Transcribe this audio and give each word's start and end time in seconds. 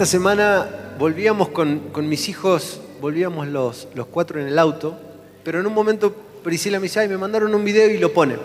Esta 0.00 0.12
semana 0.12 0.66
volvíamos 0.98 1.50
con, 1.50 1.90
con 1.92 2.08
mis 2.08 2.30
hijos, 2.30 2.80
volvíamos 3.02 3.48
los, 3.48 3.86
los 3.94 4.06
cuatro 4.06 4.40
en 4.40 4.46
el 4.48 4.58
auto, 4.58 4.98
pero 5.44 5.60
en 5.60 5.66
un 5.66 5.74
momento 5.74 6.10
Priscila 6.42 6.78
me 6.78 6.84
dice, 6.84 7.00
ay, 7.00 7.08
me 7.10 7.18
mandaron 7.18 7.54
un 7.54 7.62
video 7.62 7.90
y 7.90 7.98
lo 7.98 8.10
pone. 8.10 8.36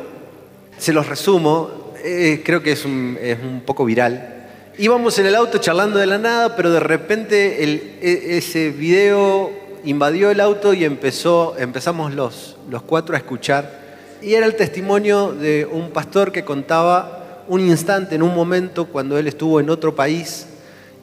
Se 0.78 0.92
los 0.92 1.08
resumo, 1.08 1.94
eh, 2.04 2.42
creo 2.44 2.62
que 2.62 2.74
es 2.74 2.84
un, 2.84 3.18
es 3.22 3.40
un 3.42 3.62
poco 3.62 3.86
viral. 3.86 4.48
Íbamos 4.78 5.18
en 5.18 5.28
el 5.28 5.36
auto 5.36 5.60
charlando 5.60 5.98
de 5.98 6.08
la 6.08 6.18
nada, 6.18 6.58
pero 6.58 6.72
de 6.72 6.82
repente 6.82 7.64
el- 7.64 8.00
e- 8.02 8.36
ese 8.36 8.72
video 8.72 9.50
invadió 9.86 10.32
el 10.32 10.42
auto 10.42 10.74
y 10.74 10.84
empezó, 10.84 11.56
empezamos 11.58 12.14
los, 12.14 12.58
los 12.70 12.82
cuatro 12.82 13.16
a 13.16 13.18
escuchar. 13.18 13.80
Y 14.22 14.34
era 14.34 14.46
el 14.46 14.58
testimonio 14.58 15.32
de 15.32 15.66
un 15.72 15.92
pastor 15.92 16.34
que 16.34 16.44
contaba 16.44 17.46
un 17.48 17.62
instante, 17.62 18.16
en 18.16 18.24
un 18.24 18.36
momento, 18.36 18.88
cuando 18.88 19.18
él 19.18 19.30
estuvo 19.30 19.62
en 19.62 19.70
otro 19.70 19.96
país 19.96 20.48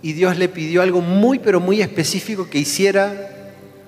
y 0.03 0.13
Dios 0.13 0.37
le 0.37 0.49
pidió 0.49 0.83
algo 0.83 1.01
muy, 1.01 1.39
pero 1.39 1.61
muy 1.61 1.81
específico 1.81 2.51
que 2.51 2.59
hiciera 2.59 3.31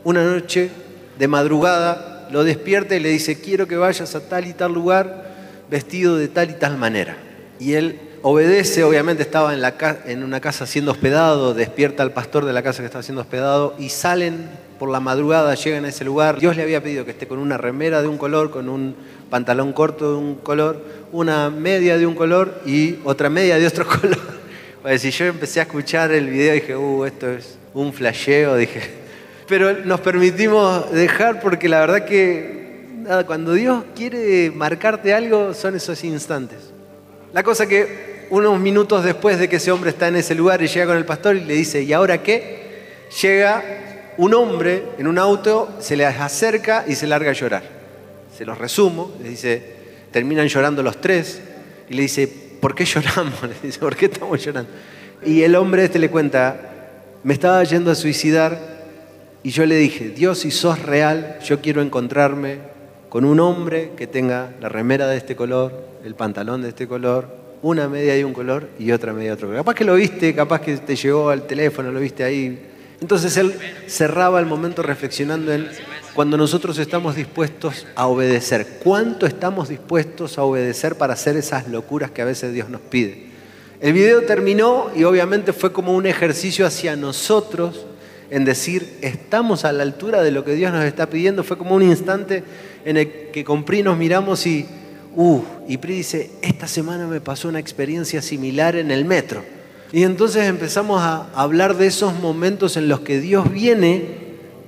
una 0.05 0.24
noche 0.24 0.70
de 1.18 1.28
madrugada, 1.28 2.28
lo 2.30 2.45
despierta 2.45 2.95
y 2.95 3.00
le 3.00 3.10
dice, 3.10 3.41
quiero 3.41 3.66
que 3.66 3.77
vayas 3.77 4.14
a 4.14 4.20
tal 4.20 4.46
y 4.46 4.52
tal 4.52 4.72
lugar 4.72 5.34
vestido 5.70 6.16
de 6.16 6.28
tal 6.28 6.50
y 6.50 6.55
tal 6.55 6.78
manera. 6.78 7.16
Y 7.58 7.74
él 7.74 7.98
obedece, 8.22 8.84
obviamente 8.84 9.22
estaba 9.22 9.55
en, 9.55 9.60
la 9.60 9.74
en 10.06 10.22
una 10.22 10.41
casa 10.41 10.66
siendo 10.66 10.92
hospedado, 10.92 11.52
despierta 11.52 12.02
al 12.02 12.12
pastor 12.12 12.44
de 12.44 12.52
la 12.52 12.62
casa 12.62 12.80
que 12.80 12.86
estaba 12.86 13.02
siendo 13.02 13.22
hospedado 13.22 13.74
y 13.78 13.88
salen 13.88 14.48
por 14.78 14.91
la 14.91 15.00
madrugada, 15.00 15.55
llegan 15.55 15.84
a 15.84 15.88
ese 15.88 16.05
lugar. 16.05 16.38
Dios 16.38 16.56
le 16.56 16.62
había 16.62 16.83
pedido 16.83 17.05
que 17.05 17.12
esté 17.12 17.27
con 17.27 17.38
una 17.38 17.58
remera 17.58 18.02
de 18.02 18.08
un 18.08 18.19
color, 18.19 18.50
con 18.50 18.69
un 18.69 18.94
pantalón 19.30 19.72
corto 19.72 20.12
de 20.12 20.16
un 20.16 20.34
color, 20.36 20.84
una 21.12 21.50
media 21.50 21.98
de 21.98 22.06
un 22.06 22.14
color 22.14 22.60
y 22.66 22.97
otra 23.05 23.31
media 23.31 23.58
de 23.58 23.66
otro 23.66 23.86
color. 24.00 24.44
Pues 24.84 25.00
si 25.00 25.10
yo 25.12 25.24
empecé 25.24 25.60
a 25.60 25.62
escuchar 25.62 26.12
el 26.12 26.28
video 26.28 26.52
dije, 26.52 26.77
uh, 26.77 27.06
esto 27.06 27.30
es 27.30 27.56
un 27.72 27.90
flasheo, 27.90 28.54
dije. 28.54 28.82
Pero 29.48 29.72
nos 29.82 29.98
permitimos 30.00 30.92
dejar 30.92 31.41
porque 31.41 31.70
la 31.70 31.80
verdad 31.80 32.04
que 32.04 32.84
nada, 32.98 33.24
cuando 33.24 33.54
Dios 33.54 33.82
quiere 33.96 34.50
marcarte 34.50 35.14
algo 35.14 35.54
son 35.54 35.74
esos 35.74 36.04
instantes. 36.04 36.58
La 37.32 37.42
cosa 37.42 37.66
que 37.66 38.26
unos 38.28 38.60
minutos 38.60 39.02
después 39.02 39.38
de 39.38 39.48
que 39.48 39.56
ese 39.56 39.72
hombre 39.72 39.88
está 39.88 40.08
en 40.08 40.16
ese 40.16 40.34
lugar 40.34 40.60
y 40.60 40.66
llega 40.66 40.84
con 40.84 40.98
el 40.98 41.06
pastor 41.06 41.36
y 41.36 41.44
le 41.46 41.54
dice, 41.54 41.80
¿y 41.80 41.94
ahora 41.94 42.22
qué? 42.22 43.06
Llega 43.22 43.64
un 44.19 44.34
hombre 44.34 44.82
en 44.98 45.06
un 45.06 45.16
auto, 45.19 45.78
se 45.80 45.96
le 45.96 46.04
acerca 46.04 46.84
y 46.86 46.94
se 46.94 47.06
larga 47.06 47.30
a 47.30 47.32
llorar. 47.32 47.62
Se 48.36 48.44
los 48.44 48.58
resumo, 48.58 49.14
le 49.22 49.30
dice, 49.30 49.62
terminan 50.10 50.46
llorando 50.46 50.82
los 50.82 51.00
tres 51.00 51.41
y 51.88 51.94
le 51.94 52.02
dice, 52.02 52.44
¿por 52.64 52.74
qué 52.74 52.86
lloramos? 52.86 53.34
Dice, 53.62 53.78
¿por 53.78 53.94
qué 53.94 54.06
estamos 54.06 54.42
llorando? 54.42 54.70
Y 55.22 55.42
el 55.42 55.54
hombre 55.54 55.84
este 55.84 55.98
le 55.98 56.08
cuenta, 56.08 56.56
me 57.22 57.34
estaba 57.34 57.62
yendo 57.62 57.90
a 57.90 57.94
suicidar 57.94 58.58
y 59.42 59.50
yo 59.50 59.66
le 59.66 59.76
dije, 59.76 60.08
Dios, 60.08 60.38
si 60.38 60.50
sos 60.50 60.80
real, 60.80 61.40
yo 61.44 61.60
quiero 61.60 61.82
encontrarme 61.82 62.60
con 63.10 63.26
un 63.26 63.38
hombre 63.38 63.90
que 63.98 64.06
tenga 64.06 64.54
la 64.62 64.70
remera 64.70 65.06
de 65.08 65.18
este 65.18 65.36
color, 65.36 65.86
el 66.06 66.14
pantalón 66.14 66.62
de 66.62 66.70
este 66.70 66.88
color, 66.88 67.36
una 67.60 67.86
media 67.86 68.14
de 68.14 68.24
un 68.24 68.32
color 68.32 68.70
y 68.78 68.92
otra 68.92 69.12
media 69.12 69.28
de 69.28 69.34
otro 69.34 69.48
color. 69.48 69.60
Capaz 69.60 69.74
que 69.74 69.84
lo 69.84 69.96
viste, 69.96 70.34
capaz 70.34 70.62
que 70.62 70.78
te 70.78 70.96
llegó 70.96 71.28
al 71.28 71.46
teléfono, 71.46 71.92
lo 71.92 72.00
viste 72.00 72.24
ahí. 72.24 72.58
Entonces 72.98 73.36
él 73.36 73.52
cerraba 73.88 74.40
el 74.40 74.46
momento 74.46 74.82
reflexionando 74.82 75.52
en 75.52 75.68
cuando 76.14 76.36
nosotros 76.36 76.78
estamos 76.78 77.16
dispuestos 77.16 77.86
a 77.96 78.06
obedecer. 78.06 78.78
¿Cuánto 78.82 79.26
estamos 79.26 79.68
dispuestos 79.68 80.38
a 80.38 80.44
obedecer 80.44 80.94
para 80.94 81.14
hacer 81.14 81.36
esas 81.36 81.68
locuras 81.68 82.12
que 82.12 82.22
a 82.22 82.24
veces 82.24 82.54
Dios 82.54 82.68
nos 82.68 82.80
pide? 82.80 83.26
El 83.80 83.92
video 83.92 84.22
terminó 84.22 84.90
y 84.94 85.02
obviamente 85.02 85.53
fue 85.53 85.72
como 85.72 85.94
un 85.94 86.06
ejercicio 86.06 86.66
hacia 86.66 86.94
nosotros 86.94 87.86
en 88.30 88.44
decir, 88.44 88.97
estamos 89.03 89.64
a 89.64 89.72
la 89.72 89.82
altura 89.82 90.22
de 90.22 90.30
lo 90.30 90.44
que 90.44 90.54
Dios 90.54 90.72
nos 90.72 90.84
está 90.84 91.10
pidiendo. 91.10 91.42
Fue 91.42 91.58
como 91.58 91.74
un 91.74 91.82
instante 91.82 92.44
en 92.84 92.97
el 92.97 93.30
que 93.32 93.44
con 93.44 93.64
Pri 93.64 93.82
nos 93.82 93.98
miramos 93.98 94.47
y, 94.47 94.66
uh, 95.16 95.42
y 95.66 95.78
Pri 95.78 95.97
dice, 95.97 96.30
esta 96.42 96.69
semana 96.69 97.08
me 97.08 97.20
pasó 97.20 97.48
una 97.48 97.58
experiencia 97.58 98.22
similar 98.22 98.76
en 98.76 98.92
el 98.92 99.04
metro. 99.04 99.42
Y 99.92 100.04
entonces 100.04 100.47
empezamos 100.47 101.03
a 101.03 101.28
hablar 101.34 101.76
de 101.76 101.88
esos 101.88 102.14
momentos 102.20 102.76
en 102.76 102.88
los 102.88 103.00
que 103.00 103.20
Dios 103.20 103.50
viene, 103.53 104.06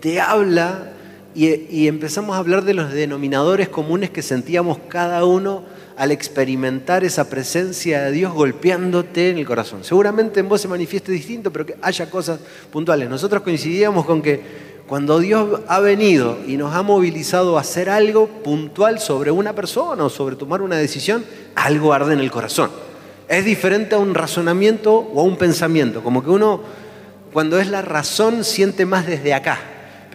te 0.01 0.21
habla 0.21 0.96
y, 1.37 1.87
empezamos 1.87 2.35
a 2.35 2.39
hablar 2.39 2.65
de 2.65 2.73
los 2.73 2.93
denominadores 2.93 3.69
comunes 3.69 4.09
que 4.09 4.23
sentíamos 4.23 4.79
cada 4.89 5.27
uno 5.27 5.65
al 5.99 6.11
experimentar 6.11 7.05
esa 7.05 7.29
presencia 7.29 8.05
de 8.05 8.13
Dios 8.13 8.33
golpeándote 8.33 9.29
en 9.31 9.39
el 9.39 9.45
corazón. 9.45 9.85
Seguramente 9.85 10.41
en 10.41 10.49
vos 10.49 10.63
se 10.63 10.69
manifieste 10.69 11.13
distinto, 11.13 11.53
pero 11.53 11.67
que 11.67 11.77
haya 11.83 12.09
cosas 12.09 12.41
puntuales. 12.73 13.11
Nosotros 13.11 13.43
coincidíamos 13.43 14.07
con 14.07 14.23
que 14.23 14.41
cuando 14.87 15.19
Dios 15.19 15.61
ha 15.69 15.81
venido 15.81 16.39
y 16.47 16.57
nos 16.57 16.75
ha 16.75 16.83
movilizado 16.83 17.59
a 17.59 17.61
hacer 17.61 17.91
algo 17.91 18.29
puntual 18.29 18.99
sobre 18.99 19.31
una 19.31 19.53
persona 19.53 20.05
o 20.05 20.09
sobre 20.09 20.37
tomar 20.37 20.63
una 20.63 20.77
decisión, 20.77 21.23
algo 21.55 21.93
arde 21.93 22.15
en 22.15 22.21
el 22.21 22.31
corazón. 22.31 22.71
Es 23.29 23.45
diferente 23.45 23.95
a 23.95 23.99
un 23.99 24.15
razonamiento 24.15 24.95
o 24.95 25.21
a 25.21 25.25
un 25.25 25.37
pensamiento, 25.37 26.03
como 26.03 26.25
que 26.25 26.31
uno 26.31 26.63
cuando 27.35 27.59
es 27.59 27.69
la 27.69 27.83
razón 27.83 28.45
siente 28.45 28.87
más 28.87 29.07
desde 29.07 29.35
acá, 29.35 29.59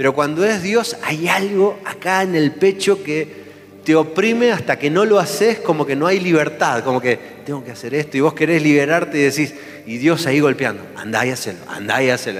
pero 0.02 0.16
cuando 0.16 0.44
es 0.44 0.64
Dios 0.64 0.98
hay 1.04 1.28
algo 1.28 1.78
acá 1.86 2.24
en 2.24 2.34
el 2.34 2.54
pecho 2.54 3.04
que 3.04 3.44
te 3.84 3.94
oprime 3.96 4.52
hasta 4.52 4.80
que 4.80 4.90
no 4.90 5.06
lo 5.06 5.20
haces, 5.20 5.60
como 5.60 5.86
que 5.86 5.96
no 5.96 6.08
hay 6.08 6.20
libertad, 6.20 6.84
como 6.84 7.00
que 7.00 7.20
tengo 7.46 7.64
que 7.64 7.70
hacer 7.70 7.94
esto 7.94 8.18
y 8.18 8.22
vos 8.22 8.34
querés 8.34 8.64
liberarte 8.64 9.20
y 9.20 9.22
decís, 9.22 9.54
y 9.86 10.00
Dios 10.00 10.26
ahí 10.26 10.40
golpeando, 10.40 10.82
andá 10.96 11.24
y 11.28 11.30
hacelo, 11.30 11.60
andá 11.68 12.02
y 12.02 12.10
hacelo. 12.10 12.40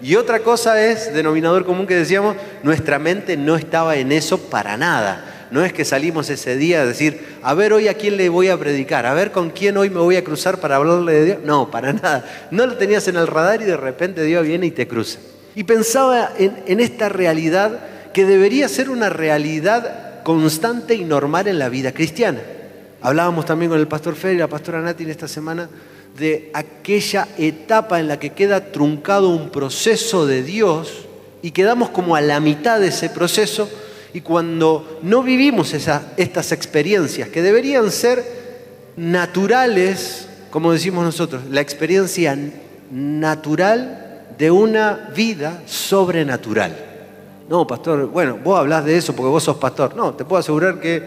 Y 0.00 0.14
otra 0.14 0.44
cosa 0.44 0.80
es, 0.80 1.12
denominador 1.12 1.66
común 1.66 1.88
que 1.88 1.96
decíamos, 1.96 2.36
nuestra 2.62 3.00
mente 3.00 3.36
no 3.36 3.56
estaba 3.56 3.96
en 3.96 4.12
eso 4.12 4.38
para 4.38 4.76
nada. 4.76 5.48
No 5.50 5.64
es 5.64 5.72
que 5.72 5.84
salimos 5.84 6.30
ese 6.30 6.56
día 6.56 6.82
a 6.82 6.86
decir, 6.86 7.20
a 7.42 7.52
ver 7.52 7.72
hoy 7.72 7.88
a 7.88 7.94
quién 7.94 8.16
le 8.16 8.28
voy 8.28 8.46
a 8.46 8.56
predicar, 8.56 9.06
a 9.06 9.14
ver 9.14 9.32
con 9.32 9.50
quién 9.50 9.76
hoy 9.76 9.90
me 9.90 9.98
voy 9.98 10.14
a 10.14 10.22
cruzar 10.22 10.60
para 10.60 10.76
hablarle 10.76 11.14
de 11.14 11.24
Dios. 11.24 11.38
No, 11.42 11.68
para 11.68 11.92
nada. 11.92 12.46
No 12.52 12.64
lo 12.64 12.76
tenías 12.76 13.08
en 13.08 13.16
el 13.16 13.26
radar 13.26 13.60
y 13.60 13.64
de 13.64 13.76
repente 13.76 14.22
Dios 14.22 14.46
viene 14.46 14.66
y 14.66 14.70
te 14.70 14.86
cruza. 14.86 15.18
Y 15.54 15.64
pensaba 15.64 16.32
en, 16.38 16.80
esta 16.80 17.08
realidad 17.08 17.78
que 18.12 18.24
debería 18.24 18.68
ser 18.68 18.90
una 18.90 19.08
realidad 19.08 20.22
constante 20.22 20.94
y 20.94 21.04
normal 21.04 21.48
en 21.48 21.58
la 21.58 21.68
vida 21.68 21.92
cristiana. 21.92 22.40
Hablábamos 23.00 23.44
también 23.44 23.70
con 23.70 23.80
el 23.80 23.88
pastor 23.88 24.14
Fer 24.14 24.34
y 24.34 24.38
la 24.38 24.48
pastora 24.48 24.80
Nati 24.80 25.04
en 25.04 25.10
esta 25.10 25.28
semana 25.28 25.68
de 26.18 26.50
aquella 26.54 27.26
etapa 27.38 27.98
en 27.98 28.08
la 28.08 28.18
que 28.18 28.30
queda 28.30 28.72
truncado 28.72 29.30
un 29.30 29.50
proceso 29.50 30.26
de 30.26 30.42
Dios 30.42 31.06
y 31.42 31.50
quedamos 31.50 31.88
como 31.90 32.14
a 32.16 32.20
la 32.20 32.38
mitad 32.38 32.78
de 32.80 32.88
ese 32.88 33.08
proceso 33.10 33.68
y 34.14 34.20
cuando 34.20 35.00
no 35.02 35.22
vivimos 35.22 35.72
esa- 35.72 36.12
estas 36.16 36.52
experiencias 36.52 37.28
que 37.30 37.42
deberían 37.42 37.90
ser 37.90 38.22
naturales, 38.96 40.28
como 40.50 40.72
decimos 40.72 41.04
nosotros, 41.04 41.42
la 41.50 41.60
experiencia 41.60 42.38
natural 42.90 44.01
de 44.38 44.50
una 44.50 45.10
vida 45.14 45.62
sobrenatural. 45.66 46.76
No, 47.48 47.66
pastor, 47.66 48.06
bueno, 48.06 48.38
vos 48.42 48.58
hablás 48.58 48.84
de 48.84 48.96
eso 48.96 49.14
porque 49.14 49.30
vos 49.30 49.42
sos 49.42 49.56
pastor. 49.56 49.94
No, 49.96 50.14
te 50.14 50.24
puedo 50.24 50.40
asegurar 50.40 50.80
que 50.80 51.02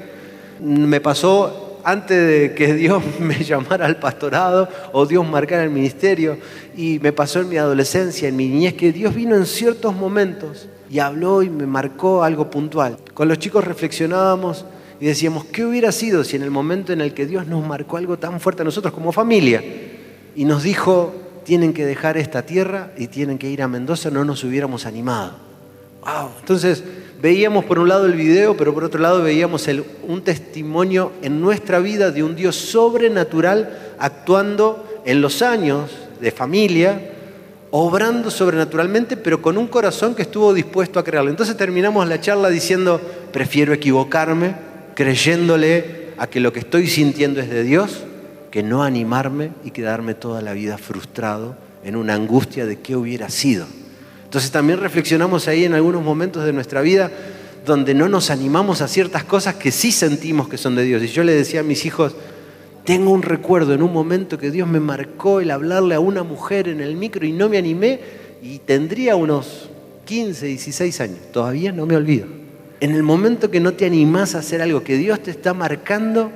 me 0.59 1.01
pasó 1.01 1.79
antes 1.83 2.27
de 2.27 2.53
que 2.55 2.73
Dios 2.75 3.01
me 3.19 3.43
llamara 3.43 3.85
al 3.85 3.97
pastorado 3.97 4.67
o 4.91 5.05
Dios 5.05 5.27
marcara 5.27 5.63
el 5.63 5.69
ministerio 5.69 6.37
y 6.75 6.99
me 6.99 7.13
pasó 7.13 7.39
en 7.39 7.49
mi 7.49 7.57
adolescencia, 7.57 8.27
en 8.27 8.35
mi 8.35 8.47
niñez, 8.47 8.73
que 8.73 8.91
Dios 8.91 9.15
vino 9.15 9.35
en 9.35 9.45
ciertos 9.45 9.95
momentos 9.95 10.67
y 10.89 10.99
habló 10.99 11.41
y 11.43 11.49
me 11.49 11.65
marcó 11.65 12.23
algo 12.23 12.49
puntual. 12.49 12.97
Con 13.13 13.27
los 13.27 13.39
chicos 13.39 13.63
reflexionábamos 13.63 14.65
y 14.99 15.05
decíamos, 15.05 15.45
¿qué 15.45 15.65
hubiera 15.65 15.91
sido 15.91 16.23
si 16.23 16.35
en 16.35 16.43
el 16.43 16.51
momento 16.51 16.93
en 16.93 17.01
el 17.01 17.13
que 17.13 17.25
Dios 17.25 17.47
nos 17.47 17.65
marcó 17.65 17.97
algo 17.97 18.17
tan 18.17 18.39
fuerte 18.39 18.61
a 18.61 18.65
nosotros 18.65 18.93
como 18.93 19.11
familia 19.11 19.63
y 20.35 20.45
nos 20.45 20.63
dijo, 20.63 21.13
tienen 21.45 21.73
que 21.73 21.85
dejar 21.85 22.17
esta 22.17 22.41
tierra 22.41 22.91
y 22.97 23.07
tienen 23.07 23.37
que 23.37 23.49
ir 23.49 23.61
a 23.61 23.69
Mendoza, 23.69 24.09
no 24.09 24.25
nos 24.25 24.43
hubiéramos 24.43 24.85
animado? 24.85 25.33
Wow. 26.01 26.31
Entonces 26.41 26.83
veíamos 27.21 27.63
por 27.63 27.79
un 27.79 27.87
lado 27.87 28.05
el 28.05 28.13
video, 28.13 28.57
pero 28.57 28.73
por 28.73 28.83
otro 28.83 28.99
lado 28.99 29.23
veíamos 29.23 29.65
un 30.07 30.21
testimonio 30.23 31.13
en 31.21 31.39
nuestra 31.39 31.79
vida 31.79 32.11
de 32.11 32.23
un 32.23 32.35
Dios 32.35 32.55
sobrenatural 32.57 33.95
actuando 33.97 35.01
en 35.05 35.21
los 35.21 35.41
años 35.41 35.91
de 36.19 36.31
familia, 36.31 37.11
obrando 37.71 38.31
sobrenaturalmente, 38.31 39.15
pero 39.15 39.41
con 39.41 39.57
un 39.57 39.67
corazón 39.67 40.15
que 40.15 40.23
estuvo 40.23 40.53
dispuesto 40.53 40.99
a 40.99 41.03
crearlo. 41.03 41.29
Entonces 41.29 41.55
terminamos 41.55 42.07
la 42.07 42.19
charla 42.19 42.49
diciendo, 42.49 42.99
prefiero 43.31 43.73
equivocarme, 43.73 44.55
creyéndole 44.95 46.09
a 46.17 46.27
que 46.27 46.39
lo 46.39 46.51
que 46.53 46.59
estoy 46.59 46.87
sintiendo 46.87 47.39
es 47.39 47.49
de 47.49 47.63
Dios, 47.63 48.03
que 48.55 48.63
no 48.63 48.83
animarme 48.83 49.51
y 49.65 49.71
quedarme 49.71 50.13
toda 50.13 50.41
la 50.41 50.53
vida 50.53 50.77
frustrado 50.77 51.57
en 51.83 51.97
una 51.97 52.13
angustia 52.13 52.65
de 52.65 52.79
qué 52.79 52.95
hubiera 52.95 53.27
sido. 53.29 53.65
Entonces 54.23 54.49
también 54.49 54.79
reflexionamos 54.79 55.49
ahí 55.49 55.65
en 55.65 55.73
algunos 55.73 56.01
momentos 56.01 56.45
de 56.45 56.53
nuestra 56.53 56.79
vida 56.79 57.11
donde 57.65 57.93
no 57.93 58.07
nos 58.07 58.29
animamos 58.29 58.79
a 58.79 58.87
ciertas 58.87 59.25
cosas 59.25 59.55
que 59.55 59.71
sí 59.71 59.91
sentimos 59.91 60.47
que 60.47 60.57
son 60.57 60.73
de 60.77 60.85
Dios. 60.85 61.03
Y 61.03 61.07
yo 61.07 61.25
le 61.25 61.33
decía 61.33 61.59
a 61.59 61.63
mis 61.63 61.85
hijos, 61.85 62.15
Tengo 62.85 63.11
un 63.11 63.23
recuerdo 63.23 63.73
en 63.73 63.83
un 63.83 63.91
momento 63.91 64.37
que 64.37 64.51
Dios 64.51 64.69
me 64.69 64.79
marcó 64.79 65.41
el 65.41 65.51
hablarle 65.51 65.95
a 65.95 65.99
una 65.99 66.23
mujer 66.23 66.69
en 66.69 66.79
el 66.79 66.95
micro 66.95 67.25
y 67.25 67.33
no 67.33 67.49
me 67.49 67.57
animé 67.57 67.99
y 68.41 68.59
tendría 68.59 69.17
unos 69.17 69.69
15, 70.05 70.45
16 70.45 71.01
años. 71.01 71.19
Todavía 71.33 71.73
no 71.73 71.85
me 71.85 71.97
olvido. 71.97 72.27
En 72.79 72.91
el 72.91 73.03
momento 73.03 73.51
que 73.51 73.59
no 73.59 73.73
te 73.73 73.85
animás 73.85 74.33
a 74.33 74.37
hacer 74.39 74.61
algo 74.61 74.81
que 74.81 74.95
Dios 74.95 75.19
te 75.19 75.31
está 75.31 75.53
marcando, 75.53 76.31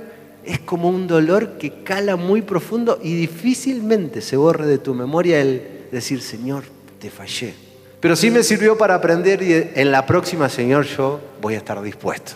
es 0.50 0.60
como 0.60 0.90
un 0.90 1.06
dolor 1.06 1.60
que 1.60 1.84
cala 1.84 2.16
muy 2.16 2.42
profundo 2.42 3.00
y 3.04 3.13
difícilmente 3.13 4.19
se 4.19 4.36
borre 4.36 4.66
de 4.66 4.80
tu 4.80 4.96
memoria 4.96 5.40
el 5.40 5.62
decir, 5.92 6.24
Señor, 6.24 6.63
te 7.00 7.12
fallé. 7.12 7.54
Pero 8.00 8.16
sí 8.16 8.31
me 8.31 8.42
sirvió 8.42 8.75
para 8.75 8.96
aprender 8.96 9.44
y 9.44 9.54
en 9.80 9.92
la 9.92 10.07
próxima, 10.07 10.50
Señor, 10.50 10.86
yo 10.86 11.19
voy 11.40 11.54
a 11.54 11.57
estar 11.57 11.80
dispuesto. 11.84 12.31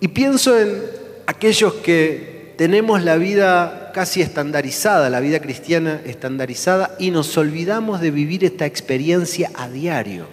Y 0.00 0.08
pienso 0.08 0.58
en 0.58 0.80
aquellos 1.26 1.74
que 1.74 2.54
tenemos 2.56 3.02
la 3.02 3.16
vida 3.16 3.90
casi 3.92 4.22
estandarizada, 4.22 5.10
la 5.10 5.20
vida 5.20 5.40
cristiana 5.40 6.00
estandarizada, 6.06 6.96
y 6.98 7.10
nos 7.10 7.36
olvidamos 7.36 8.00
de 8.00 8.10
vivir 8.10 8.42
esta 8.42 8.64
experiencia 8.64 9.50
a 9.54 9.68
diario. 9.68 10.24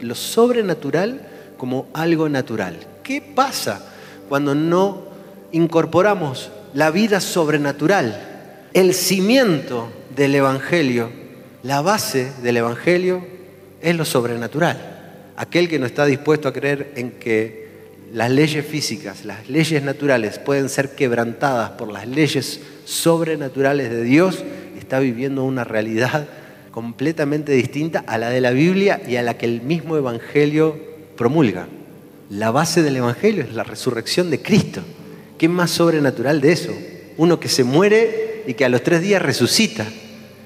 Lo 0.00 0.14
sobrenatural 0.14 1.26
como 1.56 1.88
algo 1.94 2.28
natural. 2.28 2.78
¿Qué 3.02 3.20
pasa 3.20 3.84
cuando 4.28 4.54
no 4.54 5.02
incorporamos 5.50 6.50
la 6.76 6.90
vida 6.90 7.22
sobrenatural, 7.22 8.68
el 8.74 8.92
cimiento 8.92 9.90
del 10.14 10.34
Evangelio, 10.34 11.08
la 11.62 11.80
base 11.80 12.32
del 12.42 12.58
Evangelio 12.58 13.26
es 13.80 13.96
lo 13.96 14.04
sobrenatural. 14.04 15.32
Aquel 15.36 15.70
que 15.70 15.78
no 15.78 15.86
está 15.86 16.04
dispuesto 16.04 16.48
a 16.48 16.52
creer 16.52 16.92
en 16.96 17.12
que 17.12 17.68
las 18.12 18.30
leyes 18.30 18.66
físicas, 18.66 19.24
las 19.24 19.48
leyes 19.48 19.82
naturales 19.84 20.38
pueden 20.38 20.68
ser 20.68 20.90
quebrantadas 20.90 21.70
por 21.70 21.90
las 21.90 22.06
leyes 22.06 22.60
sobrenaturales 22.84 23.88
de 23.88 24.02
Dios, 24.02 24.44
está 24.78 24.98
viviendo 24.98 25.44
una 25.44 25.64
realidad 25.64 26.28
completamente 26.72 27.52
distinta 27.52 28.04
a 28.06 28.18
la 28.18 28.28
de 28.28 28.42
la 28.42 28.50
Biblia 28.50 29.00
y 29.08 29.16
a 29.16 29.22
la 29.22 29.38
que 29.38 29.46
el 29.46 29.62
mismo 29.62 29.96
Evangelio 29.96 30.78
promulga. 31.16 31.68
La 32.28 32.50
base 32.50 32.82
del 32.82 32.96
Evangelio 32.96 33.44
es 33.44 33.54
la 33.54 33.64
resurrección 33.64 34.28
de 34.28 34.42
Cristo. 34.42 34.82
¿Qué 35.38 35.48
más 35.48 35.70
sobrenatural 35.70 36.40
de 36.40 36.52
eso? 36.52 36.72
Uno 37.16 37.38
que 37.38 37.48
se 37.48 37.64
muere 37.64 38.44
y 38.46 38.54
que 38.54 38.64
a 38.64 38.68
los 38.68 38.82
tres 38.82 39.02
días 39.02 39.20
resucita. 39.20 39.86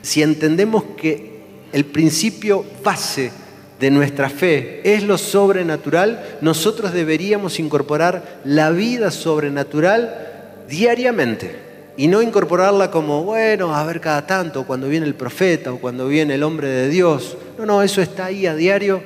Si 0.03 0.23
entendemos 0.23 0.85
que 0.97 1.31
el 1.73 1.85
principio 1.85 2.65
base 2.83 3.31
de 3.79 3.91
nuestra 3.91 4.29
fe 4.29 4.81
es 4.85 5.03
lo 5.03 5.17
sobrenatural, 5.17 6.39
nosotros 6.41 6.93
deberíamos 6.93 7.59
incorporar 7.59 8.41
la 8.45 8.71
vida 8.71 9.11
sobrenatural 9.11 10.65
diariamente 10.69 11.71
y 11.97 12.09
no 12.09 12.23
incorporarla 12.23 12.91
como, 12.91 13.25
bueno, 13.25 13.75
a 13.75 13.85
ver 13.85 14.01
cada 14.01 14.27
tanto, 14.27 14.67
cuando 14.67 14.89
viene 14.89 15.07
el 15.07 15.15
profeta 15.15 15.73
o 15.73 15.79
cuando 15.79 16.09
viene 16.09 16.35
el 16.35 16.43
hombre 16.43 16.69
de 16.69 16.89
Dios. 16.89 17.37
No, 17.59 17.67
no, 17.67 17.83
eso 17.83 18.01
está 18.01 18.27
ahí 18.27 18.47
a 18.47 18.55
diario 18.55 19.03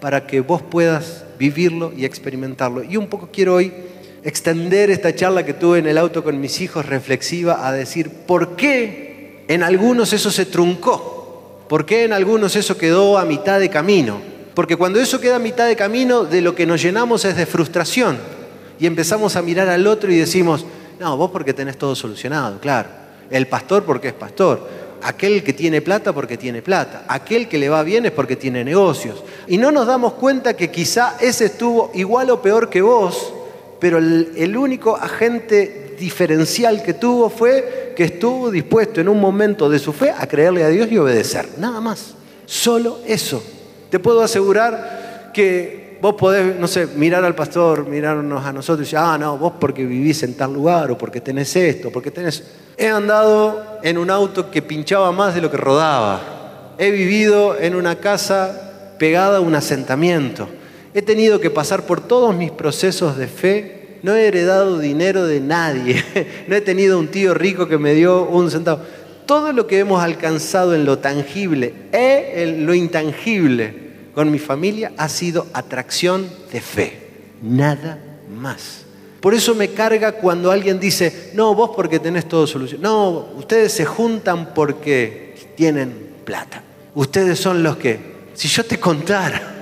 para 0.00 0.26
que 0.26 0.40
vos 0.40 0.62
puedas 0.62 1.24
vivirlo 1.38 1.92
y 1.96 2.04
experimentarlo. 2.04 2.82
Y 2.82 2.96
un 2.96 3.08
poco 3.08 3.28
quiero 3.32 3.54
hoy 3.54 3.72
extender 4.22 4.90
esta 4.90 5.14
charla 5.14 5.44
que 5.44 5.54
tuve 5.54 5.78
en 5.78 5.86
el 5.86 5.98
auto 5.98 6.22
con 6.22 6.40
mis 6.40 6.60
hijos 6.60 6.86
reflexiva 6.86 7.66
a 7.66 7.72
decir, 7.72 8.10
¿por 8.10 8.56
qué 8.56 9.44
en 9.48 9.62
algunos 9.62 10.12
eso 10.12 10.30
se 10.30 10.46
truncó? 10.46 11.64
¿Por 11.68 11.86
qué 11.86 12.04
en 12.04 12.12
algunos 12.12 12.56
eso 12.56 12.76
quedó 12.76 13.16
a 13.18 13.24
mitad 13.24 13.60
de 13.60 13.70
camino? 13.70 14.20
Porque 14.54 14.76
cuando 14.76 15.00
eso 15.00 15.20
queda 15.20 15.36
a 15.36 15.40
mitad 15.40 15.66
de 15.66 15.76
camino, 15.76 16.24
de 16.24 16.40
lo 16.40 16.54
que 16.54 16.66
nos 16.66 16.82
llenamos 16.82 17.24
es 17.24 17.36
de 17.36 17.46
frustración. 17.46 18.18
Y 18.78 18.86
empezamos 18.86 19.36
a 19.36 19.42
mirar 19.42 19.68
al 19.68 19.86
otro 19.86 20.10
y 20.10 20.16
decimos, 20.16 20.66
no, 20.98 21.16
vos 21.16 21.30
porque 21.30 21.54
tenés 21.54 21.78
todo 21.78 21.94
solucionado, 21.94 22.58
claro. 22.58 22.88
El 23.30 23.46
pastor 23.46 23.84
porque 23.84 24.08
es 24.08 24.14
pastor. 24.14 24.68
Aquel 25.02 25.42
que 25.42 25.52
tiene 25.52 25.80
plata 25.80 26.12
porque 26.12 26.36
tiene 26.36 26.60
plata. 26.60 27.04
Aquel 27.08 27.48
que 27.48 27.58
le 27.58 27.68
va 27.68 27.82
bien 27.82 28.04
es 28.04 28.12
porque 28.12 28.36
tiene 28.36 28.64
negocios. 28.64 29.22
Y 29.46 29.56
no 29.56 29.70
nos 29.70 29.86
damos 29.86 30.14
cuenta 30.14 30.54
que 30.54 30.70
quizá 30.70 31.16
ese 31.20 31.46
estuvo 31.46 31.90
igual 31.94 32.30
o 32.30 32.42
peor 32.42 32.68
que 32.68 32.82
vos 32.82 33.32
pero 33.80 33.98
el, 33.98 34.56
único 34.56 34.94
agente 34.94 35.96
diferencial 35.98 36.82
que 36.82 36.94
tuvo 36.94 37.30
fue 37.30 37.94
que 37.96 38.04
estuvo 38.04 38.50
dispuesto 38.50 39.00
en 39.00 39.08
un 39.08 39.18
momento 39.18 39.68
de 39.68 39.78
su 39.78 39.92
fe 39.92 40.10
a 40.10 40.26
creerle 40.26 40.62
a 40.62 40.68
Dios 40.68 40.92
y 40.92 40.98
obedecer. 40.98 41.48
Nada 41.58 41.80
más. 41.80 42.14
Solo 42.44 42.98
eso. 43.06 43.42
Te 43.88 43.98
puedo 43.98 44.22
asegurar 44.22 45.30
que 45.32 45.98
vos 46.00 46.14
podés, 46.14 46.56
no 46.56 46.68
sé, 46.68 46.86
mirar 46.86 47.24
al 47.24 47.34
pastor, 47.34 47.86
mirarnos 47.86 48.44
a 48.44 48.52
nosotros 48.52 48.86
y 48.86 48.90
decir, 48.90 48.98
ah, 48.98 49.16
no, 49.18 49.38
vos 49.38 49.54
porque 49.58 49.84
vivís 49.84 50.22
en 50.22 50.34
tal 50.34 50.52
lugar 50.52 50.90
o 50.90 50.98
porque 50.98 51.20
tenés 51.20 51.54
esto, 51.56 51.90
porque 51.90 52.10
tenés... 52.10 52.44
He 52.76 52.88
andado 52.88 53.78
en 53.82 53.98
un 53.98 54.10
auto 54.10 54.50
que 54.50 54.62
pinchaba 54.62 55.12
más 55.12 55.34
de 55.34 55.40
lo 55.40 55.50
que 55.50 55.56
rodaba. 55.56 56.74
He 56.78 56.90
vivido 56.90 57.58
en 57.58 57.74
una 57.74 57.96
casa 57.96 58.96
pegada 58.98 59.38
a 59.38 59.40
un 59.40 59.54
asentamiento. 59.54 60.48
He 60.92 61.02
tenido 61.02 61.40
que 61.40 61.50
pasar 61.50 61.86
por 61.86 62.00
todos 62.00 62.34
mis 62.34 62.50
procesos 62.50 63.16
de 63.16 63.28
fe. 63.28 63.98
No 64.02 64.16
he 64.16 64.26
heredado 64.26 64.78
dinero 64.78 65.24
de 65.24 65.40
nadie. 65.40 66.04
No 66.48 66.56
he 66.56 66.60
tenido 66.60 66.98
un 66.98 67.08
tío 67.08 67.32
rico 67.32 67.68
que 67.68 67.78
me 67.78 67.94
dio 67.94 68.24
un 68.24 68.50
centavo. 68.50 68.80
Todo 69.26 69.52
lo 69.52 69.68
que 69.68 69.78
hemos 69.78 70.02
alcanzado 70.02 70.74
en 70.74 70.84
lo 70.84 70.98
tangible 70.98 71.72
e 71.92 72.42
en 72.42 72.66
lo 72.66 72.74
intangible 72.74 73.90
con 74.14 74.32
mi 74.32 74.40
familia 74.40 74.92
ha 74.96 75.08
sido 75.08 75.46
atracción 75.52 76.28
de 76.52 76.60
fe. 76.60 76.98
Nada 77.40 77.98
más. 78.36 78.84
Por 79.20 79.34
eso 79.34 79.54
me 79.54 79.68
carga 79.68 80.12
cuando 80.12 80.50
alguien 80.50 80.80
dice, 80.80 81.30
no, 81.34 81.54
vos 81.54 81.70
porque 81.76 82.00
tenés 82.00 82.26
todo 82.26 82.48
solución. 82.48 82.80
No, 82.80 83.28
ustedes 83.36 83.72
se 83.72 83.84
juntan 83.84 84.52
porque 84.54 85.36
tienen 85.54 86.14
plata. 86.24 86.64
Ustedes 86.94 87.38
son 87.38 87.62
los 87.62 87.76
que, 87.76 88.00
si 88.34 88.48
yo 88.48 88.64
te 88.64 88.80
contara 88.80 89.59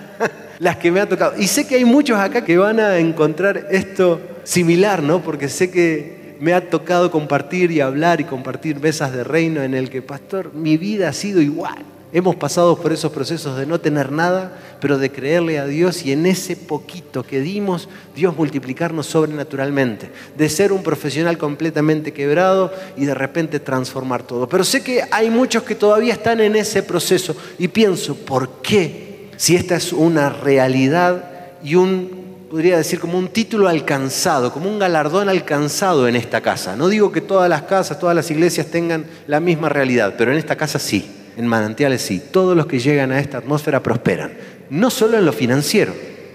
las 0.58 0.76
que 0.76 0.90
me 0.90 1.00
ha 1.00 1.08
tocado. 1.08 1.34
Y 1.38 1.46
sé 1.46 1.66
que 1.66 1.76
hay 1.76 1.84
muchos 1.84 2.18
acá 2.18 2.44
que 2.44 2.56
van 2.56 2.80
a 2.80 2.98
encontrar 2.98 3.68
esto 3.70 4.20
similar, 4.44 5.02
¿no? 5.02 5.22
Porque 5.22 5.48
sé 5.48 5.70
que 5.70 6.36
me 6.40 6.52
ha 6.52 6.70
tocado 6.70 7.10
compartir 7.10 7.70
y 7.70 7.80
hablar 7.80 8.20
y 8.20 8.24
compartir 8.24 8.80
mesas 8.80 9.12
de 9.12 9.24
reino 9.24 9.62
en 9.62 9.74
el 9.74 9.90
que, 9.90 10.02
pastor, 10.02 10.52
mi 10.54 10.76
vida 10.76 11.08
ha 11.08 11.12
sido 11.12 11.40
igual. 11.40 11.84
Hemos 12.10 12.36
pasado 12.36 12.80
por 12.80 12.90
esos 12.90 13.12
procesos 13.12 13.58
de 13.58 13.66
no 13.66 13.80
tener 13.80 14.10
nada, 14.10 14.58
pero 14.80 14.96
de 14.96 15.12
creerle 15.12 15.58
a 15.58 15.66
Dios 15.66 16.06
y 16.06 16.12
en 16.12 16.24
ese 16.24 16.56
poquito 16.56 17.22
que 17.22 17.40
dimos, 17.40 17.86
Dios 18.16 18.34
multiplicarnos 18.34 19.04
sobrenaturalmente, 19.06 20.10
de 20.34 20.48
ser 20.48 20.72
un 20.72 20.82
profesional 20.82 21.36
completamente 21.36 22.14
quebrado 22.14 22.72
y 22.96 23.04
de 23.04 23.12
repente 23.12 23.60
transformar 23.60 24.22
todo. 24.22 24.48
Pero 24.48 24.64
sé 24.64 24.82
que 24.82 25.02
hay 25.10 25.28
muchos 25.28 25.64
que 25.64 25.74
todavía 25.74 26.14
están 26.14 26.40
en 26.40 26.56
ese 26.56 26.82
proceso 26.82 27.36
y 27.58 27.68
pienso, 27.68 28.14
¿por 28.14 28.62
qué 28.62 29.07
si 29.38 29.54
esta 29.54 29.76
es 29.76 29.92
una 29.92 30.30
realidad 30.30 31.24
y 31.62 31.76
un, 31.76 32.46
podría 32.50 32.76
decir, 32.76 32.98
como 32.98 33.16
un 33.16 33.28
título 33.28 33.68
alcanzado, 33.68 34.52
como 34.52 34.68
un 34.68 34.80
galardón 34.80 35.28
alcanzado 35.28 36.08
en 36.08 36.16
esta 36.16 36.40
casa. 36.40 36.74
No 36.74 36.88
digo 36.88 37.12
que 37.12 37.20
todas 37.20 37.48
las 37.48 37.62
casas, 37.62 38.00
todas 38.00 38.16
las 38.16 38.30
iglesias 38.32 38.66
tengan 38.66 39.06
la 39.28 39.38
misma 39.38 39.68
realidad, 39.68 40.14
pero 40.18 40.32
en 40.32 40.38
esta 40.38 40.56
casa 40.56 40.80
sí, 40.80 41.08
en 41.36 41.46
manantiales 41.46 42.02
sí. 42.02 42.20
Todos 42.32 42.56
los 42.56 42.66
que 42.66 42.80
llegan 42.80 43.12
a 43.12 43.20
esta 43.20 43.38
atmósfera 43.38 43.80
prosperan, 43.80 44.32
no 44.70 44.90
solo 44.90 45.16
en 45.16 45.24
lo 45.24 45.32
financiero, 45.32 45.94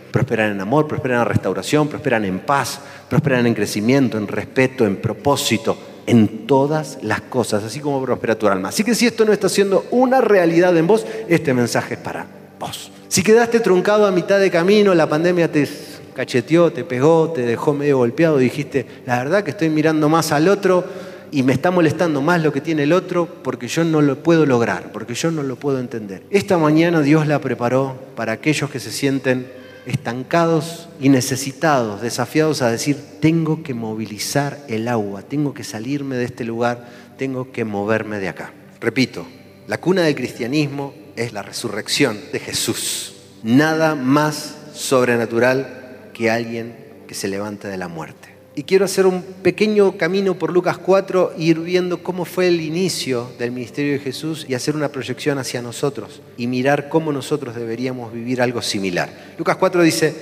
prosperan 0.09 0.51
en 0.51 0.61
amor, 0.61 0.87
prosperan 0.87 1.19
en 1.19 1.25
restauración, 1.25 1.89
prosperan 1.89 2.23
en 2.23 2.39
paz, 2.39 2.79
prosperan 3.09 3.45
en 3.45 3.53
crecimiento, 3.53 4.17
en 4.17 4.29
respeto, 4.29 4.85
en 4.85 4.95
propósito, 4.95 5.77
en 6.07 6.47
todas 6.47 6.99
las 7.01 7.19
cosas, 7.19 7.65
así 7.65 7.81
como 7.81 8.01
prospera 8.01 8.39
tu 8.39 8.47
alma. 8.47 8.69
Así 8.69 8.85
que 8.85 8.95
si 8.95 9.07
esto 9.07 9.25
no 9.25 9.33
está 9.33 9.49
siendo 9.49 9.87
una 9.91 10.21
realidad 10.21 10.75
en 10.77 10.87
vos, 10.87 11.05
este 11.27 11.53
mensaje 11.53 11.95
es 11.95 11.99
para 11.99 12.42
Si 13.07 13.23
quedaste 13.23 13.59
truncado 13.59 14.07
a 14.07 14.11
mitad 14.11 14.39
de 14.39 14.49
camino, 14.49 14.95
la 14.95 15.07
pandemia 15.07 15.51
te 15.51 15.67
cacheteó, 16.15 16.71
te 16.71 16.83
pegó, 16.83 17.31
te 17.31 17.41
dejó 17.41 17.73
medio 17.73 17.97
golpeado, 17.97 18.37
dijiste, 18.37 18.85
la 19.05 19.17
verdad 19.17 19.43
que 19.43 19.51
estoy 19.51 19.69
mirando 19.69 20.09
más 20.09 20.31
al 20.31 20.47
otro 20.47 20.85
y 21.31 21.43
me 21.43 21.53
está 21.53 21.71
molestando 21.71 22.21
más 22.21 22.41
lo 22.41 22.53
que 22.53 22.61
tiene 22.61 22.83
el 22.83 22.93
otro 22.93 23.27
porque 23.43 23.67
yo 23.67 23.83
no 23.83 24.01
lo 24.01 24.21
puedo 24.21 24.45
lograr, 24.45 24.91
porque 24.91 25.15
yo 25.15 25.31
no 25.31 25.43
lo 25.43 25.55
puedo 25.55 25.79
entender. 25.79 26.23
Esta 26.29 26.57
mañana 26.57 27.01
Dios 27.01 27.27
la 27.27 27.39
preparó 27.39 27.97
para 28.15 28.33
aquellos 28.33 28.69
que 28.69 28.79
se 28.79 28.91
sienten 28.91 29.47
estancados 29.85 30.87
y 30.99 31.09
necesitados, 31.09 32.01
desafiados 32.01 32.61
a 32.61 32.71
decir, 32.71 32.97
tengo 33.19 33.63
que 33.63 33.73
movilizar 33.73 34.59
el 34.67 34.87
agua, 34.87 35.23
tengo 35.23 35.53
que 35.53 35.63
salirme 35.63 36.15
de 36.15 36.25
este 36.25 36.45
lugar, 36.45 36.87
tengo 37.17 37.51
que 37.51 37.65
moverme 37.65 38.19
de 38.19 38.29
acá. 38.29 38.53
Repito, 38.79 39.25
la 39.67 39.79
cuna 39.79 40.03
del 40.03 40.15
cristianismo 40.15 40.93
es 41.15 41.33
la 41.33 41.41
resurrección 41.41 42.19
de 42.31 42.39
Jesús. 42.39 43.13
Nada 43.43 43.95
más 43.95 44.55
sobrenatural 44.73 46.09
que 46.13 46.29
alguien 46.29 46.75
que 47.07 47.15
se 47.15 47.27
levanta 47.27 47.67
de 47.67 47.77
la 47.77 47.87
muerte. 47.87 48.29
Y 48.55 48.63
quiero 48.63 48.85
hacer 48.85 49.07
un 49.07 49.23
pequeño 49.23 49.97
camino 49.97 50.35
por 50.35 50.53
Lucas 50.53 50.77
4 50.77 51.33
e 51.37 51.43
ir 51.43 51.59
viendo 51.59 52.03
cómo 52.03 52.23
fue 52.23 52.47
el 52.47 52.61
inicio 52.61 53.31
del 53.39 53.51
ministerio 53.51 53.93
de 53.93 53.99
Jesús 53.99 54.45
y 54.47 54.53
hacer 54.53 54.75
una 54.75 54.89
proyección 54.89 55.39
hacia 55.39 55.63
nosotros 55.63 56.21
y 56.37 56.45
mirar 56.45 56.87
cómo 56.87 57.11
nosotros 57.11 57.55
deberíamos 57.55 58.13
vivir 58.13 58.43
algo 58.43 58.61
similar. 58.61 59.33
Lucas 59.39 59.57
4 59.57 59.81
dice, 59.81 60.13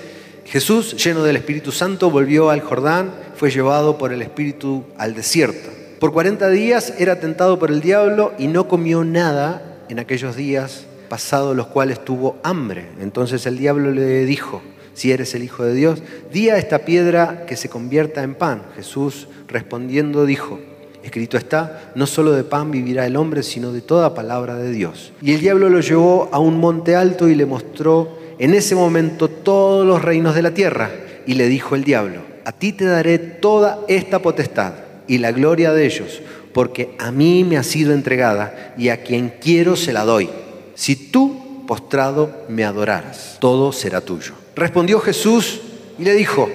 Jesús, 0.46 0.96
lleno 1.04 1.24
del 1.24 1.36
Espíritu 1.36 1.74
Santo, 1.74 2.10
volvió 2.10 2.50
al 2.50 2.62
Jordán, 2.62 3.14
fue 3.36 3.52
llevado 3.52 3.98
por 3.98 4.14
el 4.14 4.22
Espíritu 4.22 4.86
al 4.98 5.14
desierto 5.14 5.70
Por 6.00 6.14
40 6.14 6.50
días 6.50 6.94
era 7.00 7.20
tentado 7.20 7.60
por 7.60 7.70
el 7.70 7.82
diablo 7.82 8.34
y 8.40 8.48
no 8.48 8.68
comió 8.68 9.04
nada 9.04 9.71
en 9.92 10.00
aquellos 10.00 10.36
días 10.36 10.86
pasados 11.10 11.56
los 11.56 11.68
cuales 11.68 12.04
tuvo 12.04 12.38
hambre. 12.44 12.86
Entonces 13.02 13.46
el 13.46 13.58
diablo 13.58 13.92
le 13.92 14.26
dijo, 14.26 14.62
si 14.94 15.12
eres 15.12 15.36
el 15.36 15.44
Hijo 15.44 15.66
de 15.66 15.74
Dios, 15.74 16.02
di 16.32 16.50
a 16.50 16.58
esta 16.58 16.80
piedra 16.80 17.46
que 17.46 17.58
se 17.58 17.68
convierta 17.68 18.24
en 18.24 18.36
pan. 18.36 18.64
Jesús 18.76 19.28
respondiendo 19.48 20.26
dijo, 20.26 20.60
escrito 21.04 21.38
está, 21.38 21.92
no 21.96 22.08
solo 22.08 22.32
de 22.32 22.46
pan 22.46 22.72
vivirá 22.72 23.06
el 23.06 23.18
hombre, 23.18 23.44
sino 23.44 23.74
de 23.74 23.82
toda 23.82 24.14
palabra 24.14 24.56
de 24.56 24.72
Dios. 24.72 25.12
Y 25.22 25.34
el 25.34 25.42
diablo 25.42 25.70
lo 25.70 25.82
llevó 25.82 26.30
a 26.32 26.40
un 26.40 26.58
monte 26.58 26.96
alto 26.96 27.28
y 27.28 27.36
le 27.36 27.46
mostró 27.46 28.18
en 28.40 28.54
ese 28.54 28.76
momento 28.76 29.28
todos 29.28 29.86
los 29.86 30.02
reinos 30.02 30.36
de 30.36 30.42
la 30.42 30.54
tierra. 30.54 30.90
Y 31.28 31.34
le 31.34 31.50
dijo 31.50 31.76
el 31.76 31.84
diablo, 31.84 32.22
a 32.46 32.54
ti 32.54 32.72
te 32.72 32.86
daré 32.86 33.20
toda 33.20 33.82
esta 33.90 34.20
potestad 34.20 34.74
y 35.08 35.18
la 35.18 35.34
gloria 35.34 35.74
de 35.74 35.86
ellos, 35.86 36.22
porque 36.54 36.96
a 37.00 37.12
mí 37.12 37.44
me 37.44 37.58
ha 37.58 37.64
sido 37.64 37.94
entregada 37.94 38.74
y 38.78 38.90
a 38.90 39.04
quien 39.04 39.34
quiero 39.42 39.76
se 39.76 39.94
la 39.94 40.04
doy. 40.04 40.30
Si 40.76 40.96
tú, 40.96 41.66
postrado, 41.68 42.46
me 42.50 42.64
adoraras, 42.64 43.38
todo 43.40 43.72
será 43.72 44.02
tuyo. 44.02 44.34
Respondió 44.56 45.00
Jesús 45.00 45.62
y 45.98 46.04
le 46.04 46.14
dijo, 46.14 46.50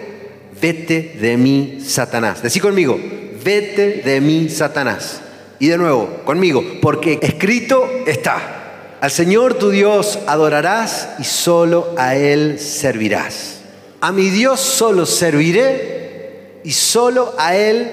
vete 0.60 1.16
de 1.20 1.36
mí, 1.36 1.78
Satanás. 1.84 2.42
Decí 2.42 2.60
conmigo, 2.60 2.98
vete 3.44 4.02
de 4.04 4.20
mí, 4.20 4.48
Satanás. 4.48 5.20
Y 5.58 5.68
de 5.68 5.78
nuevo, 5.78 6.08
conmigo, 6.24 6.62
porque 6.82 7.18
escrito 7.22 7.88
está. 8.06 8.96
Al 9.00 9.10
Señor 9.10 9.54
tu 9.54 9.70
Dios 9.70 10.18
adorarás 10.26 11.10
y 11.18 11.24
solo 11.24 11.94
a 11.96 12.16
Él 12.16 12.58
servirás. 12.58 13.60
A 14.00 14.12
mi 14.12 14.30
Dios 14.30 14.60
solo 14.60 15.06
serviré 15.06 16.60
y 16.64 16.72
solo 16.72 17.34
a 17.38 17.56
Él 17.56 17.90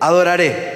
adoraré. 0.00 0.73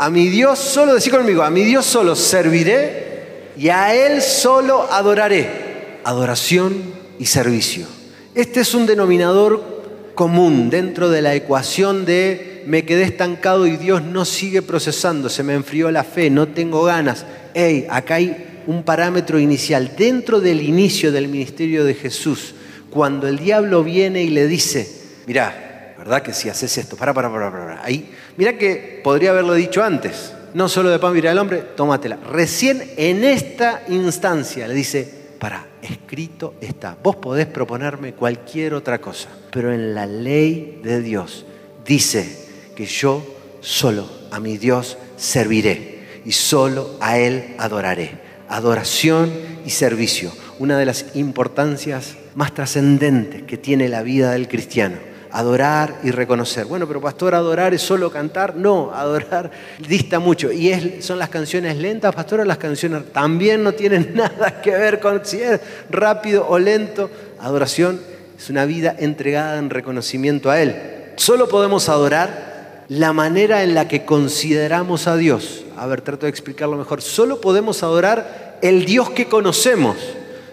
A 0.00 0.08
mi 0.08 0.30
Dios 0.30 0.58
solo, 0.58 0.94
decí 0.94 1.10
conmigo, 1.10 1.42
a 1.42 1.50
mi 1.50 1.62
Dios 1.62 1.84
solo 1.84 2.16
serviré 2.16 3.50
y 3.54 3.68
a 3.68 3.94
Él 3.94 4.22
solo 4.22 4.90
adoraré. 4.90 6.00
Adoración 6.04 6.74
y 7.18 7.26
servicio. 7.26 7.86
Este 8.34 8.60
es 8.60 8.72
un 8.72 8.86
denominador 8.86 10.12
común 10.14 10.70
dentro 10.70 11.10
de 11.10 11.20
la 11.20 11.34
ecuación 11.34 12.06
de 12.06 12.62
me 12.66 12.86
quedé 12.86 13.02
estancado 13.02 13.66
y 13.66 13.76
Dios 13.76 14.02
no 14.02 14.24
sigue 14.24 14.62
procesando, 14.62 15.28
se 15.28 15.42
me 15.42 15.52
enfrió 15.52 15.90
la 15.90 16.02
fe, 16.02 16.30
no 16.30 16.48
tengo 16.48 16.82
ganas. 16.84 17.26
Hey, 17.52 17.86
acá 17.90 18.14
hay 18.14 18.62
un 18.66 18.84
parámetro 18.84 19.38
inicial. 19.38 19.92
Dentro 19.98 20.40
del 20.40 20.62
inicio 20.62 21.12
del 21.12 21.28
ministerio 21.28 21.84
de 21.84 21.92
Jesús, 21.92 22.54
cuando 22.88 23.28
el 23.28 23.38
diablo 23.38 23.84
viene 23.84 24.22
y 24.22 24.30
le 24.30 24.46
dice, 24.46 24.90
mira, 25.26 25.94
¿verdad 25.98 26.22
que 26.22 26.32
si 26.32 26.48
haces 26.48 26.78
esto? 26.78 26.96
Para, 26.96 27.12
para, 27.12 27.30
para, 27.30 27.50
para. 27.50 27.84
Ahí, 27.84 28.10
mira 28.40 28.56
que 28.56 29.02
podría 29.04 29.32
haberlo 29.32 29.52
dicho 29.52 29.84
antes. 29.84 30.32
No 30.54 30.70
solo 30.70 30.88
de 30.88 30.98
pan 30.98 31.12
vivirá 31.12 31.32
el 31.32 31.38
hombre, 31.38 31.58
tómatela. 31.76 32.16
Recién 32.16 32.82
en 32.96 33.22
esta 33.22 33.82
instancia 33.88 34.66
le 34.66 34.72
dice, 34.72 35.06
para, 35.38 35.66
escrito 35.82 36.54
está. 36.62 36.96
Vos 37.02 37.16
podés 37.16 37.46
proponerme 37.46 38.14
cualquier 38.14 38.72
otra 38.72 38.98
cosa, 38.98 39.28
pero 39.52 39.74
en 39.74 39.94
la 39.94 40.06
ley 40.06 40.80
de 40.82 41.02
Dios 41.02 41.44
dice 41.84 42.48
que 42.74 42.86
yo 42.86 43.22
solo 43.60 44.08
a 44.30 44.40
mi 44.40 44.56
Dios 44.56 44.96
serviré 45.18 46.22
y 46.24 46.32
solo 46.32 46.96
a 46.98 47.18
Él 47.18 47.54
adoraré. 47.58 48.12
Adoración 48.48 49.30
y 49.66 49.70
servicio, 49.70 50.32
una 50.58 50.78
de 50.78 50.86
las 50.86 51.14
importancias 51.14 52.16
más 52.34 52.54
trascendentes 52.54 53.42
que 53.42 53.58
tiene 53.58 53.90
la 53.90 54.02
vida 54.02 54.32
del 54.32 54.48
cristiano 54.48 55.09
adorar 55.32 56.00
y 56.02 56.10
reconocer. 56.10 56.66
Bueno, 56.66 56.86
pero 56.86 57.00
pastor, 57.00 57.34
adorar 57.34 57.74
es 57.74 57.82
solo 57.82 58.10
cantar. 58.10 58.56
No, 58.56 58.92
adorar 58.92 59.50
dista 59.88 60.18
mucho. 60.18 60.50
Y 60.52 60.70
es, 60.70 61.04
son 61.04 61.18
las 61.18 61.28
canciones 61.28 61.76
lentas, 61.76 62.14
pastor, 62.14 62.46
las 62.46 62.58
canciones 62.58 63.12
también 63.12 63.62
no 63.62 63.72
tienen 63.72 64.12
nada 64.14 64.60
que 64.60 64.70
ver 64.70 65.00
con 65.00 65.24
si 65.24 65.40
es 65.40 65.60
rápido 65.88 66.46
o 66.48 66.58
lento. 66.58 67.10
Adoración 67.38 68.00
es 68.38 68.50
una 68.50 68.64
vida 68.64 68.94
entregada 68.98 69.58
en 69.58 69.70
reconocimiento 69.70 70.50
a 70.50 70.60
Él. 70.60 70.76
Solo 71.16 71.48
podemos 71.48 71.88
adorar 71.88 72.84
la 72.88 73.12
manera 73.12 73.62
en 73.62 73.74
la 73.74 73.86
que 73.86 74.04
consideramos 74.04 75.06
a 75.06 75.16
Dios. 75.16 75.64
A 75.76 75.86
ver, 75.86 76.00
trato 76.00 76.26
de 76.26 76.30
explicarlo 76.30 76.76
mejor. 76.76 77.02
Solo 77.02 77.40
podemos 77.40 77.82
adorar 77.82 78.58
el 78.62 78.84
Dios 78.84 79.10
que 79.10 79.26
conocemos. 79.26 79.96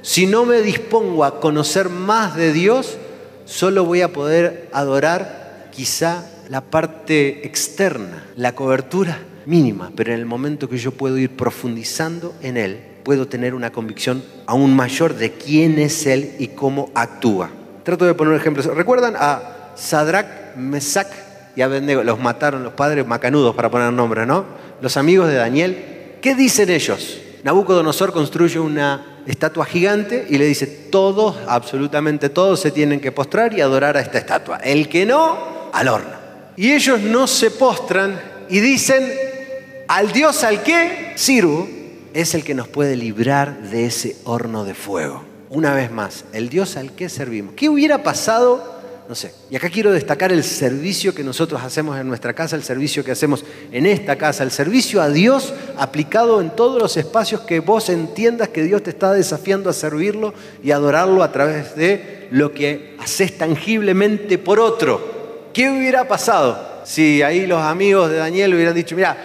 Si 0.01 0.25
no 0.25 0.45
me 0.45 0.61
dispongo 0.61 1.25
a 1.25 1.39
conocer 1.39 1.89
más 1.89 2.35
de 2.35 2.53
Dios, 2.53 2.97
solo 3.47 3.85
voy 3.85 4.01
a 4.01 4.13
poder 4.13 4.69
adorar 4.73 5.69
quizá 5.71 6.23
la 6.49 6.61
parte 6.61 7.45
externa, 7.47 8.25
la 8.35 8.53
cobertura 8.53 9.19
mínima, 9.45 9.91
pero 9.95 10.13
en 10.13 10.19
el 10.19 10.25
momento 10.25 10.69
que 10.69 10.77
yo 10.77 10.91
puedo 10.91 11.17
ir 11.17 11.35
profundizando 11.35 12.35
en 12.41 12.57
Él, 12.57 12.79
puedo 13.03 13.27
tener 13.27 13.53
una 13.55 13.71
convicción 13.71 14.23
aún 14.45 14.75
mayor 14.75 15.15
de 15.15 15.31
quién 15.31 15.79
es 15.79 16.05
Él 16.05 16.35
y 16.39 16.49
cómo 16.49 16.91
actúa. 16.93 17.49
Trato 17.83 18.05
de 18.05 18.13
poner 18.13 18.35
ejemplos. 18.35 18.65
¿Recuerdan 18.65 19.15
a 19.17 19.71
Sadrach, 19.75 20.57
Mesach 20.57 21.07
y 21.55 21.61
Abednego? 21.61 22.03
Los 22.03 22.19
mataron 22.19 22.63
los 22.63 22.73
padres 22.73 23.07
macanudos 23.07 23.55
para 23.55 23.71
poner 23.71 23.93
nombres, 23.93 24.27
¿no? 24.27 24.45
Los 24.81 24.97
amigos 24.97 25.29
de 25.29 25.35
Daniel. 25.35 26.17
¿Qué 26.21 26.35
dicen 26.35 26.69
ellos? 26.69 27.21
Nabucodonosor 27.43 28.11
construye 28.11 28.59
una 28.59 29.16
estatua 29.27 29.65
gigante 29.65 30.25
y 30.29 30.37
le 30.37 30.45
dice, 30.45 30.65
todos, 30.65 31.35
absolutamente 31.47 32.29
todos 32.29 32.59
se 32.59 32.71
tienen 32.71 32.99
que 32.99 33.11
postrar 33.11 33.53
y 33.53 33.61
adorar 33.61 33.97
a 33.97 34.01
esta 34.01 34.17
estatua. 34.17 34.57
El 34.57 34.89
que 34.89 35.05
no, 35.05 35.69
al 35.73 35.87
horno. 35.87 36.17
Y 36.55 36.71
ellos 36.71 37.01
no 37.01 37.27
se 37.27 37.51
postran 37.51 38.19
y 38.49 38.59
dicen, 38.59 39.11
al 39.87 40.11
Dios 40.11 40.43
al 40.43 40.63
que 40.63 41.13
sirvo 41.15 41.67
es 42.13 42.33
el 42.33 42.43
que 42.43 42.55
nos 42.55 42.67
puede 42.67 42.95
librar 42.95 43.61
de 43.69 43.85
ese 43.85 44.15
horno 44.23 44.65
de 44.65 44.73
fuego. 44.73 45.23
Una 45.49 45.73
vez 45.73 45.91
más, 45.91 46.25
el 46.33 46.49
Dios 46.49 46.77
al 46.77 46.93
que 46.93 47.09
servimos. 47.09 47.53
¿Qué 47.55 47.69
hubiera 47.69 48.03
pasado 48.03 48.76
no 49.07 49.15
sé. 49.15 49.33
Y 49.49 49.55
acá 49.55 49.69
quiero 49.69 49.91
destacar 49.91 50.31
el 50.33 50.43
servicio 50.43 51.15
que 51.15 51.23
nosotros 51.23 51.61
hacemos 51.63 51.97
en 51.97 52.07
nuestra 52.07 52.33
casa, 52.33 52.55
el 52.55 52.63
servicio 52.63 53.03
que 53.05 53.11
hacemos 53.11 53.45
en 53.71 53.85
esta 53.85 54.17
casa, 54.17 54.43
el 54.43 54.51
servicio 54.51 55.01
a 55.01 55.09
Dios 55.09 55.53
aplicado 55.77 56.41
en 56.41 56.49
todos 56.49 56.81
los 56.81 56.97
espacios 56.97 57.41
que 57.41 57.61
vos 57.61 57.89
entiendas 57.89 58.49
que 58.49 58.63
Dios 58.63 58.83
te 58.83 58.89
está 58.89 59.13
desafiando 59.13 59.69
a 59.69 59.73
servirlo 59.73 60.33
y 60.61 60.71
adorarlo 60.71 61.23
a 61.23 61.31
través 61.31 61.75
de 61.75 62.27
lo 62.31 62.51
que 62.51 62.95
haces 62.99 63.37
tangiblemente 63.37 64.37
por 64.37 64.59
otro. 64.59 65.49
¿Qué 65.53 65.69
hubiera 65.69 66.07
pasado 66.07 66.81
si 66.83 67.21
ahí 67.21 67.47
los 67.47 67.61
amigos 67.61 68.09
de 68.09 68.17
Daniel 68.17 68.53
hubieran 68.53 68.75
dicho, 68.75 68.95
mira, 68.95 69.17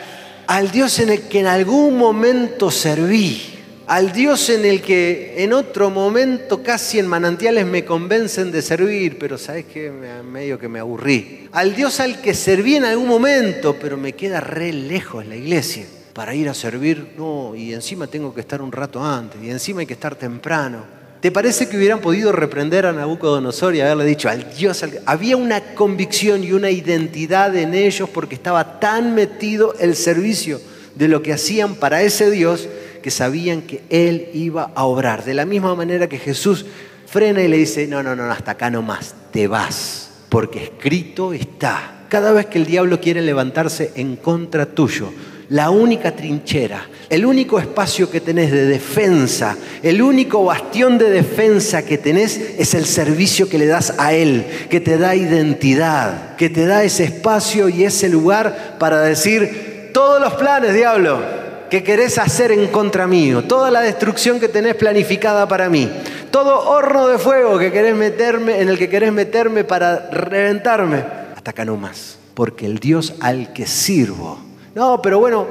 al 0.47 0.71
Dios 0.71 0.99
en 0.99 1.11
el 1.11 1.23
que 1.23 1.41
en 1.41 1.47
algún 1.47 1.97
momento 1.97 2.71
serví, 2.71 3.52
al 3.87 4.12
Dios 4.12 4.49
en 4.51 4.65
el 4.65 4.81
que 4.81 5.35
en 5.39 5.53
otro 5.53 5.91
momento 5.91 6.62
casi 6.62 6.99
en 6.99 7.07
manantiales 7.07 7.67
me 7.67 7.85
convencen 7.85 8.53
de 8.53 8.62
servir, 8.62 9.19
pero 9.19 9.39
sabes 9.39 9.65
que 9.67 9.91
medio 9.91 10.59
que 10.59 10.69
me 10.69 10.79
aburrí. 10.79 11.49
Al 11.53 11.75
Dios 11.75 12.01
al 12.01 12.21
que 12.21 12.35
serví 12.35 12.77
en 12.77 12.85
algún 12.85 13.09
momento, 13.09 13.77
pero 13.81 13.97
me 13.97 14.12
queda 14.12 14.41
re 14.41 14.73
lejos 14.73 15.27
la 15.27 15.37
iglesia 15.37 15.87
para 16.12 16.35
ir 16.35 16.49
a 16.49 16.55
servir. 16.55 17.15
No, 17.17 17.55
y 17.55 17.73
encima 17.73 18.07
tengo 18.07 18.35
que 18.35 18.41
estar 18.41 18.62
un 18.62 18.73
rato 18.73 19.05
antes, 19.05 19.43
y 19.43 19.51
encima 19.51 19.81
hay 19.81 19.87
que 19.87 19.95
estar 19.95 20.15
temprano. 20.15 21.03
¿Te 21.21 21.31
parece 21.31 21.69
que 21.69 21.77
hubieran 21.77 22.01
podido 22.01 22.33
reprender 22.33 22.85
a 22.85 22.93
Nabucodonosor 22.93 23.77
y 23.77 23.81
haberle 23.81 24.05
dicho 24.05 24.29
al 24.29 24.53
Dios? 24.57 24.83
Al... 24.83 25.01
Había 25.07 25.37
una 25.37 25.75
convicción 25.75 26.43
y 26.43 26.51
una 26.51 26.71
identidad 26.71 27.55
en 27.55 27.75
ellos 27.75 28.09
porque 28.09 28.35
estaba 28.35 28.81
tan 28.81 29.15
metido 29.15 29.73
el 29.79 29.95
servicio 29.95 30.61
de 30.97 31.07
lo 31.07 31.23
que 31.23 31.33
hacían 31.33 31.77
para 31.77 32.03
ese 32.03 32.29
Dios 32.29 32.69
que 33.03 33.11
sabían 33.11 33.63
que 33.63 33.83
Él 33.91 34.31
iba 34.33 34.71
a 34.75 34.85
obrar. 34.85 35.25
De 35.25 35.35
la 35.35 35.45
misma 35.45 35.75
manera 35.75 36.09
que 36.09 36.19
Jesús 36.19 36.65
frena 37.07 37.43
y 37.43 37.49
le 37.49 37.59
dice, 37.59 37.87
no, 37.87 38.03
no, 38.03 38.17
no, 38.17 38.25
hasta 38.31 38.53
acá 38.53 38.71
no 38.71 38.81
más, 38.81 39.15
te 39.33 39.47
vas, 39.47 40.11
porque 40.31 40.65
escrito 40.65 41.35
está. 41.35 42.07
Cada 42.09 42.33
vez 42.33 42.47
que 42.47 42.59
el 42.59 42.67
diablo 42.67 43.01
quiere 43.01 43.21
levantarse 43.21 43.93
en 43.97 44.17
contra 44.17 44.67
tuyo, 44.67 45.13
la 45.53 45.69
única 45.69 46.13
trinchera, 46.13 46.87
el 47.11 47.27
único 47.27 47.59
espacio 47.59 48.11
que 48.11 48.23
tenés 48.23 48.51
de 48.51 48.65
defensa, 48.65 49.57
el 49.83 50.01
único 50.01 50.45
bastión 50.45 50.97
de 50.97 51.11
defensa 51.11 51.85
que 51.85 51.99
tenés 51.99 52.39
es 52.59 52.73
el 52.73 52.87
servicio 52.87 53.51
que 53.51 53.59
le 53.59 53.67
das 53.67 53.93
a 53.99 54.15
Él, 54.15 54.47
que 54.71 54.81
te 54.81 54.97
da 54.97 55.15
identidad, 55.15 56.37
que 56.37 56.49
te 56.49 56.65
da 56.65 56.85
ese 56.85 57.05
espacio 57.05 57.69
y 57.69 57.85
ese 57.85 58.09
lugar 58.09 58.77
para 58.79 59.03
decir, 59.03 59.91
todos 59.93 60.23
los 60.23 60.33
planes, 60.35 60.73
diablo, 60.73 61.42
que 61.73 61.83
querés 61.83 62.19
hacer 62.19 62.52
en 62.52 62.67
contra 62.67 63.07
mío, 63.07 63.45
toda 63.45 63.71
la 63.71 63.81
destrucción 63.81 64.38
que 64.38 64.47
tenés 64.47 64.75
planificada 64.75 65.49
para 65.49 65.71
mí, 65.71 65.91
todo 66.31 66.69
horno 66.69 67.09
de 67.09 67.17
fuego 67.17 67.59
que 67.59 67.73
querés 67.73 67.97
meterme, 67.97 68.61
en 68.61 68.69
el 68.69 68.76
que 68.76 68.91
querés 68.91 69.11
meterme 69.11 69.64
para 69.64 70.11
reventarme, 70.11 71.02
hasta 71.35 71.52
acá 71.52 71.64
no 71.64 71.79
más, 71.79 72.19
porque 72.35 72.67
el 72.67 72.79
Dios 72.79 73.14
al 73.21 73.55
que 73.55 73.64
sirvo. 73.64 74.38
No, 74.75 75.00
pero 75.00 75.19
bueno, 75.19 75.47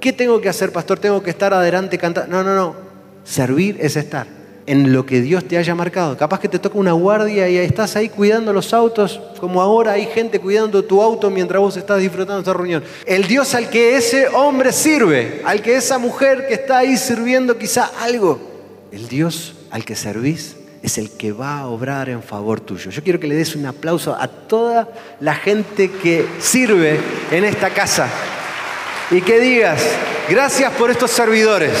¿qué 0.00 0.12
tengo 0.12 0.40
que 0.40 0.48
hacer, 0.48 0.72
pastor? 0.72 0.98
Tengo 0.98 1.22
que 1.22 1.30
estar 1.30 1.54
adelante 1.54 1.96
cantando. 1.96 2.36
No, 2.36 2.42
no, 2.42 2.56
no. 2.56 2.74
Servir 3.22 3.76
es 3.80 3.94
estar. 3.94 4.26
En 4.66 4.92
lo 4.92 5.04
que 5.04 5.20
Dios 5.20 5.44
te 5.44 5.58
haya 5.58 5.74
marcado. 5.74 6.16
Capaz 6.16 6.40
que 6.40 6.48
te 6.48 6.58
toca 6.58 6.78
una 6.78 6.92
guardia 6.92 7.48
y 7.48 7.56
estás 7.56 7.96
ahí 7.96 8.08
cuidando 8.08 8.52
los 8.52 8.72
autos, 8.72 9.20
como 9.40 9.60
ahora 9.60 9.92
hay 9.92 10.06
gente 10.06 10.38
cuidando 10.38 10.84
tu 10.84 11.02
auto 11.02 11.30
mientras 11.30 11.60
vos 11.60 11.76
estás 11.76 12.00
disfrutando 12.00 12.40
esta 12.40 12.52
reunión. 12.52 12.82
El 13.06 13.26
Dios 13.26 13.54
al 13.54 13.68
que 13.68 13.96
ese 13.96 14.28
hombre 14.28 14.72
sirve, 14.72 15.42
al 15.44 15.62
que 15.62 15.76
esa 15.76 15.98
mujer 15.98 16.46
que 16.46 16.54
está 16.54 16.78
ahí 16.78 16.96
sirviendo 16.96 17.58
quizá 17.58 17.90
algo, 18.00 18.38
el 18.92 19.08
Dios 19.08 19.54
al 19.70 19.84
que 19.84 19.96
servís 19.96 20.56
es 20.82 20.98
el 20.98 21.10
que 21.10 21.32
va 21.32 21.60
a 21.60 21.68
obrar 21.68 22.08
en 22.08 22.22
favor 22.22 22.60
tuyo. 22.60 22.90
Yo 22.90 23.02
quiero 23.02 23.20
que 23.20 23.28
le 23.28 23.36
des 23.36 23.54
un 23.54 23.66
aplauso 23.66 24.16
a 24.18 24.26
toda 24.26 24.88
la 25.20 25.34
gente 25.34 25.90
que 25.90 26.26
sirve 26.40 26.98
en 27.30 27.44
esta 27.44 27.70
casa 27.70 28.08
y 29.10 29.20
que 29.20 29.38
digas, 29.38 29.80
gracias 30.28 30.72
por 30.72 30.90
estos 30.90 31.10
servidores. 31.10 31.72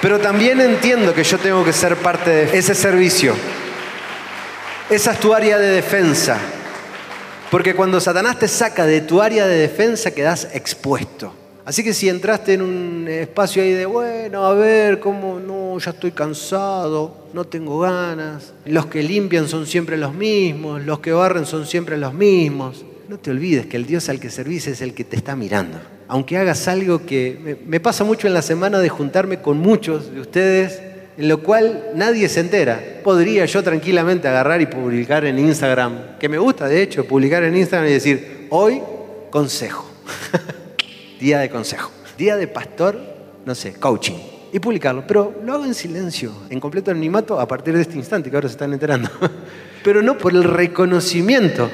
Pero 0.00 0.18
también 0.20 0.60
entiendo 0.60 1.12
que 1.12 1.24
yo 1.24 1.38
tengo 1.38 1.64
que 1.64 1.72
ser 1.72 1.96
parte 1.96 2.30
de 2.30 2.58
ese 2.58 2.74
servicio. 2.74 3.34
Esa 4.88 5.12
es 5.12 5.20
tu 5.20 5.34
área 5.34 5.58
de 5.58 5.68
defensa. 5.68 6.38
Porque 7.50 7.74
cuando 7.74 8.00
Satanás 8.00 8.38
te 8.38 8.46
saca 8.46 8.86
de 8.86 9.00
tu 9.00 9.20
área 9.20 9.46
de 9.46 9.56
defensa 9.56 10.10
quedas 10.12 10.48
expuesto. 10.52 11.32
Así 11.64 11.84
que 11.84 11.92
si 11.92 12.08
entraste 12.08 12.54
en 12.54 12.62
un 12.62 13.06
espacio 13.08 13.62
ahí 13.62 13.72
de, 13.72 13.84
bueno, 13.84 14.46
a 14.46 14.54
ver, 14.54 15.00
cómo 15.00 15.38
no, 15.38 15.78
ya 15.78 15.90
estoy 15.90 16.12
cansado, 16.12 17.14
no 17.34 17.44
tengo 17.44 17.80
ganas, 17.80 18.54
los 18.64 18.86
que 18.86 19.02
limpian 19.02 19.48
son 19.48 19.66
siempre 19.66 19.98
los 19.98 20.14
mismos, 20.14 20.82
los 20.82 21.00
que 21.00 21.12
barren 21.12 21.44
son 21.44 21.66
siempre 21.66 21.98
los 21.98 22.14
mismos, 22.14 22.86
no 23.08 23.18
te 23.18 23.30
olvides 23.30 23.66
que 23.66 23.76
el 23.76 23.86
Dios 23.86 24.08
al 24.08 24.20
que 24.20 24.30
servís 24.30 24.66
es 24.66 24.80
el 24.80 24.94
que 24.94 25.04
te 25.04 25.16
está 25.16 25.34
mirando 25.34 25.78
aunque 26.08 26.38
hagas 26.38 26.66
algo 26.68 27.04
que 27.04 27.58
me, 27.66 27.80
pasa 27.80 28.02
mucho 28.02 28.26
en 28.26 28.34
la 28.34 28.42
semana 28.42 28.80
de 28.80 28.88
juntarme 28.88 29.40
con 29.40 29.58
muchos 29.58 30.10
de 30.10 30.20
ustedes, 30.20 30.80
en 31.18 31.28
lo 31.28 31.42
cual 31.42 31.90
nadie 31.94 32.28
se 32.30 32.40
entera. 32.40 32.82
Podría 33.04 33.44
yo 33.44 33.62
tranquilamente 33.62 34.26
agarrar 34.26 34.60
y 34.62 34.66
publicar 34.66 35.26
en 35.26 35.38
Instagram, 35.38 36.18
que 36.18 36.28
me 36.28 36.38
gusta 36.38 36.66
de 36.66 36.82
hecho 36.82 37.04
publicar 37.06 37.44
en 37.44 37.56
Instagram 37.56 37.90
y 37.90 37.92
decir, 37.92 38.46
hoy 38.48 38.80
consejo, 39.30 39.88
día 41.20 41.40
de 41.40 41.50
consejo, 41.50 41.90
día 42.16 42.36
de 42.36 42.48
pastor, 42.48 42.98
no 43.44 43.54
sé, 43.54 43.74
coaching, 43.74 44.16
y 44.50 44.58
publicarlo. 44.60 45.04
Pero 45.06 45.42
lo 45.44 45.52
hago 45.52 45.66
en 45.66 45.74
silencio, 45.74 46.32
en 46.48 46.58
completo 46.58 46.90
anonimato 46.90 47.38
a 47.38 47.46
partir 47.46 47.76
de 47.76 47.82
este 47.82 47.96
instante 47.96 48.30
que 48.30 48.36
ahora 48.36 48.48
se 48.48 48.52
están 48.52 48.72
enterando. 48.72 49.10
Pero 49.84 50.00
no 50.02 50.16
por 50.16 50.32
el 50.32 50.42
reconocimiento, 50.42 51.70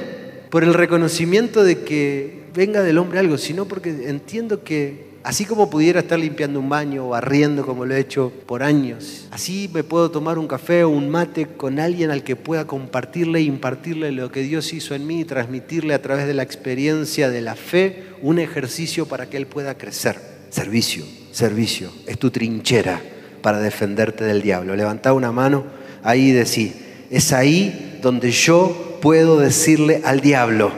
por 0.55 0.63
el 0.63 0.73
reconocimiento 0.73 1.65
de 1.65 1.81
que 1.81 2.45
venga 2.55 2.85
del 2.85 2.99
hombre 2.99 3.19
algo, 3.19 3.39
sino 3.39 3.65
porque 3.65 3.91
entiendo 4.09 4.63
que 4.63 5.07
así 5.25 5.47
como 5.47 5.69
pudiera 5.69 5.99
estar 5.99 6.17
limpiando 6.17 6.61
un 6.61 6.69
baño 6.69 7.07
o 7.07 7.09
barriendo 7.09 7.67
como 7.67 7.85
lo 7.85 7.93
he 7.93 7.99
hecho 7.99 8.33
por 8.47 8.63
años, 8.63 9.27
así 9.33 9.69
me 9.75 9.83
puedo 9.83 10.13
tomar 10.13 10.39
un 10.39 10.47
café 10.47 10.85
o 10.85 10.91
un 10.91 11.11
mate 11.11 11.47
con 11.57 11.81
alguien 11.81 12.13
al 12.13 12.23
que 12.23 12.37
pueda 12.37 12.69
compartirle 12.69 13.41
e 13.41 13.43
impartirle 13.43 14.13
lo 14.13 14.31
que 14.31 14.43
Dios 14.43 14.73
hizo 14.73 14.95
en 14.95 15.09
mí 15.09 15.23
y 15.23 15.25
transmitirle 15.25 15.93
a 15.93 16.01
través 16.01 16.29
de 16.29 16.35
la 16.35 16.45
experiencia 16.45 17.31
de 17.31 17.41
la 17.41 17.57
fe 17.57 18.05
un 18.23 18.39
ejercicio 18.39 19.07
para 19.07 19.29
que 19.29 19.39
él 19.39 19.49
pueda 19.49 19.77
crecer. 19.77 20.21
Servicio, 20.51 21.05
servicio, 21.33 21.91
es 22.07 22.17
tu 22.17 22.31
trinchera 22.31 23.03
para 23.43 23.59
defenderte 23.59 24.23
del 24.23 24.41
diablo. 24.41 24.77
Levanta 24.77 25.15
una 25.15 25.33
mano 25.33 25.65
ahí 26.05 26.29
y 26.29 26.31
decí, 26.31 26.73
es 27.11 27.33
ahí 27.33 27.99
donde 28.01 28.31
yo 28.31 28.94
puedo 29.05 29.39
decirle 29.39 30.01
al 30.03 30.21
diablo, 30.21 30.73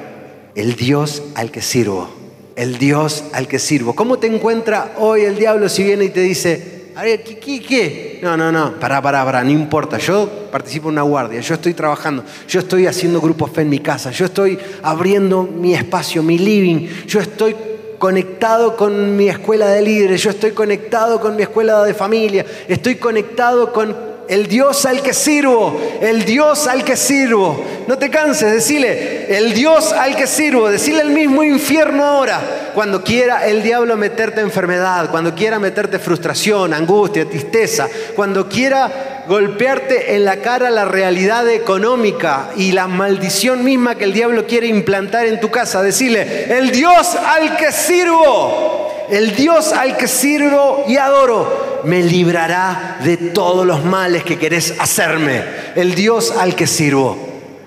el 0.57 0.75
Dios 0.75 1.23
al 1.37 1.53
que 1.53 1.63
sirvo, 1.63 2.11
el 2.57 2.77
Dios 2.77 3.23
al 3.33 3.47
que 3.47 3.61
sirvo. 3.61 3.95
¿Cómo 3.95 4.19
te 4.19 4.27
encuentra 4.27 4.95
hoy 4.99 5.21
el 5.21 5.37
diablo 5.37 5.69
si 5.69 5.85
viene 5.85 6.07
y 6.07 6.09
te 6.09 6.23
dice, 6.23 6.91
a 6.97 7.05
ver, 7.05 7.23
¿qué, 7.23 7.39
qué, 7.39 8.19
No, 8.25 8.37
no, 8.37 8.51
no, 8.51 8.81
para, 8.81 9.01
para, 9.01 9.25
para, 9.25 9.45
no 9.45 9.51
importa. 9.51 9.99
Yo 9.99 10.29
participo 10.51 10.89
en 10.89 10.95
una 10.95 11.03
guardia, 11.03 11.39
yo 11.39 11.55
estoy 11.55 11.73
trabajando, 11.73 12.25
yo 12.49 12.59
estoy 12.59 12.89
haciendo 12.89 13.21
grupos 13.21 13.53
fe 13.53 13.61
en 13.61 13.69
mi 13.69 13.79
casa, 13.79 14.11
yo 14.11 14.25
estoy 14.25 14.59
abriendo 14.83 15.45
mi 15.45 15.75
espacio, 15.75 16.21
mi 16.25 16.37
living, 16.37 16.89
yo 17.07 17.21
estoy 17.21 17.55
conectado 17.97 18.77
con 18.77 19.17
mi 19.17 19.29
escuela 19.29 19.69
de 19.69 19.83
líderes, 19.83 20.21
yo 20.21 20.31
estoy 20.31 20.51
conectado 20.51 21.21
con 21.21 21.37
mi 21.37 21.43
escuela 21.43 21.85
de 21.85 21.95
familia, 21.95 22.45
estoy 22.67 22.97
conectado 22.97 23.73
con 23.73 24.16
el 24.29 24.47
Dios 24.47 24.85
al 24.87 25.03
que 25.03 25.13
sirvo, 25.13 25.81
el 26.01 26.25
Dios 26.25 26.67
al 26.67 26.85
que 26.85 26.97
sirvo. 26.97 27.65
No 27.87 27.99
te 27.99 28.11
canses, 28.11 28.53
decirle, 28.53 29.37
el 29.37 29.55
Dios 29.55 29.93
al 29.93 30.17
que 30.17 30.27
sirvo, 30.27 30.69
decirle 30.69 31.03
el 31.03 31.11
mismo 31.11 31.45
infierno 31.45 32.05
ahora. 32.05 32.41
Cuando 32.75 33.03
quiera 33.03 33.47
el 33.47 33.63
diablo 33.63 33.97
meterte 33.97 34.41
enfermedad, 34.41 35.11
cuando 35.11 35.35
quiera 35.35 35.59
meterte 35.59 35.99
frustración, 35.99 36.75
angustia, 36.75 37.25
tristeza, 37.25 37.89
cuando 38.15 38.49
quiera 38.49 39.25
golpearte 39.29 40.15
en 40.15 40.25
la 40.25 40.37
cara 40.37 40.71
la 40.71 40.85
realidad 40.85 41.49
económica 41.49 42.51
y 42.57 42.73
la 42.73 42.87
maldición 42.87 43.65
misma 43.65 43.95
que 43.95 44.05
el 44.05 44.13
diablo 44.13 44.47
quiere 44.47 44.67
implantar 44.67 45.27
en 45.27 45.41
tu 45.41 45.51
casa, 45.51 45.83
decirle, 45.83 46.57
el 46.57 46.71
Dios 46.71 47.17
al 47.17 47.57
que 47.57 47.73
sirvo 47.73 48.87
el 49.11 49.37
Dios 49.37 49.73
al 49.73 49.97
que 49.97 50.09
sirvo 50.09 50.85
y 50.89 50.97
adoro 50.97 51.66
me 51.87 52.03
librará 52.03 52.99
de 53.05 53.17
todos 53.17 53.65
los 53.65 53.85
males 53.85 54.25
que 54.25 54.39
querés 54.39 54.75
hacerme. 54.81 55.43
El 55.77 55.95
Dios 55.95 56.35
al 56.37 56.57
que 56.57 56.67
sirvo. 56.67 57.17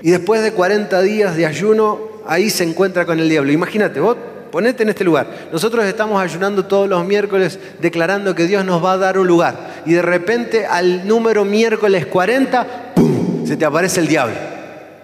Y 0.01 0.11
después 0.11 0.43
de 0.43 0.51
40 0.51 1.01
días 1.01 1.37
de 1.37 1.45
ayuno, 1.45 1.99
ahí 2.27 2.49
se 2.49 2.65
encuentra 2.65 3.05
con 3.05 3.19
el 3.19 3.29
diablo. 3.29 3.51
Imagínate, 3.53 4.01
vos 4.01 4.17
ponete 4.51 4.83
en 4.83 4.89
este 4.89 5.05
lugar. 5.05 5.27
Nosotros 5.53 5.85
estamos 5.85 6.21
ayunando 6.21 6.65
todos 6.65 6.89
los 6.89 7.05
miércoles 7.05 7.59
declarando 7.81 8.35
que 8.35 8.45
Dios 8.45 8.65
nos 8.65 8.83
va 8.83 8.93
a 8.93 8.97
dar 8.97 9.17
un 9.17 9.25
lugar. 9.25 9.83
Y 9.85 9.93
de 9.93 10.01
repente 10.01 10.65
al 10.65 11.07
número 11.07 11.45
miércoles 11.45 12.05
40, 12.05 12.93
¡pum! 12.95 13.47
Se 13.47 13.55
te 13.55 13.63
aparece 13.63 14.01
el 14.01 14.07
diablo. 14.07 14.35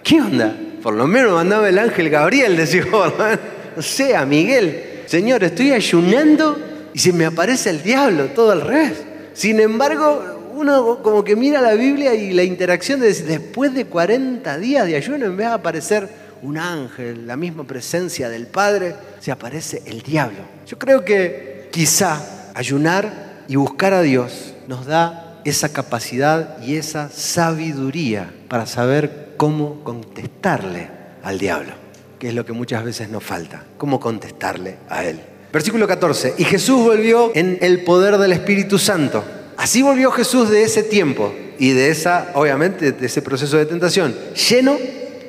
¿Qué 0.04 0.20
onda? 0.20 0.54
Por 0.84 0.94
lo 0.94 1.08
menos 1.08 1.32
mandaba 1.32 1.70
el 1.70 1.80
ángel 1.80 2.10
Gabriel, 2.10 2.58
decía, 2.58 2.84
no 3.76 3.82
sé, 3.82 4.14
Miguel. 4.26 5.04
Señor, 5.06 5.42
estoy 5.46 5.72
ayunando 5.72 6.75
y 6.96 7.00
se 7.00 7.12
me 7.12 7.26
aparece 7.26 7.72
el 7.72 7.84
diablo, 7.84 8.28
todo 8.28 8.52
al 8.52 8.62
revés. 8.62 9.04
Sin 9.34 9.60
embargo, 9.60 10.54
uno 10.54 11.04
como 11.04 11.26
que 11.26 11.36
mira 11.36 11.60
la 11.60 11.74
Biblia 11.74 12.16
y 12.16 12.32
la 12.32 12.44
interacción 12.44 13.02
de 13.02 13.14
después 13.14 13.74
de 13.74 13.84
40 13.84 14.58
días 14.60 14.88
de 14.88 14.96
ayuno, 14.96 15.26
en 15.26 15.36
vez 15.36 15.48
de 15.48 15.54
aparecer 15.54 16.08
un 16.42 16.58
ángel, 16.58 17.28
la 17.28 17.36
misma 17.36 17.66
presencia 17.66 18.30
del 18.30 18.48
Padre, 18.48 18.96
se 19.20 19.34
aparece 19.34 19.84
el 19.86 20.04
diablo. 20.04 20.38
Yo 20.66 20.80
creo 20.80 21.04
que 21.04 21.68
quizá 21.70 22.54
ayunar 22.54 23.44
y 23.50 23.58
buscar 23.58 23.94
a 23.94 24.02
Dios 24.02 24.54
nos 24.70 24.86
da 24.86 25.42
esa 25.44 25.74
capacidad 25.74 26.64
y 26.64 26.78
esa 26.78 27.10
sabiduría 27.10 28.34
para 28.48 28.66
saber 28.68 29.34
cómo 29.36 29.84
contestarle 29.84 30.88
al 31.24 31.40
diablo 31.40 31.74
que 32.20 32.30
es 32.30 32.34
lo 32.34 32.46
que 32.46 32.54
muchas 32.54 32.86
veces 32.86 33.10
nos 33.10 33.26
falta. 33.26 33.66
¿Cómo 33.78 34.00
contestarle 34.00 34.78
a 34.88 35.04
Él? 35.04 35.20
Versículo 35.56 35.88
14. 35.88 36.34
Y 36.38 36.44
Jesús 36.44 36.84
volvió 36.84 37.32
en 37.34 37.58
el 37.62 37.86
poder 37.86 38.18
del 38.18 38.34
Espíritu 38.34 38.78
Santo. 38.78 39.24
Así 39.56 39.82
volvió 39.82 40.12
Jesús 40.12 40.50
de 40.50 40.64
ese 40.64 40.84
tiempo 40.84 41.34
y 41.58 41.72
de 41.72 41.92
esa, 41.92 42.32
obviamente, 42.34 42.92
de 42.92 43.06
ese 43.06 43.22
proceso 43.22 43.56
de 43.56 43.66
tentación, 43.66 44.14
lleno, 44.50 44.78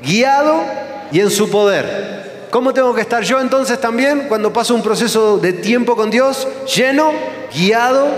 guiado 0.03 0.65
y 1.13 1.21
en 1.21 1.31
su 1.31 1.49
poder. 1.49 2.49
¿Cómo 2.51 2.75
tengo 2.75 2.93
que 2.93 3.03
estar 3.03 3.23
yo 3.23 3.41
entonces 3.41 3.81
también 3.81 4.25
cuando 4.27 4.53
paso 4.53 4.75
un 4.75 4.83
proceso 4.83 5.39
de 5.39 5.53
tiempo 5.53 5.95
con 5.95 6.11
Dios? 6.11 6.49
Lleno, 6.75 7.13
guiado 7.55 8.09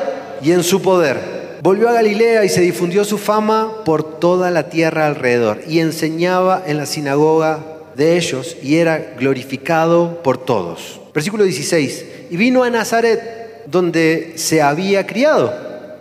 y 0.40 0.52
en 0.52 0.62
su 0.62 0.80
poder. 0.80 1.58
Volvió 1.60 1.90
a 1.90 1.92
Galilea 1.92 2.42
y 2.42 2.48
se 2.48 2.62
difundió 2.62 3.04
su 3.04 3.18
fama 3.18 3.84
por 3.84 4.18
toda 4.18 4.50
la 4.50 4.70
tierra 4.70 5.06
alrededor 5.06 5.60
y 5.68 5.80
enseñaba 5.80 6.62
en 6.66 6.78
la 6.78 6.86
sinagoga 6.86 7.58
de 7.96 8.16
ellos 8.16 8.56
y 8.62 8.76
era 8.76 9.12
glorificado 9.18 10.22
por 10.22 10.38
todos. 10.38 10.97
Versículo 11.14 11.44
16. 11.44 12.04
Y 12.30 12.36
vino 12.36 12.62
a 12.62 12.70
Nazaret, 12.70 13.64
donde 13.66 14.34
se 14.36 14.62
había 14.62 15.06
criado, 15.06 15.52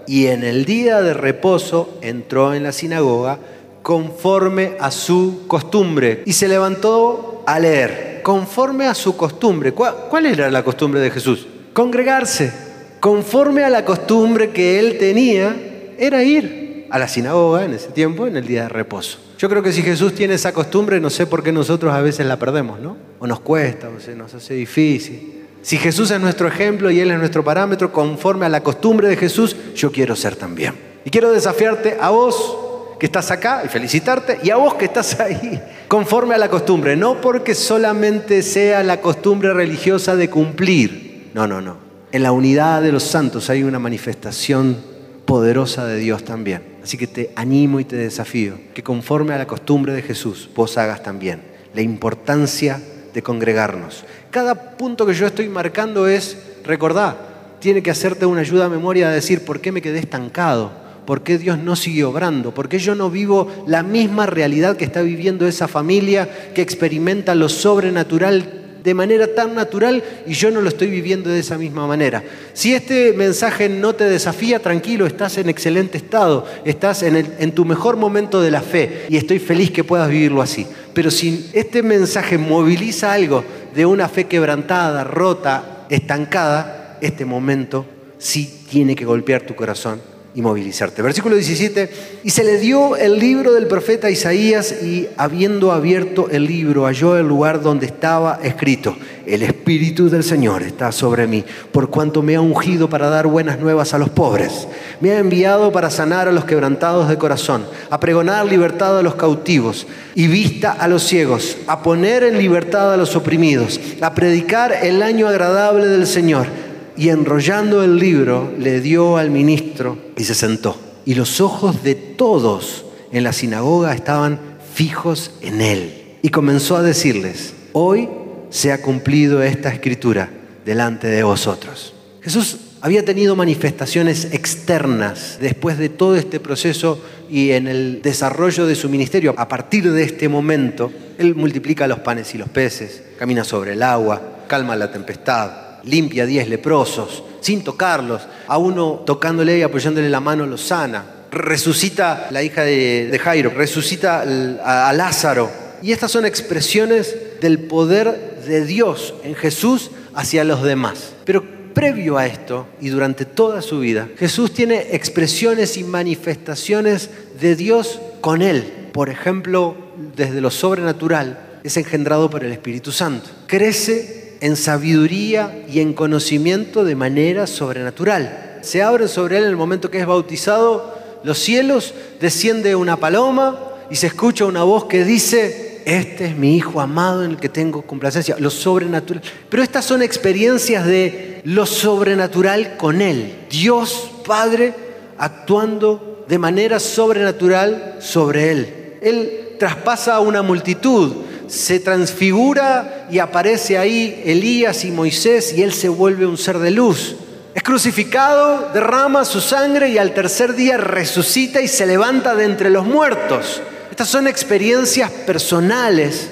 y 0.08 0.28
en 0.28 0.44
el 0.44 0.66
día 0.66 1.02
de 1.02 1.14
reposo 1.14 1.98
entró 2.02 2.54
en 2.54 2.64
la 2.64 2.72
sinagoga 2.72 3.40
conforme 3.82 4.74
a 4.80 4.92
su 4.92 5.46
costumbre 5.48 6.24
y 6.26 6.34
se 6.34 6.48
levantó 6.48 7.44
a 7.46 7.60
leer, 7.60 8.22
conforme 8.24 8.86
a 8.86 8.94
su 8.94 9.16
costumbre. 9.16 9.74
¿Cuál, 9.74 10.26
era 10.26 10.50
la 10.52 10.64
costumbre 10.64 11.00
de 11.00 11.12
Jesús? 11.12 11.48
Congregarse, 11.74 12.52
conforme 13.00 13.64
a 13.64 13.70
la 13.70 13.86
costumbre 13.86 14.50
que 14.50 14.80
él 14.80 14.98
tenía, 14.98 15.56
era 15.98 16.24
ir 16.24 16.88
a 16.90 17.00
la 17.00 17.08
sinagoga 17.08 17.64
en 17.66 17.74
ese 17.74 17.90
tiempo, 17.90 18.28
en 18.28 18.38
el 18.38 18.46
día 18.46 18.64
de 18.64 18.70
reposo. 18.70 19.20
Yo 19.38 19.50
creo 19.50 19.62
que 19.62 19.72
si 19.72 19.84
Jesús 19.84 20.16
tiene 20.16 20.34
esa 20.34 20.52
costumbre, 20.52 21.00
no 21.00 21.10
sé 21.10 21.28
por 21.28 21.44
qué 21.44 21.52
nosotros 21.52 21.94
a 21.94 22.02
veces 22.02 22.26
la 22.26 22.38
perdemos, 22.40 22.80
¿no? 22.80 22.98
O 23.20 23.28
nos 23.28 23.40
cuesta, 23.40 23.88
o 23.90 24.00
se 24.00 24.16
nos 24.16 24.34
hace 24.34 24.56
difícil. 24.56 25.46
Si 25.62 25.78
Jesús 25.78 26.10
es 26.12 26.20
nuestro 26.20 26.48
ejemplo 26.48 26.90
y 26.90 27.00
Él 27.00 27.12
es 27.12 27.20
nuestro 27.20 27.44
parámetro, 27.44 27.92
conforme 27.92 28.46
a 28.46 28.50
la 28.50 28.64
costumbre 28.64 29.08
de 29.08 29.16
Jesús, 29.16 29.56
yo 29.76 29.92
quiero 29.92 30.16
ser 30.16 30.36
también. 30.36 30.74
Y 31.06 31.10
quiero 31.10 31.32
desafiarte 31.32 31.98
a 32.00 32.10
vos 32.10 32.58
que 33.00 33.06
estás 33.06 33.30
acá 33.30 33.62
y 33.64 33.68
felicitarte, 33.68 34.40
y 34.42 34.50
a 34.50 34.56
vos 34.56 34.74
que 34.74 34.86
estás 34.86 35.20
ahí, 35.20 35.62
conforme 35.88 36.34
a 36.34 36.38
la 36.38 36.50
costumbre, 36.50 36.96
no 36.96 37.22
porque 37.22 37.54
solamente 37.54 38.42
sea 38.42 38.82
la 38.82 39.02
costumbre 39.02 39.54
religiosa 39.54 40.16
de 40.16 40.30
cumplir. 40.30 41.32
No, 41.34 41.46
no, 41.46 41.62
no. 41.62 41.78
En 42.12 42.24
la 42.24 42.32
unidad 42.32 42.82
de 42.82 42.92
los 42.92 43.04
santos 43.04 43.50
hay 43.50 43.64
una 43.64 43.78
manifestación 43.78 44.78
poderosa 45.26 45.86
de 45.86 45.98
Dios 45.98 46.24
también. 46.24 46.77
Así 46.88 46.98
que 46.98 47.08
te 47.08 47.32
animo 47.36 47.82
y 47.82 47.84
te 47.84 47.98
desafío 47.98 48.54
que 48.74 48.82
conforme 48.82 49.34
a 49.34 49.38
la 49.38 49.46
costumbre 49.46 49.92
de 49.92 50.02
Jesús 50.02 50.50
vos 50.56 50.78
hagas 50.78 51.04
también 51.04 51.42
la 51.74 51.82
importancia 51.82 52.82
de 53.14 53.22
congregarnos. 53.22 54.06
Cada 54.32 54.78
punto 54.78 55.06
que 55.06 55.14
yo 55.14 55.28
estoy 55.28 55.50
marcando 55.50 56.08
es, 56.08 56.38
recordá, 56.64 57.58
tiene 57.60 57.84
que 57.84 57.92
hacerte 57.92 58.26
una 58.26 58.40
ayuda 58.40 58.68
a 58.68 58.70
memoria 58.70 59.10
de 59.10 59.16
decir 59.16 59.44
por 59.44 59.60
qué 59.60 59.74
me 59.74 59.82
quedé 59.82 60.00
estancado, 60.00 60.72
por 61.06 61.24
qué 61.24 61.38
Dios 61.38 61.58
no 61.58 61.76
sigue 61.76 62.06
obrando, 62.06 62.54
por 62.54 62.70
qué 62.70 62.80
yo 62.80 62.96
no 62.96 63.10
vivo 63.10 63.52
la 63.68 63.84
misma 63.84 64.26
realidad 64.26 64.78
que 64.78 64.86
está 64.86 65.02
viviendo 65.02 65.46
esa 65.46 65.68
familia 65.68 66.54
que 66.56 66.62
experimenta 66.62 67.36
lo 67.36 67.50
sobrenatural 67.50 68.57
de 68.84 68.94
manera 68.94 69.34
tan 69.34 69.56
natural 69.56 70.04
y 70.26 70.34
yo 70.34 70.52
no 70.52 70.62
lo 70.62 70.70
estoy 70.70 70.90
viviendo 70.90 71.30
de 71.30 71.40
esa 71.40 71.58
misma 71.58 71.88
manera. 71.88 72.24
Si 72.54 72.74
este 72.74 73.14
mensaje 73.14 73.70
no 73.70 73.96
te 73.96 74.06
desafía, 74.06 74.60
tranquilo, 74.60 75.06
estás 75.06 75.38
en 75.38 75.50
excelente 75.50 75.98
estado, 75.98 76.46
estás 76.66 77.04
en, 77.04 77.16
en 77.16 77.52
tu 77.52 77.66
mejor 77.66 77.98
momento 77.98 78.42
de 78.42 78.52
la 78.52 78.62
fe 78.62 79.06
y 79.10 79.18
estoy 79.18 79.40
feliz 79.40 79.72
que 79.72 79.84
puedas 79.84 80.10
vivirlo 80.10 80.42
así. 80.42 80.66
Pero 80.94 81.12
si 81.12 81.50
este 81.54 81.84
mensaje 81.84 82.38
moviliza 82.38 83.14
algo 83.14 83.44
de 83.76 83.86
una 83.86 84.10
fe 84.10 84.26
quebrantada, 84.26 85.04
rota, 85.04 85.86
estancada, 85.90 86.98
este 87.02 87.26
momento 87.26 87.86
sí 88.18 88.64
tiene 88.70 88.96
que 88.96 89.06
golpear 89.06 89.44
tu 89.44 89.56
corazón 89.56 90.17
y 90.38 90.42
movilizarte. 90.44 91.02
Versículo 91.02 91.34
17, 91.34 91.90
y 92.24 92.30
se 92.30 92.44
le 92.44 92.60
dio 92.60 92.96
el 92.96 93.18
libro 93.18 93.54
del 93.54 93.66
profeta 93.66 94.12
Isaías 94.12 94.72
y 94.84 95.08
habiendo 95.18 95.72
abierto 95.72 96.28
el 96.30 96.46
libro 96.46 96.86
halló 96.86 97.18
el 97.18 97.28
lugar 97.28 97.64
donde 97.64 97.88
estaba 97.88 98.38
escrito, 98.44 98.96
el 99.26 99.42
Espíritu 99.42 100.12
del 100.12 100.24
Señor 100.24 100.62
está 100.62 100.92
sobre 100.92 101.26
mí, 101.26 101.44
por 101.72 101.90
cuanto 101.90 102.22
me 102.22 102.36
ha 102.36 102.42
ungido 102.42 102.88
para 102.88 103.10
dar 103.10 103.26
buenas 103.26 103.60
nuevas 103.60 103.96
a 103.96 103.98
los 103.98 104.10
pobres, 104.10 104.68
me 105.02 105.10
ha 105.10 105.18
enviado 105.18 105.72
para 105.72 105.90
sanar 105.90 106.28
a 106.28 106.32
los 106.32 106.46
quebrantados 106.46 107.10
de 107.10 107.18
corazón, 107.18 107.66
a 107.90 108.00
pregonar 108.00 108.46
libertad 108.46 109.00
a 109.00 109.02
los 109.02 109.16
cautivos 109.16 109.88
y 110.14 110.28
vista 110.28 110.72
a 110.72 110.88
los 110.88 111.02
ciegos, 111.02 111.58
a 111.66 111.82
poner 111.82 112.22
en 112.22 112.38
libertad 112.38 112.94
a 112.94 112.98
los 112.98 113.16
oprimidos, 113.16 113.80
a 114.02 114.14
predicar 114.14 114.72
el 114.84 115.02
año 115.02 115.28
agradable 115.28 115.88
del 115.88 116.06
Señor 116.06 116.67
y 116.98 117.10
enrollando 117.10 117.84
el 117.84 117.98
libro 117.98 118.54
le 118.58 118.82
dio 118.82 119.18
al 119.18 119.30
ministro 119.30 119.98
y 120.18 120.24
se 120.24 120.34
sentó. 120.34 120.78
Y 121.06 121.16
los 121.16 121.40
ojos 121.40 121.84
de 121.84 121.96
todos 121.96 122.86
en 123.12 123.24
la 123.24 123.34
sinagoga 123.34 123.94
estaban 123.94 124.40
fijos 124.74 125.32
en 125.42 125.62
él. 125.62 126.18
Y 126.22 126.30
comenzó 126.30 126.76
a 126.76 126.82
decirles, 126.82 127.54
hoy 127.74 128.10
se 128.50 128.72
ha 128.72 128.82
cumplido 128.82 129.44
esta 129.44 129.70
escritura 129.70 130.30
delante 130.66 131.08
de 131.08 131.24
vosotros. 131.24 131.94
Jesús 132.22 132.58
había 132.82 133.06
tenido 133.06 133.36
manifestaciones 133.36 134.26
externas 134.34 135.38
después 135.40 135.78
de 135.78 135.90
todo 135.90 136.16
este 136.16 136.40
proceso 136.40 137.02
y 137.30 137.52
en 137.52 137.68
el 137.68 138.02
desarrollo 138.02 138.66
de 138.66 138.76
su 138.76 138.90
ministerio. 138.90 139.34
A 139.38 139.48
partir 139.48 139.92
de 139.92 140.04
este 140.04 140.28
momento, 140.28 140.92
Él 141.18 141.36
multiplica 141.36 141.88
los 141.88 142.00
panes 142.00 142.34
y 142.36 142.38
los 142.38 142.50
peces, 142.50 143.04
camina 143.18 143.44
sobre 143.44 143.74
el 143.74 143.84
agua, 143.84 144.44
calma 144.48 144.76
la 144.76 144.92
tempestad, 144.92 145.67
limpia 145.88 146.24
a 146.24 146.26
diez 146.26 146.48
leprosos, 146.48 147.24
sin 147.42 147.64
tocarlos, 147.64 148.22
a 148.48 148.58
uno 148.58 149.04
tocándole 149.06 149.58
y 149.58 149.62
apoyándole 149.62 150.10
la 150.10 150.20
mano 150.20 150.46
lo 150.46 150.58
sana, 150.58 151.06
resucita 151.32 152.28
la 152.32 152.44
hija 152.44 152.64
de, 152.64 153.20
Jairo, 153.24 153.50
resucita 153.50 154.24
a, 154.64 154.90
a 154.90 154.94
Lázaro. 154.94 155.50
Y 155.82 155.92
estas 155.92 156.12
son 156.12 156.26
expresiones 156.26 157.16
del 157.42 157.60
poder 157.60 158.42
de 158.48 158.66
Dios 158.66 159.14
en 159.24 159.36
Jesús 159.36 159.92
hacia 160.16 160.44
los 160.44 160.64
demás. 160.64 161.14
Pero 161.26 161.44
previo 161.74 162.18
a 162.18 162.26
esto 162.26 162.68
y 162.82 162.90
durante 162.90 163.26
toda 163.26 163.62
su 163.62 163.80
vida, 163.82 164.10
Jesús 164.18 164.52
tiene 164.52 164.96
expresiones 164.96 165.78
y 165.78 165.84
manifestaciones 165.84 167.12
de 167.40 167.56
Dios 167.56 168.00
con 168.20 168.42
él. 168.42 168.90
Por 168.94 169.10
ejemplo, 169.10 169.76
desde 170.16 170.42
lo 170.42 170.50
sobrenatural 170.50 171.60
es 171.64 171.78
engendrado 171.78 172.32
por 172.32 172.44
el 172.44 172.52
Espíritu 172.52 172.92
Santo. 172.92 173.30
Crece 173.46 174.17
en 174.42 174.56
sabiduría 174.56 175.64
y 175.70 175.80
en 175.80 175.94
conocimiento 175.94 176.84
de 176.84 176.96
manera 176.96 177.48
sobrenatural. 177.48 178.60
Se 178.62 178.82
abren 178.84 179.08
sobre 179.08 179.38
él 179.38 179.44
en 179.44 179.50
el 179.50 179.56
momento 179.56 179.90
que 179.90 180.00
es 180.00 180.06
bautizado 180.06 180.98
los 181.24 181.40
cielos, 181.40 181.94
desciende 182.20 182.76
una 182.76 182.98
paloma 182.98 183.60
y 183.90 183.96
se 183.96 184.08
escucha 184.08 184.46
una 184.46 184.64
voz 184.64 184.86
que 184.86 185.04
dice, 185.04 185.82
este 185.86 186.26
es 186.26 186.36
mi 186.36 186.56
hijo 186.56 186.82
amado 186.82 187.24
en 187.24 187.32
el 187.32 187.38
que 187.38 187.50
tengo 187.50 187.82
complacencia, 187.82 188.36
lo 188.40 188.50
sobrenatural. 188.50 189.24
Pero 189.50 189.64
estas 189.64 189.86
son 189.86 190.02
experiencias 190.02 190.86
de 190.86 191.42
lo 191.46 191.66
sobrenatural 191.66 192.78
con 192.78 193.02
él. 193.02 193.46
Dios 193.50 194.12
Padre 194.26 194.74
actuando 195.18 196.26
de 196.28 196.38
manera 196.38 196.80
sobrenatural 196.80 197.98
sobre 198.00 198.52
él. 198.52 198.98
Él 199.02 199.56
traspasa 199.58 200.16
a 200.16 200.20
una 200.20 200.42
multitud, 200.42 201.14
se 201.48 201.80
transfigura 201.80 203.08
y 203.10 203.20
aparece 203.20 203.78
ahí 203.78 204.22
Elías 204.26 204.84
y 204.86 204.92
Moisés 204.92 205.54
y 205.54 205.64
él 205.64 205.74
se 205.74 205.90
vuelve 205.90 206.26
un 206.26 206.38
ser 206.38 206.60
de 206.60 206.72
luz. 206.72 207.16
Es 207.56 207.64
crucificado, 207.64 208.72
derrama 208.74 209.26
su 209.26 209.42
sangre 209.42 209.90
y 209.90 209.98
al 209.98 210.14
tercer 210.14 210.54
día 210.54 210.78
resucita 210.78 211.60
y 211.62 211.68
se 211.68 211.88
levanta 211.88 212.36
de 212.36 212.46
entre 212.46 212.70
los 212.70 212.86
muertos. 212.86 213.62
Estas 213.90 214.10
son 214.10 214.28
experiencias 214.28 215.10
personales 215.10 216.30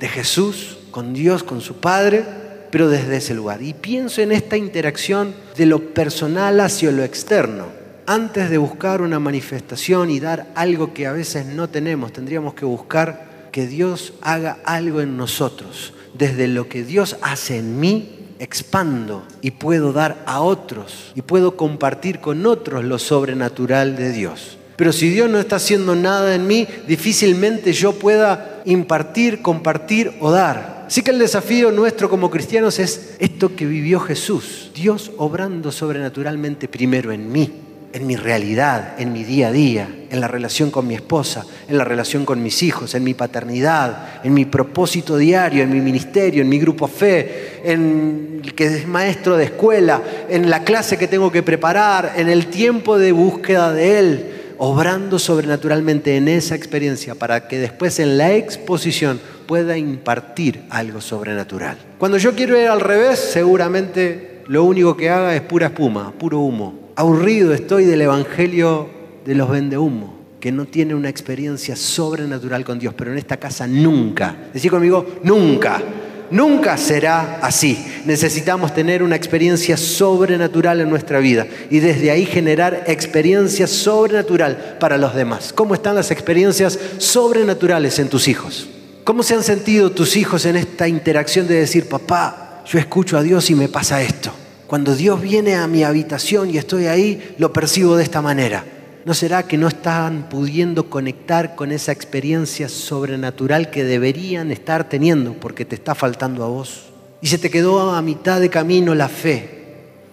de 0.00 0.08
Jesús 0.08 0.78
con 0.90 1.14
Dios, 1.14 1.44
con 1.44 1.60
su 1.60 1.76
Padre, 1.76 2.24
pero 2.70 2.88
desde 2.88 3.18
ese 3.18 3.34
lugar. 3.34 3.62
Y 3.62 3.72
pienso 3.72 4.20
en 4.20 4.32
esta 4.32 4.56
interacción 4.56 5.34
de 5.56 5.66
lo 5.66 5.94
personal 5.94 6.58
hacia 6.58 6.90
lo 6.90 7.04
externo. 7.04 7.66
Antes 8.06 8.50
de 8.50 8.58
buscar 8.58 9.00
una 9.00 9.20
manifestación 9.20 10.10
y 10.10 10.18
dar 10.18 10.48
algo 10.56 10.92
que 10.92 11.06
a 11.06 11.12
veces 11.12 11.46
no 11.46 11.68
tenemos, 11.68 12.12
tendríamos 12.12 12.54
que 12.54 12.64
buscar 12.64 13.33
que 13.54 13.68
Dios 13.68 14.14
haga 14.20 14.58
algo 14.64 15.00
en 15.00 15.16
nosotros. 15.16 15.92
Desde 16.12 16.48
lo 16.48 16.68
que 16.68 16.82
Dios 16.82 17.18
hace 17.22 17.58
en 17.58 17.78
mí, 17.78 18.18
expando 18.40 19.22
y 19.42 19.52
puedo 19.52 19.92
dar 19.92 20.24
a 20.26 20.40
otros 20.40 21.12
y 21.14 21.22
puedo 21.22 21.56
compartir 21.56 22.18
con 22.18 22.46
otros 22.46 22.82
lo 22.82 22.98
sobrenatural 22.98 23.94
de 23.94 24.10
Dios. 24.10 24.58
Pero 24.74 24.92
si 24.92 25.08
Dios 25.08 25.30
no 25.30 25.38
está 25.38 25.54
haciendo 25.54 25.94
nada 25.94 26.34
en 26.34 26.48
mí, 26.48 26.66
difícilmente 26.88 27.72
yo 27.72 27.92
pueda 27.92 28.60
impartir, 28.64 29.40
compartir 29.40 30.14
o 30.18 30.32
dar. 30.32 30.86
Así 30.88 31.02
que 31.02 31.12
el 31.12 31.20
desafío 31.20 31.70
nuestro 31.70 32.10
como 32.10 32.32
cristianos 32.32 32.80
es 32.80 33.14
esto 33.20 33.54
que 33.54 33.66
vivió 33.66 34.00
Jesús, 34.00 34.72
Dios 34.74 35.12
obrando 35.16 35.70
sobrenaturalmente 35.70 36.66
primero 36.66 37.12
en 37.12 37.30
mí 37.30 37.63
en 37.94 38.08
mi 38.08 38.16
realidad, 38.16 38.94
en 38.98 39.12
mi 39.12 39.22
día 39.22 39.48
a 39.48 39.52
día, 39.52 39.88
en 40.10 40.20
la 40.20 40.26
relación 40.26 40.72
con 40.72 40.84
mi 40.84 40.96
esposa, 40.96 41.46
en 41.68 41.78
la 41.78 41.84
relación 41.84 42.24
con 42.24 42.42
mis 42.42 42.64
hijos, 42.64 42.92
en 42.96 43.04
mi 43.04 43.14
paternidad, 43.14 44.20
en 44.24 44.34
mi 44.34 44.46
propósito 44.46 45.16
diario, 45.16 45.62
en 45.62 45.70
mi 45.70 45.80
ministerio, 45.80 46.42
en 46.42 46.48
mi 46.48 46.58
grupo 46.58 46.88
fe, 46.88 47.60
en 47.62 48.40
el 48.42 48.52
que 48.56 48.66
es 48.66 48.88
maestro 48.88 49.36
de 49.36 49.44
escuela, 49.44 50.02
en 50.28 50.50
la 50.50 50.64
clase 50.64 50.98
que 50.98 51.06
tengo 51.06 51.30
que 51.30 51.44
preparar, 51.44 52.14
en 52.16 52.28
el 52.28 52.48
tiempo 52.48 52.98
de 52.98 53.12
búsqueda 53.12 53.72
de 53.72 53.98
Él, 54.00 54.26
obrando 54.58 55.20
sobrenaturalmente 55.20 56.16
en 56.16 56.26
esa 56.26 56.56
experiencia 56.56 57.14
para 57.14 57.46
que 57.46 57.58
después 57.58 58.00
en 58.00 58.18
la 58.18 58.32
exposición 58.32 59.20
pueda 59.46 59.78
impartir 59.78 60.64
algo 60.68 61.00
sobrenatural. 61.00 61.76
Cuando 61.98 62.18
yo 62.18 62.34
quiero 62.34 62.60
ir 62.60 62.66
al 62.66 62.80
revés, 62.80 63.20
seguramente 63.20 64.33
lo 64.46 64.64
único 64.64 64.96
que 64.96 65.10
haga 65.10 65.34
es 65.34 65.42
pura 65.42 65.66
espuma, 65.66 66.12
puro 66.12 66.40
humo 66.40 66.84
aburrido 66.96 67.52
estoy 67.52 67.84
del 67.84 68.02
Evangelio 68.02 68.88
de 69.24 69.34
los 69.34 69.50
vendehumo, 69.50 70.14
que 70.40 70.52
no 70.52 70.66
tiene 70.66 70.94
una 70.94 71.08
experiencia 71.08 71.76
sobrenatural 71.76 72.64
con 72.64 72.78
Dios, 72.78 72.94
pero 72.96 73.12
en 73.12 73.18
esta 73.18 73.36
casa 73.36 73.66
nunca, 73.66 74.36
decir 74.52 74.70
conmigo, 74.70 75.18
nunca, 75.22 75.82
nunca 76.30 76.76
será 76.76 77.38
así. 77.40 77.78
Necesitamos 78.04 78.74
tener 78.74 79.02
una 79.02 79.16
experiencia 79.16 79.76
sobrenatural 79.76 80.80
en 80.80 80.90
nuestra 80.90 81.18
vida 81.18 81.46
y 81.70 81.80
desde 81.80 82.10
ahí 82.10 82.26
generar 82.26 82.84
experiencia 82.86 83.66
sobrenatural 83.66 84.76
para 84.78 84.98
los 84.98 85.14
demás. 85.14 85.52
¿Cómo 85.52 85.74
están 85.74 85.94
las 85.94 86.10
experiencias 86.10 86.78
sobrenaturales 86.98 87.98
en 87.98 88.08
tus 88.08 88.28
hijos? 88.28 88.68
¿Cómo 89.04 89.22
se 89.22 89.34
han 89.34 89.42
sentido 89.42 89.90
tus 89.90 90.16
hijos 90.16 90.46
en 90.46 90.56
esta 90.56 90.86
interacción 90.88 91.46
de 91.46 91.56
decir, 91.56 91.88
papá, 91.88 92.44
yo 92.66 92.78
escucho 92.78 93.18
a 93.18 93.22
Dios 93.22 93.50
y 93.50 93.54
me 93.54 93.68
pasa 93.68 94.02
esto? 94.02 94.30
Cuando 94.66 94.96
Dios 94.96 95.20
viene 95.20 95.54
a 95.54 95.66
mi 95.66 95.84
habitación 95.84 96.50
y 96.50 96.58
estoy 96.58 96.86
ahí, 96.86 97.34
lo 97.38 97.52
percibo 97.52 97.96
de 97.96 98.02
esta 98.02 98.22
manera. 98.22 98.64
¿No 99.04 99.12
será 99.12 99.42
que 99.42 99.58
no 99.58 99.68
están 99.68 100.28
pudiendo 100.30 100.88
conectar 100.88 101.54
con 101.54 101.72
esa 101.72 101.92
experiencia 101.92 102.70
sobrenatural 102.70 103.70
que 103.70 103.84
deberían 103.84 104.50
estar 104.50 104.88
teniendo 104.88 105.34
porque 105.34 105.66
te 105.66 105.74
está 105.74 105.94
faltando 105.94 106.42
a 106.42 106.48
vos? 106.48 106.86
Y 107.20 107.26
se 107.26 107.38
te 107.38 107.50
quedó 107.50 107.90
a 107.90 108.00
mitad 108.00 108.40
de 108.40 108.48
camino 108.48 108.94
la 108.94 109.08
fe. 109.08 109.62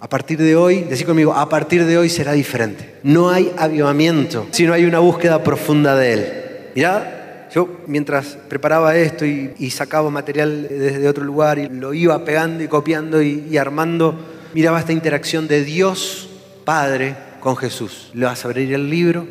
A 0.01 0.09
partir 0.09 0.39
de 0.39 0.55
hoy, 0.55 0.81
decir 0.81 1.05
conmigo, 1.05 1.33
a 1.33 1.47
partir 1.47 1.85
de 1.85 1.97
hoy 1.97 2.09
será 2.09 2.33
diferente. 2.33 2.95
No 3.03 3.29
hay 3.29 3.51
avivamiento, 3.57 4.47
sino 4.51 4.73
hay 4.73 4.83
una 4.83 4.99
búsqueda 4.99 5.43
profunda 5.43 5.95
de 5.95 6.13
Él. 6.13 6.33
Mirá, 6.75 7.20
yo 7.53 7.67
mientras 7.87 8.37
preparaba 8.47 8.95
esto 8.95 9.25
y, 9.25 9.69
sacaba 9.71 10.09
material 10.09 10.67
desde 10.69 11.07
otro 11.07 11.23
lugar 11.23 11.59
y 11.59 11.67
lo 11.67 11.93
iba 11.93 12.23
pegando 12.23 12.63
y 12.63 12.67
copiando 12.67 13.21
y 13.21 13.57
armando, 13.57 14.15
miraba 14.53 14.79
esta 14.79 14.93
interacción 14.93 15.47
de 15.47 15.63
Dios 15.63 16.29
Padre 16.63 17.15
con 17.39 17.57
Jesús. 17.57 18.11
Le 18.13 18.25
vas 18.25 18.45
a 18.45 18.47
abrir 18.47 18.73
el 18.73 18.89
libro, 18.89 19.27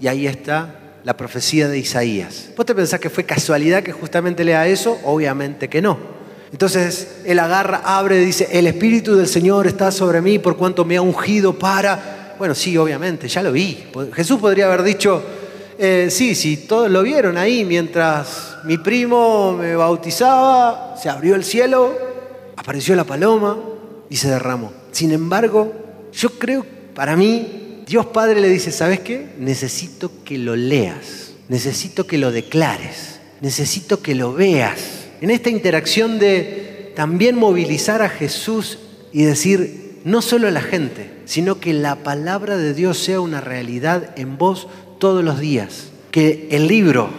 y 0.00 0.06
ahí 0.06 0.26
está 0.26 0.74
la 1.04 1.16
profecía 1.16 1.68
de 1.68 1.78
Isaías. 1.78 2.50
¿Vos 2.56 2.66
te 2.66 2.74
pensás 2.74 3.00
que 3.00 3.10
fue 3.10 3.24
casualidad 3.24 3.82
que 3.82 3.92
justamente 3.92 4.44
lea 4.44 4.66
eso? 4.66 4.98
Obviamente 5.04 5.68
que 5.68 5.82
no. 5.82 5.98
Entonces 6.52 7.20
él 7.26 7.38
agarra, 7.38 7.82
abre, 7.84 8.18
dice, 8.18 8.48
el 8.52 8.66
Espíritu 8.66 9.16
del 9.16 9.26
Señor 9.26 9.66
está 9.66 9.90
sobre 9.90 10.20
mí 10.20 10.38
por 10.38 10.56
cuanto 10.56 10.84
me 10.84 10.96
ha 10.96 11.02
ungido 11.02 11.58
para... 11.58 12.34
Bueno, 12.38 12.54
sí, 12.54 12.76
obviamente, 12.78 13.28
ya 13.28 13.42
lo 13.42 13.52
vi. 13.52 13.84
Jesús 14.14 14.38
podría 14.38 14.66
haber 14.66 14.82
dicho, 14.84 15.22
eh, 15.78 16.08
sí, 16.10 16.34
sí, 16.34 16.56
todos 16.56 16.90
lo 16.90 17.02
vieron 17.02 17.38
ahí 17.38 17.64
mientras 17.64 18.56
mi 18.64 18.78
primo 18.78 19.56
me 19.56 19.76
bautizaba, 19.76 20.96
se 21.00 21.08
abrió 21.08 21.36
el 21.36 21.44
cielo, 21.44 21.96
apareció 22.56 22.96
la 22.96 23.04
paloma 23.04 23.56
y 24.10 24.16
se 24.16 24.28
derramó. 24.28 24.72
Sin 24.90 25.12
embargo, 25.12 25.72
yo 26.12 26.30
creo, 26.30 26.66
para 26.94 27.16
mí, 27.16 27.84
Dios 27.86 28.06
Padre 28.06 28.40
le 28.40 28.48
dice, 28.48 28.72
¿sabes 28.72 29.00
qué? 29.00 29.28
Necesito 29.38 30.10
que 30.24 30.36
lo 30.36 30.56
leas, 30.56 31.34
necesito 31.48 32.06
que 32.06 32.18
lo 32.18 32.32
declares, 32.32 33.20
necesito 33.40 34.02
que 34.02 34.14
lo 34.14 34.32
veas 34.32 35.06
en 35.20 35.30
esta 35.30 35.48
interacción 35.48 36.18
de 36.18 36.92
también 36.96 37.36
movilizar 37.36 38.02
a 38.02 38.08
Jesús 38.08 38.78
y 39.12 39.22
decir, 39.22 40.00
no 40.04 40.22
solo 40.22 40.48
a 40.48 40.50
la 40.50 40.60
gente, 40.60 41.10
sino 41.24 41.60
que 41.60 41.72
la 41.72 41.96
palabra 42.02 42.56
de 42.56 42.74
Dios 42.74 42.98
sea 42.98 43.20
una 43.20 43.40
realidad 43.40 44.12
en 44.16 44.38
vos 44.38 44.66
todos 44.98 45.24
los 45.24 45.40
días. 45.40 45.88
Que 46.10 46.48
el 46.50 46.66
libro 46.66 47.10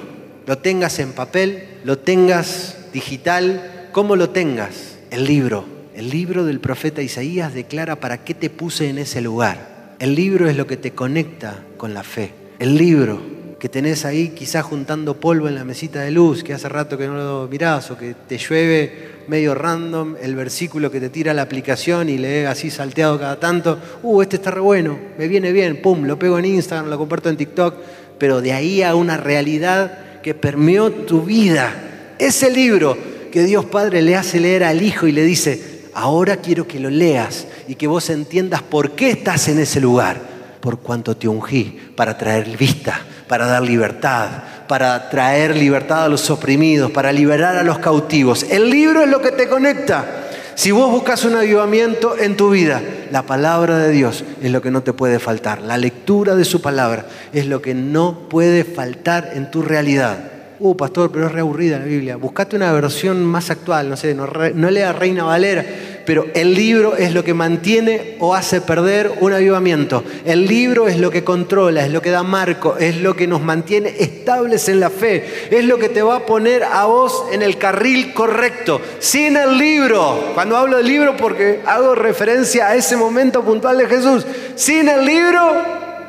lo 0.45 0.57
tengas 0.57 0.99
en 0.99 1.13
papel, 1.13 1.63
lo 1.83 1.99
tengas 1.99 2.77
digital, 2.93 3.89
como 3.91 4.15
lo 4.15 4.29
tengas, 4.29 4.97
el 5.11 5.25
libro. 5.25 5.65
El 5.95 6.09
libro 6.09 6.45
del 6.45 6.59
profeta 6.59 7.01
Isaías 7.01 7.53
declara 7.53 7.97
para 7.97 8.23
qué 8.23 8.33
te 8.33 8.49
puse 8.49 8.89
en 8.89 8.97
ese 8.97 9.21
lugar. 9.21 9.95
El 9.99 10.15
libro 10.15 10.49
es 10.49 10.55
lo 10.55 10.65
que 10.65 10.77
te 10.77 10.91
conecta 10.91 11.63
con 11.77 11.93
la 11.93 12.03
fe. 12.03 12.31
El 12.57 12.77
libro 12.77 13.21
que 13.59 13.69
tenés 13.69 14.05
ahí 14.05 14.29
quizás 14.29 14.63
juntando 14.63 15.19
polvo 15.19 15.47
en 15.47 15.55
la 15.55 15.65
mesita 15.65 16.01
de 16.01 16.11
luz, 16.11 16.43
que 16.43 16.53
hace 16.53 16.69
rato 16.69 16.97
que 16.97 17.07
no 17.07 17.15
lo 17.15 17.47
mirás, 17.51 17.91
o 17.91 17.97
que 17.97 18.13
te 18.13 18.37
llueve 18.37 19.18
medio 19.29 19.53
random 19.53 20.15
el 20.21 20.35
versículo 20.35 20.89
que 20.89 20.99
te 20.99 21.09
tira 21.09 21.33
la 21.33 21.43
aplicación 21.43 22.09
y 22.09 22.17
lees 22.17 22.47
así 22.47 22.71
salteado 22.71 23.19
cada 23.19 23.39
tanto, 23.39 23.79
uh, 24.01 24.21
este 24.21 24.37
está 24.37 24.51
re 24.51 24.59
bueno, 24.59 24.97
me 25.17 25.27
viene 25.27 25.51
bien, 25.51 25.81
pum, 25.81 26.03
lo 26.05 26.17
pego 26.17 26.39
en 26.39 26.45
Instagram, 26.45 26.89
lo 26.89 26.97
comparto 26.97 27.29
en 27.29 27.37
TikTok, 27.37 27.75
pero 28.17 28.41
de 28.41 28.53
ahí 28.53 28.81
a 28.81 28.95
una 28.95 29.17
realidad 29.17 30.21
que 30.23 30.33
permeó 30.33 30.91
tu 30.91 31.21
vida. 31.21 32.15
Ese 32.17 32.49
libro 32.49 32.97
que 33.31 33.43
Dios 33.43 33.65
Padre 33.65 34.01
le 34.01 34.15
hace 34.15 34.39
leer 34.39 34.63
al 34.63 34.81
Hijo 34.81 35.05
y 35.05 35.11
le 35.11 35.23
dice, 35.23 35.83
ahora 35.93 36.37
quiero 36.37 36.67
que 36.67 36.79
lo 36.79 36.89
leas 36.89 37.45
y 37.67 37.75
que 37.75 37.87
vos 37.87 38.09
entiendas 38.09 38.63
por 38.63 38.95
qué 38.95 39.11
estás 39.11 39.47
en 39.47 39.59
ese 39.59 39.79
lugar, 39.79 40.19
por 40.59 40.79
cuanto 40.79 41.15
te 41.15 41.27
ungí 41.27 41.79
para 41.95 42.17
traer 42.17 42.57
vista 42.57 43.05
para 43.29 43.45
dar 43.45 43.61
libertad, 43.61 44.27
para 44.69 45.10
traer 45.10 45.58
libertad 45.58 46.03
a 46.03 46.10
los 46.10 46.29
oprimidos, 46.29 46.91
para 46.91 47.12
liberar 47.12 47.55
a 47.58 47.63
los 47.63 47.79
cautivos. 47.79 48.43
El 48.43 48.69
libro 48.69 49.01
es 49.01 49.10
lo 49.10 49.19
que 49.19 49.32
te 49.32 49.49
conecta. 49.49 50.27
Si 50.53 50.69
vos 50.69 50.91
buscas 50.91 51.25
un 51.25 51.36
avivamiento 51.36 52.15
en 52.15 52.38
tu 52.38 52.51
vida, 52.51 52.79
la 53.10 53.23
palabra 53.23 53.79
de 53.79 53.89
Dios 53.89 54.23
es 54.43 54.51
lo 54.51 54.62
que 54.62 54.69
no 54.69 54.84
te 54.84 54.93
puede 54.93 55.17
faltar. 55.17 55.63
La 55.63 55.75
lectura 55.75 56.36
de 56.36 56.45
su 56.45 56.62
palabra 56.62 57.08
es 57.34 57.47
lo 57.47 57.63
que 57.63 57.73
no 57.73 58.29
puede 58.29 58.63
faltar 58.63 59.32
en 59.34 59.49
tu 59.49 59.63
realidad. 59.63 60.19
Uh, 60.60 60.77
pastor, 60.77 61.12
pero 61.12 61.25
es 61.25 61.32
reaburrida 61.32 61.79
la 61.79 61.86
Biblia. 61.86 62.17
Buscate 62.17 62.55
una 62.55 62.71
versión 62.71 63.25
más 63.25 63.49
actual, 63.49 63.89
no 63.89 63.97
sé, 63.97 64.13
no, 64.13 64.27
no 64.53 64.69
lea 64.69 64.93
Reina 64.93 65.23
Valera 65.23 65.65
pero 66.10 66.26
el 66.34 66.56
libro 66.56 66.95
es 66.98 67.13
lo 67.13 67.24
que 67.24 67.36
mantiene 67.36 68.15
o 68.17 68.34
hace 68.34 68.62
perder 68.62 69.12
un 69.19 69.32
avivamiento. 69.32 70.04
El 70.26 70.48
libro 70.48 70.88
es 70.88 70.98
lo 70.98 71.12
que 71.12 71.24
controla, 71.24 71.86
es 71.86 71.91
lo 71.91 72.02
que 72.02 72.10
da 72.10 72.24
marco, 72.24 72.78
es 72.80 72.98
lo 72.98 73.15
que 73.15 73.28
nos 73.28 73.43
mantiene 73.43 73.93
estables 74.00 74.69
en 74.69 74.80
la 74.80 74.89
fe, 74.89 75.48
es 75.52 75.63
lo 75.65 75.78
que 75.78 75.88
te 75.88 76.02
va 76.02 76.15
a 76.15 76.26
poner 76.26 76.63
a 76.63 76.86
vos 76.86 77.26
en 77.32 77.43
el 77.43 77.60
carril 77.60 78.12
correcto. 78.15 78.82
Sin 78.98 79.38
el 79.38 79.60
libro, 79.60 80.32
cuando 80.34 80.58
hablo 80.58 80.78
del 80.78 80.88
libro 80.88 81.15
porque 81.15 81.62
hago 81.67 81.93
referencia 81.93 82.69
a 82.69 82.76
ese 82.76 82.98
momento 82.98 83.43
puntual 83.43 83.78
de 83.78 83.86
Jesús, 83.86 84.26
sin 84.56 84.89
el 84.89 85.06
libro 85.06 85.39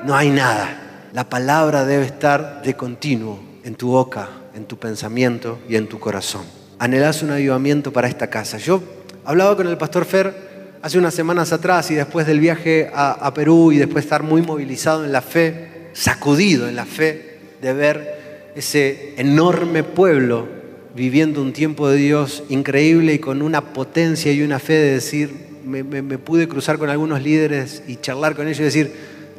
no 0.06 0.16
hay 0.16 0.30
nada. 0.30 1.10
La 1.12 1.28
palabra 1.28 1.84
debe 1.84 2.06
estar 2.06 2.62
de 2.62 2.74
continuo 2.74 3.38
en 3.64 3.74
tu 3.74 3.90
boca, 3.90 4.30
en 4.54 4.64
tu 4.64 4.78
pensamiento 4.78 5.58
y 5.68 5.76
en 5.76 5.90
tu 5.90 6.00
corazón. 6.00 6.46
Anhelás 6.78 7.22
un 7.22 7.32
avivamiento 7.32 7.92
para 7.92 8.08
esta 8.08 8.28
casa. 8.28 8.56
Yo 8.56 8.82
Hablaba 9.30 9.54
con 9.54 9.68
el 9.68 9.78
pastor 9.78 10.06
Fer 10.06 10.34
hace 10.82 10.98
unas 10.98 11.14
semanas 11.14 11.52
atrás 11.52 11.88
y 11.92 11.94
después 11.94 12.26
del 12.26 12.40
viaje 12.40 12.90
a, 12.92 13.32
Perú 13.32 13.70
y 13.70 13.78
después 13.78 14.02
de 14.02 14.06
estar 14.06 14.24
muy 14.24 14.42
movilizado 14.42 15.04
en 15.04 15.12
la 15.12 15.22
fe, 15.22 15.90
sacudido 15.92 16.68
en 16.68 16.74
la 16.74 16.84
fe, 16.84 17.38
de 17.62 17.72
ver 17.72 18.50
ese 18.56 19.14
enorme 19.18 19.84
pueblo 19.84 20.48
viviendo 20.96 21.40
un 21.42 21.52
tiempo 21.52 21.88
de 21.88 21.96
Dios 21.98 22.42
increíble 22.48 23.14
y 23.14 23.18
con 23.20 23.40
una 23.42 23.72
potencia 23.72 24.32
y 24.32 24.42
una 24.42 24.58
fe 24.58 24.72
de 24.72 24.94
decir, 24.94 25.30
me, 25.64 25.84
pude 26.18 26.48
cruzar 26.48 26.78
con 26.78 26.90
algunos 26.90 27.22
líderes 27.22 27.84
y 27.86 27.98
charlar 27.98 28.34
con 28.34 28.48
ellos 28.48 28.58
y 28.58 28.64
decir, 28.64 28.92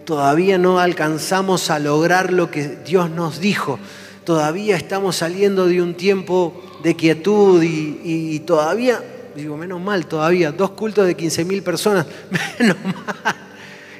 todavía 0.05 0.57
no 0.57 0.79
alcanzamos 0.79 1.69
a 1.69 1.79
lograr 1.79 2.31
lo 2.31 2.49
que 2.49 2.77
Dios 2.85 3.09
nos 3.09 3.41
dijo, 3.41 3.77
todavía 4.23 4.77
estamos 4.77 5.17
saliendo 5.17 5.67
de 5.67 5.81
un 5.81 5.95
tiempo 5.95 6.79
de 6.81 6.95
quietud 6.95 7.61
y 7.61 8.39
todavía 8.45 9.03
Digo, 9.35 9.57
menos 9.57 9.79
mal 9.79 10.05
todavía, 10.07 10.51
dos 10.51 10.71
cultos 10.71 11.07
de 11.07 11.15
15.000 11.15 11.63
personas, 11.63 12.05
menos 12.59 12.77
mal. 12.83 13.35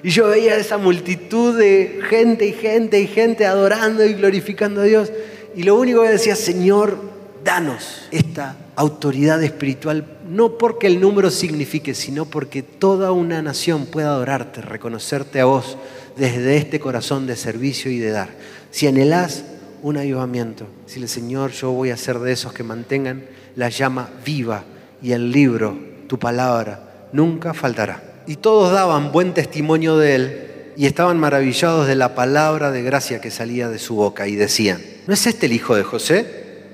Y 0.04 0.10
yo 0.10 0.28
veía 0.28 0.56
esa 0.56 0.78
multitud 0.78 1.58
de 1.58 2.00
gente 2.10 2.48
y 2.48 2.54
gente 2.54 3.00
y 3.00 3.08
gente 3.08 3.46
adorando 3.46 4.04
y 4.04 4.14
glorificando 4.14 4.82
a 4.82 4.86
Dios. 4.86 5.12
Y 5.56 5.64
lo 5.64 5.76
único 5.76 6.02
que 6.02 6.10
decía, 6.10 6.36
Señor, 6.36 6.98
danos 7.44 8.04
esta 8.12 8.56
autoridad 8.76 9.44
espiritual, 9.44 10.06
no 10.28 10.58
porque 10.58 10.88
el 10.88 11.00
número 11.00 11.30
signifique, 11.30 11.94
sino 11.94 12.26
porque 12.26 12.64
toda 12.64 13.12
una 13.12 13.42
nación 13.42 13.86
pueda 13.86 14.10
adorarte, 14.10 14.62
reconocerte 14.62 15.40
a 15.40 15.46
vos 15.46 15.78
desde 16.18 16.58
este 16.58 16.80
corazón 16.80 17.28
de 17.28 17.36
servicio 17.36 17.92
y 17.92 18.00
de 18.00 18.10
dar. 18.10 18.30
Si 18.72 18.88
anhelás 18.88 19.44
un 19.84 19.98
avivamiento, 19.98 20.66
si 20.88 21.00
el 21.00 21.10
Señor, 21.10 21.52
yo 21.52 21.72
voy 21.72 21.92
a 21.92 21.98
ser 21.98 22.20
de 22.20 22.32
esos 22.32 22.54
que 22.54 22.64
mantengan 22.64 23.26
la 23.56 23.70
llama 23.70 24.10
viva 24.26 24.64
y 25.02 25.14
el 25.14 25.32
libro, 25.32 25.78
tu 26.08 26.20
palabra, 26.20 27.08
nunca 27.12 27.54
faltará. 27.54 28.04
Y 28.28 28.36
todos 28.36 28.72
daban 28.72 29.12
buen 29.12 29.34
testimonio 29.34 29.98
de 29.98 30.16
él 30.16 30.52
y 30.78 30.86
estaban 30.86 31.18
maravillados 31.18 31.88
de 31.88 31.96
la 31.96 32.16
palabra 32.16 32.72
de 32.72 32.82
gracia 32.82 33.20
que 33.20 33.32
salía 33.32 33.70
de 33.70 33.80
su 33.80 33.96
boca 33.96 34.28
y 34.28 34.36
decían, 34.36 34.82
¿no 35.08 35.14
es 35.14 35.28
este 35.28 35.48
el 35.48 35.54
hijo 35.54 35.76
de 35.76 35.84
José? 35.84 36.26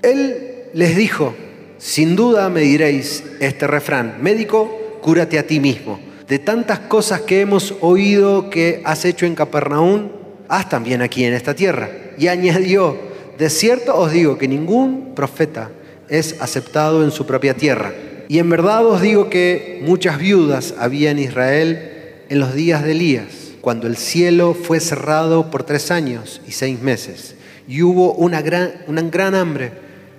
Él 0.02 0.66
les 0.74 0.96
dijo, 0.96 1.34
sin 1.78 2.16
duda 2.16 2.50
me 2.50 2.62
diréis 2.62 3.24
este 3.40 3.68
refrán, 3.68 4.18
médico, 4.22 5.00
cúrate 5.02 5.40
a 5.40 5.48
ti 5.48 5.60
mismo. 5.60 6.00
De 6.28 6.40
tantas 6.40 6.80
cosas 6.80 7.22
que 7.22 7.42
hemos 7.42 7.76
oído 7.82 8.50
que 8.50 8.82
has 8.84 9.06
hecho 9.06 9.26
en 9.26 9.36
Capernaum, 9.36 10.10
haz 10.50 10.70
también 10.70 11.02
aquí 11.02 11.24
en 11.24 11.34
esta 11.34 11.54
tierra. 11.54 11.90
Y 12.18 12.28
añadió, 12.28 12.98
de 13.38 13.50
cierto 13.50 13.96
os 13.96 14.12
digo 14.12 14.38
que 14.38 14.48
ningún 14.48 15.14
profeta 15.16 15.70
es 16.10 16.42
aceptado 16.42 17.04
en 17.04 17.12
su 17.12 17.26
propia 17.26 17.54
tierra. 17.54 17.94
Y 18.30 18.40
en 18.40 18.50
verdad 18.50 18.86
os 18.86 19.02
digo 19.02 19.30
que 19.30 19.82
muchas 19.86 20.18
viudas 20.18 20.74
había 20.78 21.12
en 21.12 21.20
Israel 21.20 21.92
en 22.28 22.40
los 22.40 22.54
días 22.54 22.84
de 22.84 22.92
Elías, 22.92 23.26
cuando 23.62 23.88
el 23.88 23.96
cielo 23.96 24.54
fue 24.54 24.82
cerrado 24.82 25.50
por 25.50 25.64
tres 25.64 25.92
años 25.92 26.42
y 26.46 26.52
seis 26.52 26.82
meses, 26.82 27.36
y 27.70 27.84
hubo 27.84 28.14
una 28.14 28.42
gran, 28.42 28.74
una 28.88 29.02
gran 29.02 29.34
hambre 29.34 29.72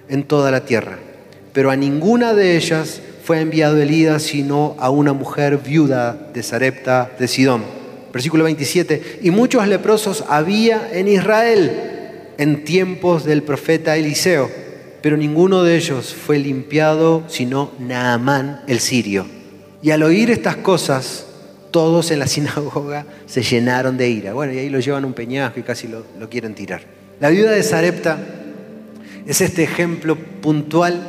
en 0.08 0.24
toda 0.24 0.50
la 0.50 0.64
tierra. 0.64 0.98
Pero 1.52 1.70
a 1.70 1.76
ninguna 1.76 2.32
de 2.32 2.56
ellas 2.56 3.02
fue 3.24 3.40
enviado 3.40 3.76
Elías, 3.76 4.22
sino 4.22 4.74
a 4.78 4.88
una 4.88 5.12
mujer 5.12 5.58
viuda 5.58 6.30
de 6.32 6.42
Sarepta 6.42 7.10
de 7.18 7.28
Sidón. 7.28 7.62
Versículo 8.10 8.44
27. 8.44 9.20
Y 9.22 9.30
muchos 9.30 9.68
leprosos 9.68 10.24
había 10.28 10.88
en 10.92 11.08
Israel 11.08 11.72
en 12.38 12.64
tiempos 12.64 13.24
del 13.24 13.42
profeta 13.42 13.98
Eliseo 13.98 14.67
pero 15.02 15.16
ninguno 15.16 15.62
de 15.62 15.76
ellos 15.76 16.14
fue 16.14 16.38
limpiado 16.38 17.24
sino 17.28 17.72
Naamán 17.78 18.62
el 18.66 18.80
sirio. 18.80 19.26
Y 19.82 19.90
al 19.90 20.02
oír 20.02 20.30
estas 20.30 20.56
cosas, 20.56 21.26
todos 21.70 22.10
en 22.10 22.18
la 22.18 22.26
sinagoga 22.28 23.06
se 23.26 23.42
llenaron 23.42 23.96
de 23.96 24.08
ira. 24.08 24.32
Bueno, 24.32 24.52
y 24.52 24.58
ahí 24.58 24.70
lo 24.70 24.80
llevan 24.80 25.04
un 25.04 25.12
peñasco 25.12 25.60
y 25.60 25.62
casi 25.62 25.88
lo, 25.88 26.04
quieren 26.28 26.54
tirar. 26.54 26.82
La 27.20 27.30
viuda 27.30 27.52
de 27.52 27.62
Sarepta 27.62 28.18
es 29.26 29.40
este 29.40 29.62
ejemplo 29.62 30.16
puntual 30.16 31.08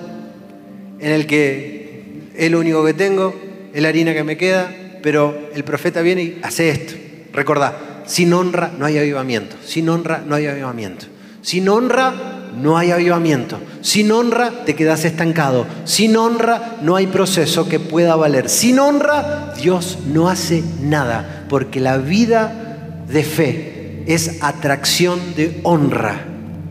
en 1.00 1.12
el 1.12 1.26
que 1.26 2.30
es 2.36 2.52
lo 2.52 2.60
único 2.60 2.84
que 2.86 2.94
tengo, 2.94 3.34
es 3.74 3.82
la 3.82 3.90
harina 3.90 4.14
que 4.14 4.24
me 4.24 4.38
queda, 4.38 4.74
pero 5.02 5.50
el 5.54 5.64
profeta 5.64 6.02
viene 6.02 6.24
y 6.24 6.40
hace 6.42 6.70
esto. 6.70 6.94
Recordá, 7.32 8.04
sin 8.06 8.34
honra 8.34 8.72
no 8.78 8.86
hay 8.86 8.98
avivamiento, 8.98 9.56
sin 9.64 9.88
honra 9.90 10.24
no 10.26 10.36
hay 10.36 10.48
avivamiento. 10.48 11.06
Sin 11.42 11.70
honra 11.70 12.39
no 12.56 12.78
hay 12.78 12.92
avivamiento. 12.92 13.60
Sin 13.82 14.12
honra 14.12 14.66
te 14.66 14.76
quedas 14.76 15.06
estancado. 15.06 15.66
Sin 15.86 16.16
honra 16.18 16.78
no 16.82 16.96
hay 16.96 17.08
proceso 17.08 17.68
que 17.68 17.80
pueda 17.80 18.16
valer. 18.16 18.50
Sin 18.50 18.80
honra 18.80 19.54
Dios 19.58 20.00
no 20.08 20.30
hace 20.30 20.64
nada, 20.82 21.46
porque 21.50 21.80
la 21.80 21.98
vida 21.98 23.04
de 23.08 23.24
fe 23.24 24.04
es 24.08 24.38
atracción 24.42 25.20
de 25.36 25.60
honra. 25.64 26.26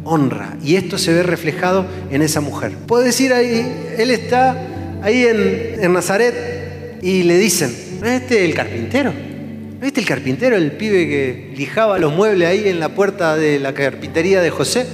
Honra. 0.05 0.57
Y 0.63 0.77
esto 0.77 0.99
se 0.99 1.13
ve 1.13 1.23
reflejado 1.23 1.87
en 2.11 2.23
esa 2.23 2.41
mujer. 2.41 2.73
Puedo 2.87 3.05
decir 3.05 3.33
ahí, 3.33 3.95
él 3.97 4.11
está 4.11 4.57
ahí 5.03 5.25
en, 5.25 5.85
en 5.85 5.93
Nazaret 5.93 6.99
y 7.03 7.23
le 7.25 7.39
dicen, 7.39 7.75
¿no 8.01 8.07
es 8.07 8.23
este 8.23 8.45
el 8.45 8.55
carpintero? 8.55 9.13
¿No 9.13 9.83
es 9.83 9.89
este 9.89 10.01
el 10.01 10.07
carpintero, 10.07 10.57
el 10.57 10.73
pibe 10.73 11.07
que 11.09 11.53
lijaba 11.57 11.99
los 11.99 12.13
muebles 12.13 12.49
ahí 12.49 12.69
en 12.69 12.81
la 12.81 12.89
puerta 12.89 13.37
de 13.37 13.61
la 13.61 13.75
carpintería 13.75 14.41
de 14.41 14.51
José? 14.51 14.87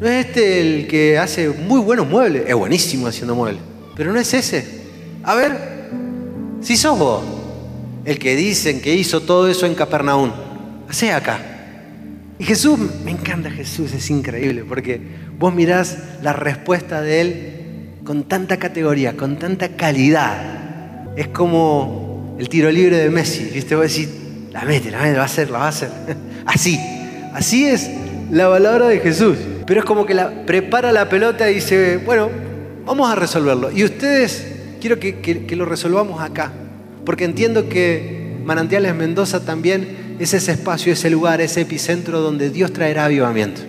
¿No 0.00 0.08
es 0.08 0.26
este 0.26 0.60
el 0.60 0.86
que 0.88 1.18
hace 1.18 1.48
muy 1.48 1.80
buenos 1.80 2.08
muebles? 2.08 2.44
Es 2.46 2.54
buenísimo 2.54 3.06
haciendo 3.06 3.34
muebles. 3.34 3.62
Pero 3.96 4.12
no 4.12 4.18
es 4.18 4.34
ese. 4.34 4.66
A 5.22 5.34
ver, 5.34 5.56
si 6.60 6.76
sos 6.76 6.98
vos 6.98 7.22
el 8.04 8.18
que 8.18 8.36
dicen 8.36 8.80
que 8.80 8.94
hizo 8.94 9.20
todo 9.22 9.48
eso 9.48 9.66
en 9.66 9.74
Capernaum, 9.74 10.30
hacé 10.88 11.12
acá. 11.12 11.40
Y 12.38 12.44
Jesús, 12.44 12.78
me 13.04 13.12
encanta 13.12 13.50
Jesús, 13.50 13.92
es 13.92 14.10
increíble, 14.10 14.64
porque 14.68 15.00
vos 15.38 15.54
mirás 15.54 15.98
la 16.22 16.32
respuesta 16.32 17.00
de 17.00 17.20
Él 17.20 17.54
con 18.04 18.24
tanta 18.24 18.58
categoría, 18.58 19.16
con 19.16 19.38
tanta 19.38 19.76
calidad. 19.76 21.16
Es 21.16 21.28
como 21.28 22.36
el 22.38 22.48
tiro 22.48 22.70
libre 22.70 22.98
de 22.98 23.08
Messi, 23.08 23.44
¿viste? 23.44 23.76
Vos 23.76 23.88
decís, 23.88 24.08
la 24.52 24.62
mete, 24.62 24.90
la 24.90 24.98
mete, 24.98 25.12
la 25.12 25.18
va 25.18 25.22
a 25.22 25.26
hacer, 25.26 25.50
la 25.50 25.58
va 25.58 25.66
a 25.66 25.68
hacer. 25.68 25.90
Así, 26.46 26.78
así 27.32 27.64
es 27.64 27.90
la 28.30 28.50
palabra 28.50 28.88
de 28.88 29.00
Jesús. 29.00 29.38
Pero 29.66 29.80
es 29.80 29.86
como 29.86 30.06
que 30.06 30.14
la, 30.14 30.44
prepara 30.46 30.92
la 30.92 31.08
pelota 31.08 31.50
y 31.50 31.54
dice, 31.54 31.98
bueno, 31.98 32.28
vamos 32.84 33.10
a 33.10 33.14
resolverlo. 33.14 33.70
Y 33.70 33.84
ustedes, 33.84 34.46
quiero 34.80 34.98
que, 34.98 35.20
que, 35.20 35.46
que 35.46 35.56
lo 35.56 35.64
resolvamos 35.64 36.20
acá, 36.20 36.52
porque 37.04 37.24
entiendo 37.24 37.68
que 37.68 38.36
Manantiales 38.44 38.94
Mendoza 38.94 39.44
también 39.44 40.16
es 40.18 40.34
ese 40.34 40.52
espacio, 40.52 40.92
ese 40.92 41.10
lugar, 41.10 41.40
ese 41.40 41.62
epicentro 41.62 42.20
donde 42.20 42.50
Dios 42.50 42.72
traerá 42.72 43.06
avivamiento. 43.06 43.62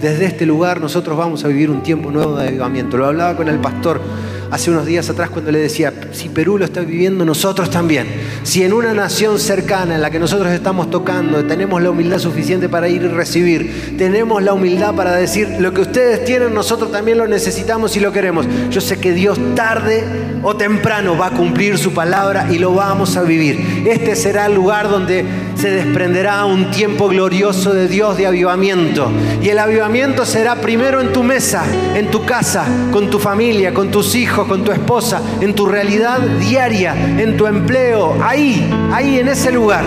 Desde 0.00 0.26
este 0.26 0.46
lugar 0.46 0.80
nosotros 0.80 1.16
vamos 1.16 1.44
a 1.44 1.48
vivir 1.48 1.70
un 1.70 1.82
tiempo 1.82 2.10
nuevo 2.10 2.36
de 2.36 2.48
avivamiento. 2.48 2.96
Lo 2.96 3.06
hablaba 3.06 3.36
con 3.36 3.48
el 3.48 3.58
pastor 3.58 4.00
hace 4.50 4.70
unos 4.70 4.86
días 4.86 5.08
atrás 5.10 5.30
cuando 5.30 5.50
le 5.50 5.58
decía, 5.58 5.92
si 6.12 6.28
Perú 6.28 6.58
lo 6.58 6.64
está 6.64 6.80
viviendo, 6.80 7.24
nosotros 7.24 7.70
también. 7.70 8.06
Si 8.42 8.62
en 8.62 8.72
una 8.72 8.94
nación 8.94 9.38
cercana 9.38 9.94
en 9.94 10.02
la 10.02 10.10
que 10.10 10.18
nosotros 10.18 10.52
estamos 10.52 10.90
tocando 10.90 11.44
tenemos 11.44 11.82
la 11.82 11.90
humildad 11.90 12.18
suficiente 12.18 12.68
para 12.68 12.88
ir 12.88 13.02
y 13.02 13.08
recibir, 13.08 13.96
tenemos 13.98 14.42
la 14.42 14.52
humildad 14.52 14.94
para 14.94 15.14
decir, 15.16 15.48
lo 15.58 15.72
que 15.72 15.82
ustedes 15.82 16.24
tienen, 16.24 16.54
nosotros 16.54 16.92
también 16.92 17.18
lo 17.18 17.26
necesitamos 17.26 17.96
y 17.96 18.00
lo 18.00 18.12
queremos. 18.12 18.46
Yo 18.70 18.80
sé 18.80 18.98
que 18.98 19.12
Dios 19.12 19.38
tarde 19.54 20.04
o 20.42 20.54
temprano 20.56 21.16
va 21.16 21.28
a 21.28 21.30
cumplir 21.30 21.78
su 21.78 21.92
palabra 21.92 22.46
y 22.50 22.58
lo 22.58 22.74
vamos 22.74 23.16
a 23.16 23.22
vivir. 23.22 23.84
Este 23.86 24.14
será 24.14 24.46
el 24.46 24.54
lugar 24.54 24.88
donde 24.90 25.24
se 25.54 25.70
desprenderá 25.70 26.44
un 26.44 26.70
tiempo 26.70 27.08
glorioso 27.08 27.72
de 27.72 27.88
Dios 27.88 28.16
de 28.16 28.26
avivamiento. 28.26 29.10
Y 29.42 29.48
el 29.48 29.58
avivamiento 29.58 30.26
será 30.26 30.56
primero 30.56 31.00
en 31.00 31.12
tu 31.12 31.22
mesa, 31.22 31.64
en 31.94 32.10
tu 32.10 32.24
casa, 32.24 32.64
con 32.92 33.10
tu 33.10 33.18
familia, 33.18 33.72
con 33.72 33.90
tus 33.90 34.14
hijos, 34.14 34.46
con 34.46 34.64
tu 34.64 34.72
esposa, 34.72 35.20
en 35.40 35.54
tu 35.54 35.66
realidad 35.66 36.20
diaria, 36.20 36.94
en 36.94 37.36
tu 37.36 37.46
empleo, 37.46 38.16
ahí, 38.22 38.70
ahí 38.92 39.18
en 39.18 39.28
ese 39.28 39.52
lugar. 39.52 39.84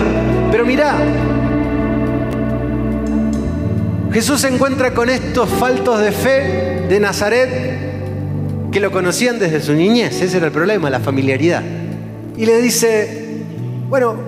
Pero 0.50 0.64
mira, 0.64 0.94
Jesús 4.12 4.40
se 4.40 4.48
encuentra 4.48 4.94
con 4.94 5.10
estos 5.10 5.48
faltos 5.48 6.00
de 6.00 6.12
fe 6.12 6.86
de 6.88 6.98
Nazaret 6.98 7.88
que 8.72 8.80
lo 8.80 8.90
conocían 8.90 9.38
desde 9.38 9.60
su 9.60 9.74
niñez, 9.74 10.20
ese 10.20 10.36
era 10.38 10.46
el 10.46 10.52
problema, 10.52 10.90
la 10.90 11.00
familiaridad. 11.00 11.62
Y 12.36 12.46
le 12.46 12.60
dice, 12.60 13.42
bueno, 13.88 14.27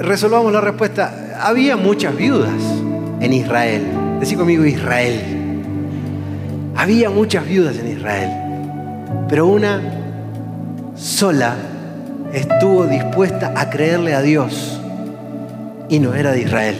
resolvamos 0.00 0.52
la 0.52 0.60
respuesta. 0.60 1.36
Había 1.40 1.76
muchas 1.76 2.16
viudas 2.16 2.60
en 3.20 3.32
Israel. 3.32 3.82
Decí 4.20 4.36
conmigo 4.36 4.64
Israel. 4.64 5.20
Había 6.76 7.10
muchas 7.10 7.46
viudas 7.46 7.76
en 7.78 7.88
Israel. 7.96 8.30
Pero 9.28 9.46
una 9.46 9.80
sola 10.94 11.56
estuvo 12.32 12.86
dispuesta 12.86 13.52
a 13.56 13.70
creerle 13.70 14.14
a 14.14 14.22
Dios. 14.22 14.80
Y 15.88 15.98
no 16.00 16.14
era 16.14 16.32
de 16.32 16.42
Israel, 16.42 16.76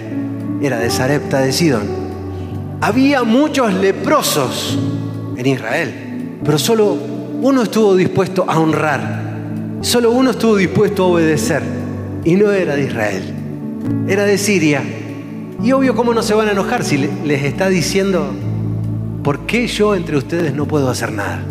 era 0.63 0.79
de 0.79 0.91
Sarepta 0.91 1.41
de 1.41 1.53
Sidón. 1.53 1.87
Había 2.81 3.25
muchos 3.25 3.73
leprosos 3.75 4.79
en 5.37 5.47
Israel, 5.47 6.39
pero 6.45 6.59
solo 6.59 6.97
uno 7.41 7.63
estuvo 7.63 7.97
dispuesto 7.97 8.45
a 8.47 8.59
honrar. 8.59 9.29
Solo 9.81 10.11
uno 10.11 10.31
estuvo 10.31 10.57
dispuesto 10.57 11.05
a 11.05 11.07
obedecer. 11.07 11.78
Y 12.25 12.35
no 12.37 12.53
era 12.53 12.77
de 12.77 12.85
Israel, 12.85 13.23
era 14.09 14.25
de 14.25 14.39
Siria. 14.39 14.83
Y 15.63 15.73
obvio, 15.73 15.95
¿cómo 15.95 16.15
no 16.15 16.23
se 16.23 16.35
van 16.35 16.49
a 16.49 16.53
enojar 16.53 16.85
si 16.85 16.99
les 16.99 17.43
está 17.45 17.69
diciendo, 17.69 18.33
¿por 19.23 19.47
qué 19.47 19.67
yo 19.67 19.95
entre 19.95 20.17
ustedes 20.17 20.55
no 20.55 20.67
puedo 20.67 20.89
hacer 20.89 21.13
nada? 21.13 21.43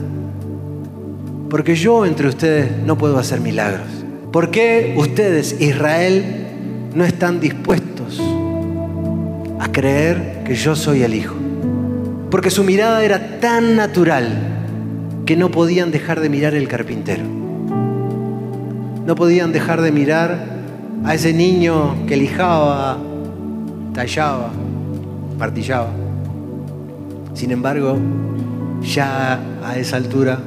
Porque 1.49 1.75
yo 1.75 2.06
entre 2.06 2.27
ustedes 2.27 2.71
no 2.86 2.97
puedo 2.97 3.17
hacer 3.17 3.39
milagros. 3.39 3.88
¿Por 4.32 4.51
qué 4.51 4.95
ustedes, 4.97 5.60
Israel, 5.62 6.45
no 6.93 7.06
están 7.06 7.39
dispuestos 7.39 8.21
a 9.60 9.71
creer 9.71 10.43
que 10.45 10.56
yo 10.56 10.75
soy 10.75 11.03
el 11.03 11.13
Hijo? 11.13 11.36
Porque 12.30 12.51
su 12.51 12.63
mirada 12.63 13.03
era 13.03 13.39
tan 13.39 13.75
natural 13.75 14.58
que 15.25 15.38
no 15.38 15.49
podían 15.49 15.91
dejar 15.91 16.19
de 16.19 16.30
mirar 16.30 16.56
el 16.56 16.67
carpintero. 16.67 17.23
No 19.06 19.15
podían 19.15 19.53
dejar 19.53 19.82
de 19.82 19.91
mirar 19.91 20.56
a 21.03 21.13
ese 21.13 21.33
niño 21.33 22.05
que 22.07 22.17
lijaba, 22.17 22.97
tallaba, 23.93 24.51
martillaba. 25.38 25.89
Sin 27.33 27.51
embargo, 27.51 27.97
ya 28.81 29.39
a 29.63 29.77
esa 29.77 29.97
altura, 29.97 30.39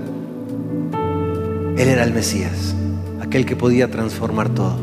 Él 1.77 1.89
era 1.89 2.05
el 2.05 2.13
Mesías, 2.13 2.75
aquel 3.23 3.47
que 3.47 3.57
podía 3.57 3.91
transformar 3.91 4.49
todo. 4.51 4.77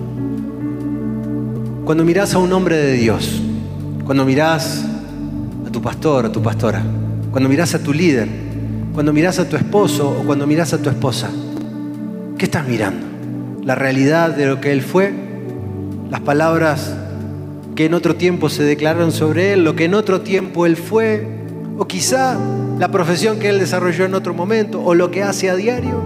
Cuando 1.85 2.03
mirás 2.03 2.33
a 2.33 2.39
un 2.39 2.51
hombre 2.53 2.77
de 2.77 2.93
Dios, 2.93 3.41
cuando 4.05 4.25
mirás 4.25 4.85
a 5.65 5.69
tu 5.69 5.81
pastor, 5.81 6.25
a 6.25 6.31
tu 6.31 6.41
pastora, 6.41 6.81
cuando 7.31 7.49
mirás 7.49 7.75
a 7.75 7.79
tu 7.79 7.93
líder, 7.93 8.27
cuando 8.93 9.13
mirás 9.13 9.39
a 9.39 9.47
tu 9.47 9.55
esposo 9.55 10.09
o 10.09 10.25
cuando 10.25 10.47
mirás 10.47 10.73
a 10.73 10.79
tu 10.79 10.89
esposa, 10.89 11.29
¿qué 12.37 12.45
estás 12.45 12.67
mirando? 12.67 13.05
¿La 13.63 13.75
realidad 13.75 14.35
de 14.35 14.47
lo 14.47 14.59
que 14.59 14.71
Él 14.71 14.81
fue? 14.81 15.26
¿Las 16.09 16.21
palabras 16.21 16.95
que 17.75 17.85
en 17.85 17.93
otro 17.93 18.15
tiempo 18.15 18.49
se 18.49 18.63
declararon 18.63 19.11
sobre 19.11 19.53
Él? 19.53 19.63
¿Lo 19.63 19.75
que 19.75 19.85
en 19.85 19.93
otro 19.93 20.21
tiempo 20.21 20.65
Él 20.65 20.77
fue? 20.77 21.27
¿O 21.77 21.85
quizá 21.85 22.37
la 22.79 22.89
profesión 22.89 23.39
que 23.39 23.49
Él 23.49 23.59
desarrolló 23.59 24.05
en 24.05 24.13
otro 24.13 24.33
momento? 24.33 24.81
¿O 24.83 24.95
lo 24.95 25.11
que 25.11 25.23
hace 25.23 25.49
a 25.49 25.55
diario? 25.55 26.01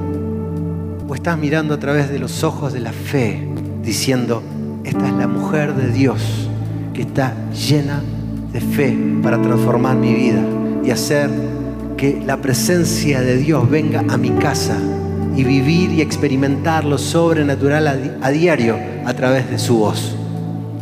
¿O 1.08 1.14
estás 1.14 1.38
mirando 1.38 1.76
a 1.76 1.80
través 1.80 2.10
de 2.10 2.18
los 2.18 2.44
ojos 2.44 2.74
de 2.74 2.80
la 2.80 2.92
fe 2.92 3.48
diciendo, 3.84 4.42
esta 4.84 5.08
es 5.08 5.14
la 5.14 5.28
mujer 5.28 5.76
de 5.76 5.92
Dios 5.92 6.50
que 6.94 7.02
está 7.02 7.34
llena 7.52 8.02
de 8.52 8.62
fe 8.62 8.98
para 9.22 9.42
transformar 9.42 9.96
mi 9.96 10.14
vida 10.14 10.42
y 10.84 10.92
hacer 10.92 11.30
que 11.96 12.22
la 12.26 12.38
presencia 12.38 13.22
de 13.22 13.38
Dios 13.38 13.70
venga 13.70 14.04
a 14.08 14.18
mi 14.18 14.32
casa 14.32 14.78
y 15.36 15.44
vivir 15.44 15.92
y 15.92 16.02
experimentar 16.02 16.84
lo 16.84 16.98
sobrenatural 16.98 17.88
a, 17.88 17.98
a, 18.22 18.32
diario 18.32 18.78
a 19.06 19.14
través 19.14 19.50
de 19.50 19.60
su 19.60 19.78
voz. 19.78 20.16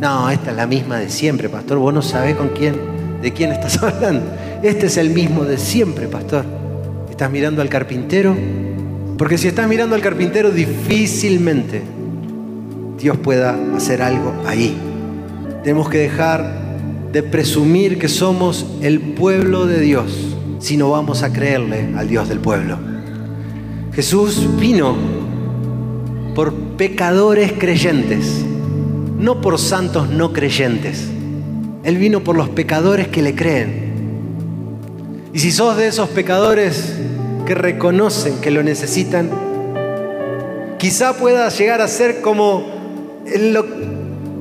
No, 0.00 0.30
esta 0.30 0.50
es 0.50 0.56
la 0.56 0.66
misma 0.66 0.98
de 0.98 1.10
siempre, 1.10 1.48
pastor. 1.48 1.78
Vos 1.78 1.92
no 1.92 2.02
sabés 2.02 2.36
con 2.36 2.48
quién, 2.48 2.76
de 3.20 3.32
quién 3.32 3.52
estás 3.52 3.78
hablando. 3.82 4.26
Este 4.62 4.86
es 4.86 4.96
el 4.96 5.10
mismo 5.10 5.44
de 5.44 5.58
siempre, 5.58 6.08
pastor. 6.08 6.44
¿Estás 7.10 7.30
mirando 7.30 7.60
al 7.62 7.68
carpintero? 7.68 8.34
Porque 9.18 9.36
si 9.36 9.48
estás 9.48 9.68
mirando 9.68 9.94
al 9.94 10.00
carpintero, 10.00 10.50
difícilmente 10.50 11.82
Dios 12.98 13.18
pueda 13.18 13.58
hacer 13.76 14.00
algo 14.00 14.32
ahí. 14.46 14.74
Tenemos 15.62 15.90
que 15.90 15.98
dejar 15.98 16.60
de 17.12 17.22
presumir 17.22 17.98
que 17.98 18.08
somos 18.08 18.66
el 18.80 19.00
pueblo 19.00 19.66
de 19.66 19.80
Dios 19.80 20.36
si 20.58 20.76
no 20.76 20.90
vamos 20.90 21.22
a 21.22 21.32
creerle 21.32 21.92
al 21.96 22.08
Dios 22.08 22.28
del 22.28 22.38
pueblo. 22.38 22.78
Jesús 23.92 24.48
vino 24.58 24.94
por 26.34 26.54
pecadores 26.76 27.52
creyentes, 27.52 28.44
no 29.18 29.40
por 29.40 29.58
santos 29.58 30.08
no 30.08 30.32
creyentes. 30.32 31.08
Él 31.82 31.96
vino 31.96 32.20
por 32.20 32.36
los 32.36 32.48
pecadores 32.48 33.08
que 33.08 33.22
le 33.22 33.34
creen. 33.34 33.90
Y 35.32 35.38
si 35.38 35.52
sos 35.52 35.76
de 35.76 35.86
esos 35.86 36.08
pecadores 36.08 36.94
que 37.46 37.54
reconocen 37.54 38.40
que 38.40 38.50
lo 38.50 38.62
necesitan, 38.62 39.30
quizá 40.78 41.16
pueda 41.16 41.48
llegar 41.48 41.80
a 41.80 41.88
ser 41.88 42.20
como 42.20 42.66
lo 43.38 43.64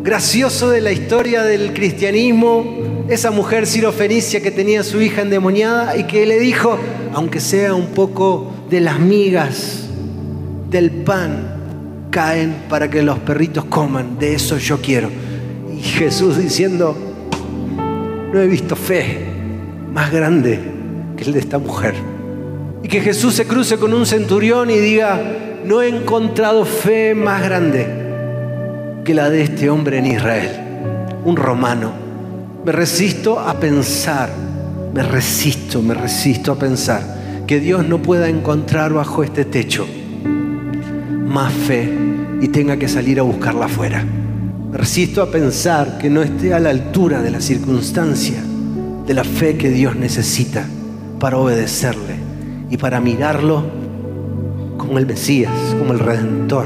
gracioso 0.02 0.70
de 0.70 0.82
la 0.82 0.92
historia 0.92 1.44
del 1.44 1.74
cristianismo, 1.74 3.06
esa 3.10 3.32
mujer 3.32 3.68
sirofenicia 3.68 4.42
que 4.42 4.52
tenía 4.52 4.82
a 4.82 4.84
su 4.84 5.02
hija 5.02 5.22
endemoniada 5.22 5.98
y 5.98 6.06
que 6.06 6.26
le 6.26 6.40
dijo, 6.40 6.78
aunque 7.14 7.40
sea 7.40 7.74
un 7.74 7.88
poco 7.88 8.52
de 8.70 8.82
las 8.82 9.00
migas 9.00 9.86
del 10.70 10.92
pan, 10.92 11.59
caen 12.10 12.64
para 12.70 12.90
que 12.90 13.04
los 13.04 13.20
perritos 13.20 13.66
coman, 13.66 14.18
de 14.18 14.34
eso 14.34 14.58
yo 14.58 14.80
quiero. 14.82 15.10
Y 15.72 15.82
Jesús 15.82 16.38
diciendo, 16.38 16.96
no 18.34 18.40
he 18.40 18.48
visto 18.48 18.76
fe 18.76 19.26
más 19.94 20.12
grande 20.12 20.60
que 21.16 21.24
el 21.24 21.34
de 21.34 21.40
esta 21.40 21.60
mujer. 21.60 21.96
Y 22.84 22.88
que 22.88 23.02
Jesús 23.02 23.36
se 23.36 23.46
cruce 23.46 23.78
con 23.78 23.94
un 23.94 24.06
centurión 24.06 24.70
y 24.70 24.78
diga, 24.78 25.20
no 25.66 25.82
he 25.82 25.90
encontrado 25.90 26.66
fe 26.66 27.14
más 27.14 27.44
grande 27.44 27.88
que 29.04 29.14
la 29.14 29.30
de 29.30 29.42
este 29.42 29.70
hombre 29.70 29.98
en 29.98 30.06
Israel, 30.06 30.50
un 31.26 31.36
romano. 31.36 31.92
Me 32.66 32.72
resisto 32.72 33.40
a 33.40 33.60
pensar, 33.60 34.30
me 34.94 35.04
resisto, 35.04 35.82
me 35.82 35.94
resisto 35.94 36.52
a 36.52 36.60
pensar 36.60 37.44
que 37.48 37.60
Dios 37.60 37.88
no 37.88 38.02
pueda 38.02 38.30
encontrar 38.30 38.94
bajo 38.94 39.24
este 39.24 39.46
techo 39.46 39.88
más 41.30 41.54
fe 41.54 41.88
y 42.42 42.48
tenga 42.48 42.78
que 42.78 42.88
salir 42.88 43.20
a 43.20 43.24
buscarla 43.24 43.66
afuera. 43.66 44.04
Resisto 44.74 45.22
a 45.22 45.32
pensar 45.32 45.98
que 46.00 46.10
no 46.10 46.22
esté 46.22 46.54
a 46.54 46.60
la 46.60 46.72
altura 46.72 47.22
de 47.22 47.30
la 47.32 47.40
circunstancia, 47.40 48.42
de 49.06 49.14
la 49.14 49.24
fe 49.24 49.56
que 49.56 49.70
Dios 49.70 49.96
necesita 49.96 50.66
para 51.20 51.38
obedecerle 51.38 52.16
y 52.70 52.78
para 52.78 53.00
mirarlo 53.00 53.64
como 54.78 54.98
el 54.98 55.06
Mesías, 55.06 55.54
como 55.78 55.94
el 55.94 56.00
Redentor, 56.00 56.66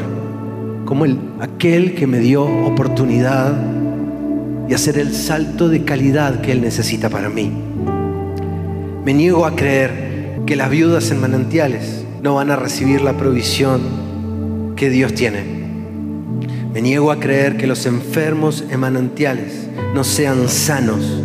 como 0.85 1.05
el, 1.05 1.17
aquel 1.41 1.95
que 1.95 2.07
me 2.07 2.19
dio 2.19 2.43
oportunidad 2.43 3.53
y 4.69 4.73
hacer 4.73 4.97
el 4.97 5.13
salto 5.13 5.67
de 5.67 5.83
calidad 5.83 6.39
que 6.39 6.53
Él 6.53 6.61
necesita 6.61 7.09
para 7.09 7.29
mí. 7.29 7.51
Me 9.03 9.13
niego 9.13 9.45
a 9.45 9.55
creer 9.55 10.39
que 10.45 10.55
las 10.55 10.69
viudas 10.69 11.11
en 11.11 11.19
manantiales 11.19 12.05
no 12.21 12.35
van 12.35 12.51
a 12.51 12.55
recibir 12.55 13.01
la 13.01 13.17
provisión 13.17 14.02
que 14.75 14.89
Dios 14.89 15.13
tiene. 15.13 15.43
Me 16.73 16.81
niego 16.81 17.11
a 17.11 17.19
creer 17.19 17.57
que 17.57 17.67
los 17.67 17.85
enfermos 17.85 18.63
en 18.69 18.79
manantiales 18.79 19.67
no 19.93 20.03
sean 20.03 20.49
sanos. 20.49 21.21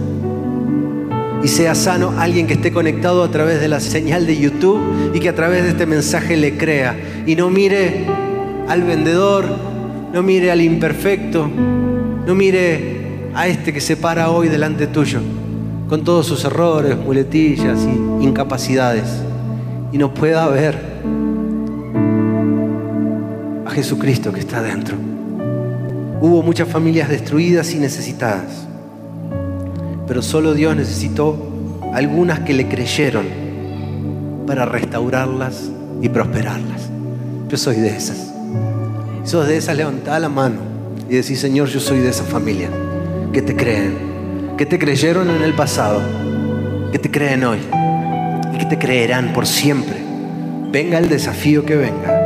Y 1.42 1.48
sea 1.48 1.74
sano 1.74 2.14
alguien 2.18 2.46
que 2.46 2.54
esté 2.54 2.72
conectado 2.72 3.22
a 3.22 3.30
través 3.30 3.60
de 3.60 3.68
la 3.68 3.80
señal 3.80 4.26
de 4.26 4.38
YouTube 4.38 4.80
y 5.14 5.20
que 5.20 5.28
a 5.28 5.34
través 5.34 5.62
de 5.62 5.70
este 5.70 5.86
mensaje 5.86 6.36
le 6.36 6.58
crea. 6.58 6.96
Y 7.26 7.36
no 7.36 7.48
mire 7.48 8.04
al 8.68 8.82
vendedor, 8.82 9.46
no 10.12 10.22
mire 10.22 10.50
al 10.50 10.60
imperfecto, 10.60 11.48
no 12.26 12.34
mire 12.34 13.30
a 13.34 13.46
este 13.46 13.72
que 13.72 13.80
se 13.80 13.96
para 13.96 14.30
hoy 14.30 14.48
delante 14.48 14.86
tuyo 14.86 15.20
con 15.88 16.04
todos 16.04 16.26
sus 16.26 16.44
errores, 16.44 16.96
muletillas 16.96 17.78
y 18.20 18.24
incapacidades. 18.24 19.22
Y 19.90 19.98
no 19.98 20.12
pueda 20.12 20.46
ver 20.48 20.87
a 23.68 23.70
Jesucristo 23.70 24.32
que 24.32 24.40
está 24.40 24.62
dentro. 24.62 24.96
Hubo 26.20 26.42
muchas 26.42 26.68
familias 26.68 27.08
destruidas 27.08 27.72
y 27.72 27.78
necesitadas 27.78 28.68
pero 30.08 30.22
solo 30.22 30.54
Dios 30.54 30.74
necesitó 30.74 31.36
algunas 31.92 32.40
que 32.40 32.54
le 32.54 32.66
creyeron 32.66 33.26
para 34.46 34.64
restaurarlas 34.64 35.70
y 36.00 36.08
prosperarlas. 36.08 36.88
Yo 37.48 37.58
soy 37.58 37.76
de 37.76 37.88
esas. 37.88 38.32
Sos 39.24 39.46
de 39.46 39.58
esas, 39.58 39.76
levantá 39.76 40.18
la 40.18 40.30
mano 40.30 40.56
y 41.10 41.16
decís, 41.16 41.38
Señor, 41.38 41.68
yo 41.68 41.78
soy 41.78 41.98
de 41.98 42.08
esa 42.08 42.24
familia, 42.24 42.70
que 43.34 43.42
te 43.42 43.54
creen, 43.54 43.98
que 44.56 44.64
te 44.64 44.78
creyeron 44.78 45.28
en 45.28 45.42
el 45.42 45.52
pasado, 45.52 46.00
que 46.90 46.98
te 46.98 47.10
creen 47.10 47.44
hoy 47.44 47.58
y 48.54 48.58
que 48.58 48.64
te 48.64 48.78
creerán 48.78 49.34
por 49.34 49.46
siempre. 49.46 49.98
Venga 50.72 50.96
el 50.96 51.10
desafío 51.10 51.66
que 51.66 51.76
venga, 51.76 52.17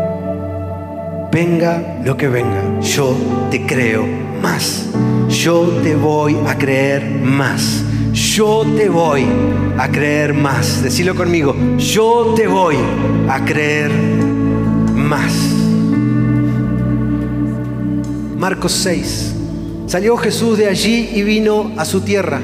venga 1.32 2.00
lo 2.04 2.16
que 2.16 2.28
venga, 2.28 2.80
yo 2.80 3.16
te 3.50 3.66
creo 3.66 4.06
más 4.40 4.92
yo 5.32 5.62
te 5.82 5.96
voy 5.96 6.36
a 6.46 6.56
creer 6.56 7.02
más. 7.10 7.82
Yo 8.12 8.64
te 8.76 8.88
voy 8.88 9.26
a 9.78 9.88
creer 9.88 10.34
más. 10.34 10.82
Decilo 10.82 11.14
conmigo, 11.14 11.56
yo 11.78 12.34
te 12.36 12.46
voy 12.46 12.76
a 13.28 13.44
creer 13.44 13.90
más. 14.94 15.32
Marcos 18.36 18.72
6. 18.72 19.34
Salió 19.86 20.16
Jesús 20.16 20.58
de 20.58 20.68
allí 20.68 21.10
y 21.14 21.22
vino 21.22 21.72
a 21.76 21.84
su 21.84 22.02
tierra 22.02 22.40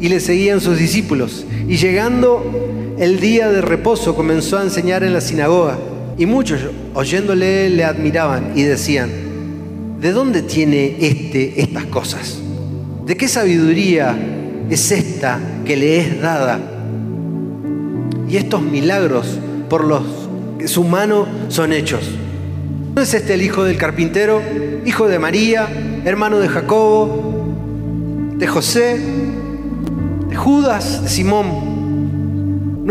y 0.00 0.08
le 0.08 0.18
seguían 0.18 0.60
sus 0.60 0.78
discípulos. 0.78 1.44
Y 1.68 1.76
llegando 1.76 2.96
el 2.98 3.20
día 3.20 3.48
de 3.50 3.60
reposo 3.60 4.14
comenzó 4.14 4.58
a 4.58 4.62
enseñar 4.62 5.04
en 5.04 5.12
la 5.12 5.20
sinagoga. 5.20 5.78
Y 6.18 6.26
muchos 6.26 6.60
oyéndole 6.94 7.70
le 7.70 7.84
admiraban 7.84 8.52
y 8.54 8.62
decían, 8.62 9.10
¿de 10.00 10.12
dónde 10.12 10.42
tiene 10.42 10.96
este 11.00 11.60
estas 11.60 11.84
cosas? 11.86 12.38
¿De 13.06 13.16
qué 13.16 13.28
sabiduría 13.28 14.16
es 14.68 14.92
esta 14.92 15.40
que 15.64 15.76
le 15.76 15.98
es 15.98 16.20
dada? 16.20 16.60
Y 18.28 18.36
estos 18.36 18.62
milagros 18.62 19.38
por 19.68 19.84
los 19.84 20.02
que 20.58 20.68
su 20.68 20.84
mano 20.84 21.26
son 21.48 21.72
hechos. 21.72 22.02
¿No 22.94 23.02
es 23.02 23.14
este 23.14 23.34
el 23.34 23.42
hijo 23.42 23.64
del 23.64 23.76
carpintero, 23.76 24.42
hijo 24.84 25.08
de 25.08 25.18
María, 25.18 25.68
hermano 26.04 26.38
de 26.38 26.48
Jacobo, 26.48 27.54
de 28.36 28.46
José, 28.46 29.00
de 30.28 30.36
Judas, 30.36 31.02
de 31.02 31.08
Simón? 31.08 31.69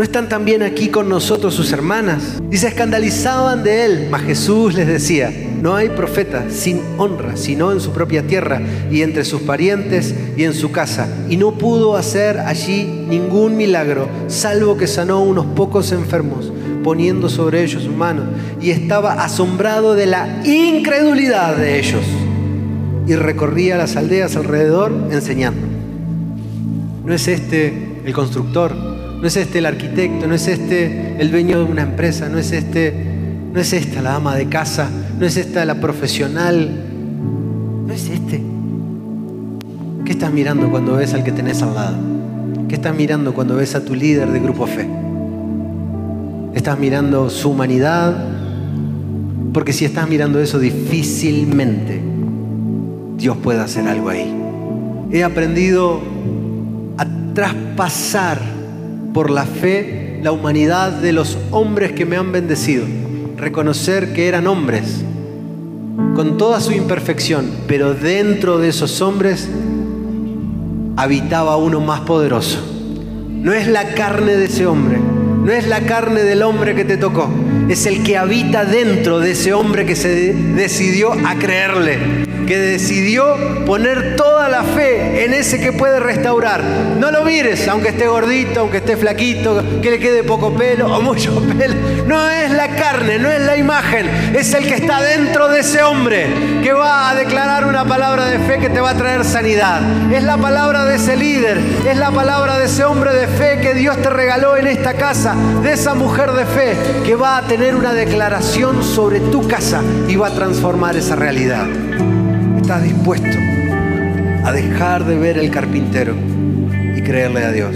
¿No 0.00 0.04
están 0.04 0.30
también 0.30 0.62
aquí 0.62 0.88
con 0.88 1.10
nosotros 1.10 1.52
sus 1.52 1.72
hermanas? 1.72 2.40
Y 2.50 2.56
se 2.56 2.68
escandalizaban 2.68 3.62
de 3.62 3.84
él, 3.84 4.08
mas 4.10 4.22
Jesús 4.22 4.72
les 4.72 4.86
decía, 4.86 5.30
no 5.60 5.76
hay 5.76 5.90
profeta 5.90 6.46
sin 6.48 6.80
honra, 6.96 7.36
sino 7.36 7.70
en 7.70 7.80
su 7.80 7.90
propia 7.90 8.26
tierra 8.26 8.62
y 8.90 9.02
entre 9.02 9.26
sus 9.26 9.42
parientes 9.42 10.14
y 10.38 10.44
en 10.44 10.54
su 10.54 10.72
casa. 10.72 11.06
Y 11.28 11.36
no 11.36 11.52
pudo 11.52 11.98
hacer 11.98 12.38
allí 12.38 12.84
ningún 13.10 13.58
milagro, 13.58 14.08
salvo 14.28 14.78
que 14.78 14.86
sanó 14.86 15.22
unos 15.22 15.44
pocos 15.44 15.92
enfermos, 15.92 16.50
poniendo 16.82 17.28
sobre 17.28 17.62
ellos 17.62 17.82
sus 17.82 17.94
manos. 17.94 18.24
Y 18.58 18.70
estaba 18.70 19.22
asombrado 19.22 19.94
de 19.94 20.06
la 20.06 20.40
incredulidad 20.46 21.58
de 21.58 21.78
ellos. 21.78 22.06
Y 23.06 23.16
recorría 23.16 23.76
las 23.76 23.96
aldeas 23.96 24.34
alrededor 24.34 24.94
enseñando. 25.10 25.60
¿No 27.04 27.12
es 27.12 27.28
este 27.28 27.98
el 28.06 28.14
constructor? 28.14 28.89
¿No 29.20 29.26
es 29.26 29.36
este 29.36 29.58
el 29.58 29.66
arquitecto? 29.66 30.26
¿No 30.26 30.34
es 30.34 30.48
este 30.48 31.16
el 31.20 31.30
dueño 31.30 31.58
de 31.58 31.64
una 31.64 31.82
empresa? 31.82 32.28
¿No 32.28 32.38
es 32.38 32.52
este 32.52 33.10
no 33.52 33.60
es 33.60 33.72
esta 33.72 34.00
la 34.00 34.14
ama 34.14 34.36
de 34.36 34.46
casa, 34.46 34.88
no 35.18 35.26
es 35.26 35.36
esta 35.36 35.64
la 35.64 35.74
profesional, 35.74 36.70
no 37.86 37.92
es 37.92 38.08
este. 38.08 38.40
¿Qué 40.04 40.12
estás 40.12 40.32
mirando 40.32 40.70
cuando 40.70 40.96
ves 40.96 41.14
al 41.14 41.24
que 41.24 41.32
tenés 41.32 41.62
al 41.62 41.74
lado? 41.74 41.96
¿Qué 42.68 42.76
estás 42.76 42.94
mirando 42.94 43.34
cuando 43.34 43.56
ves 43.56 43.74
a 43.74 43.84
tu 43.84 43.94
líder 43.94 44.30
de 44.30 44.40
grupo 44.40 44.66
fe? 44.66 44.88
¿Estás 46.54 46.78
mirando 46.78 47.28
su 47.28 47.50
humanidad? 47.50 48.24
Porque 49.52 49.72
si 49.72 49.84
estás 49.84 50.08
mirando 50.08 50.38
eso, 50.38 50.60
difícilmente 50.60 52.00
Dios 53.16 53.36
puede 53.38 53.60
hacer 53.60 53.88
algo 53.88 54.10
ahí. 54.10 54.32
He 55.10 55.24
aprendido 55.24 56.00
a 56.96 57.06
traspasar 57.34 58.38
por 59.12 59.30
la 59.30 59.44
fe 59.44 60.18
la 60.22 60.32
humanidad 60.32 60.92
de 60.92 61.12
los 61.12 61.38
hombres 61.50 61.92
que 61.92 62.06
me 62.06 62.16
han 62.16 62.32
bendecido 62.32 62.84
reconocer 63.40 64.12
que 64.12 64.28
eran 64.28 64.46
hombres, 64.46 65.02
con 66.14 66.36
toda 66.36 66.60
su 66.60 66.72
imperfección, 66.72 67.50
pero 67.66 67.94
dentro 67.94 68.58
de 68.58 68.68
esos 68.68 69.00
hombres 69.00 69.48
habitaba 70.96 71.56
uno 71.56 71.80
más 71.80 72.00
poderoso. 72.00 72.58
No 73.30 73.54
es 73.54 73.66
la 73.66 73.94
carne 73.94 74.36
de 74.36 74.44
ese 74.44 74.66
hombre, 74.66 74.98
no 74.98 75.50
es 75.50 75.66
la 75.66 75.80
carne 75.80 76.22
del 76.22 76.42
hombre 76.42 76.74
que 76.74 76.84
te 76.84 76.98
tocó, 76.98 77.30
es 77.70 77.86
el 77.86 78.02
que 78.02 78.18
habita 78.18 78.66
dentro 78.66 79.20
de 79.20 79.30
ese 79.30 79.54
hombre 79.54 79.86
que 79.86 79.96
se 79.96 80.34
decidió 80.34 81.12
a 81.12 81.36
creerle 81.36 81.98
que 82.50 82.58
decidió 82.58 83.36
poner 83.64 84.16
toda 84.16 84.48
la 84.48 84.64
fe 84.64 85.24
en 85.24 85.34
ese 85.34 85.60
que 85.60 85.72
puede 85.72 86.00
restaurar. 86.00 86.60
No 86.98 87.12
lo 87.12 87.24
mires, 87.24 87.68
aunque 87.68 87.90
esté 87.90 88.08
gordito, 88.08 88.58
aunque 88.58 88.78
esté 88.78 88.96
flaquito, 88.96 89.62
que 89.80 89.88
le 89.88 90.00
quede 90.00 90.24
poco 90.24 90.52
pelo 90.52 90.92
o 90.92 91.00
mucho 91.00 91.40
pelo. 91.56 91.76
No 92.08 92.28
es 92.28 92.50
la 92.50 92.74
carne, 92.74 93.20
no 93.20 93.30
es 93.30 93.40
la 93.42 93.56
imagen, 93.56 94.34
es 94.34 94.52
el 94.52 94.66
que 94.66 94.74
está 94.74 95.00
dentro 95.00 95.46
de 95.46 95.60
ese 95.60 95.84
hombre 95.84 96.26
que 96.60 96.72
va 96.72 97.10
a 97.10 97.14
declarar 97.14 97.66
una 97.66 97.84
palabra 97.84 98.26
de 98.26 98.40
fe 98.40 98.58
que 98.58 98.68
te 98.68 98.80
va 98.80 98.90
a 98.90 98.96
traer 98.96 99.24
sanidad. 99.24 99.80
Es 100.12 100.24
la 100.24 100.36
palabra 100.36 100.84
de 100.86 100.96
ese 100.96 101.16
líder, 101.16 101.56
es 101.88 101.96
la 101.98 102.10
palabra 102.10 102.58
de 102.58 102.64
ese 102.64 102.82
hombre 102.82 103.14
de 103.14 103.28
fe 103.28 103.60
que 103.60 103.74
Dios 103.74 103.96
te 104.02 104.10
regaló 104.10 104.56
en 104.56 104.66
esta 104.66 104.94
casa, 104.94 105.36
de 105.62 105.74
esa 105.74 105.94
mujer 105.94 106.32
de 106.32 106.46
fe 106.46 106.76
que 107.06 107.14
va 107.14 107.36
a 107.36 107.42
tener 107.42 107.76
una 107.76 107.92
declaración 107.92 108.82
sobre 108.82 109.20
tu 109.20 109.46
casa 109.46 109.82
y 110.08 110.16
va 110.16 110.26
a 110.26 110.34
transformar 110.34 110.96
esa 110.96 111.14
realidad 111.14 111.68
estás 112.70 112.84
dispuesto 112.84 113.36
a 114.44 114.52
dejar 114.52 115.04
de 115.04 115.18
ver 115.18 115.38
el 115.38 115.50
carpintero 115.50 116.14
y 116.96 117.02
creerle 117.02 117.44
a 117.44 117.50
Dios? 117.50 117.74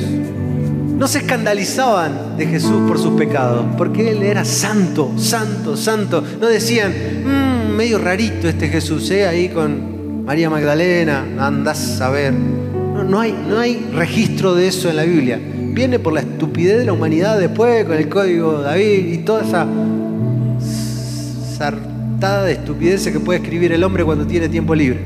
No 0.97 1.09
se 1.09 1.19
escandalizaban 1.19 2.37
de 2.37 2.47
Jesús 2.47 2.87
por 2.87 3.01
sus 3.01 3.19
pecados, 3.19 3.67
porque 3.77 4.13
Él 4.13 4.23
era 4.23 4.45
santo, 4.45 5.11
santo, 5.17 5.77
santo. 5.77 6.23
No 6.41 6.47
decían, 6.47 6.93
mmm, 7.25 7.75
medio 7.75 7.99
rarito 7.99 8.49
este 8.49 8.69
Jesús, 8.69 9.11
¿eh? 9.11 9.27
ahí 9.27 9.49
con 9.49 10.25
María 10.25 10.49
Magdalena, 10.49 11.25
andás 11.41 12.01
a 12.01 12.11
ver. 12.11 12.33
No, 12.33 13.19
hay, 13.19 13.33
no 13.49 13.59
hay 13.59 13.91
registro 13.93 14.55
de 14.55 14.69
eso 14.69 14.89
en 14.89 14.95
la 14.95 15.03
Biblia. 15.03 15.41
Viene 15.73 15.99
por 15.99 16.13
la 16.13 16.21
estupidez 16.21 16.79
de 16.79 16.85
la 16.85 16.93
humanidad 16.93 17.37
después, 17.41 17.85
con 17.85 17.97
el 17.97 18.09
código 18.09 18.61
David 18.61 19.13
y 19.13 19.19
toda 19.19 19.43
esa 19.43 19.67
de 22.25 22.53
estupideces 22.53 23.13
que 23.13 23.21
puede 23.21 23.41
escribir 23.41 23.73
el 23.73 23.85
hombre 23.85 24.05
cuando 24.05 24.27
tiene 24.27 24.49
tiempo 24.49 24.75
libre 24.75 25.01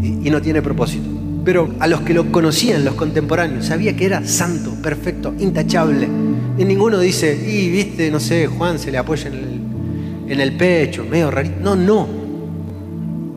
y, 0.00 0.28
y 0.28 0.30
no 0.30 0.40
tiene 0.40 0.62
propósito. 0.62 1.08
Pero 1.44 1.74
a 1.80 1.88
los 1.88 2.02
que 2.02 2.14
lo 2.14 2.30
conocían, 2.30 2.84
los 2.84 2.94
contemporáneos, 2.94 3.66
sabía 3.66 3.96
que 3.96 4.06
era 4.06 4.24
santo, 4.24 4.74
perfecto, 4.80 5.34
intachable. 5.38 6.08
Y 6.56 6.64
ninguno 6.64 7.00
dice, 7.00 7.34
y 7.34 7.68
viste, 7.68 8.10
no 8.10 8.20
sé, 8.20 8.46
Juan 8.46 8.78
se 8.78 8.92
le 8.92 8.98
apoya 8.98 9.28
en 9.28 9.34
el, 9.34 10.32
en 10.32 10.40
el 10.40 10.56
pecho, 10.56 11.04
medio 11.04 11.30
rarito. 11.30 11.56
No, 11.60 11.74
no. 11.74 12.06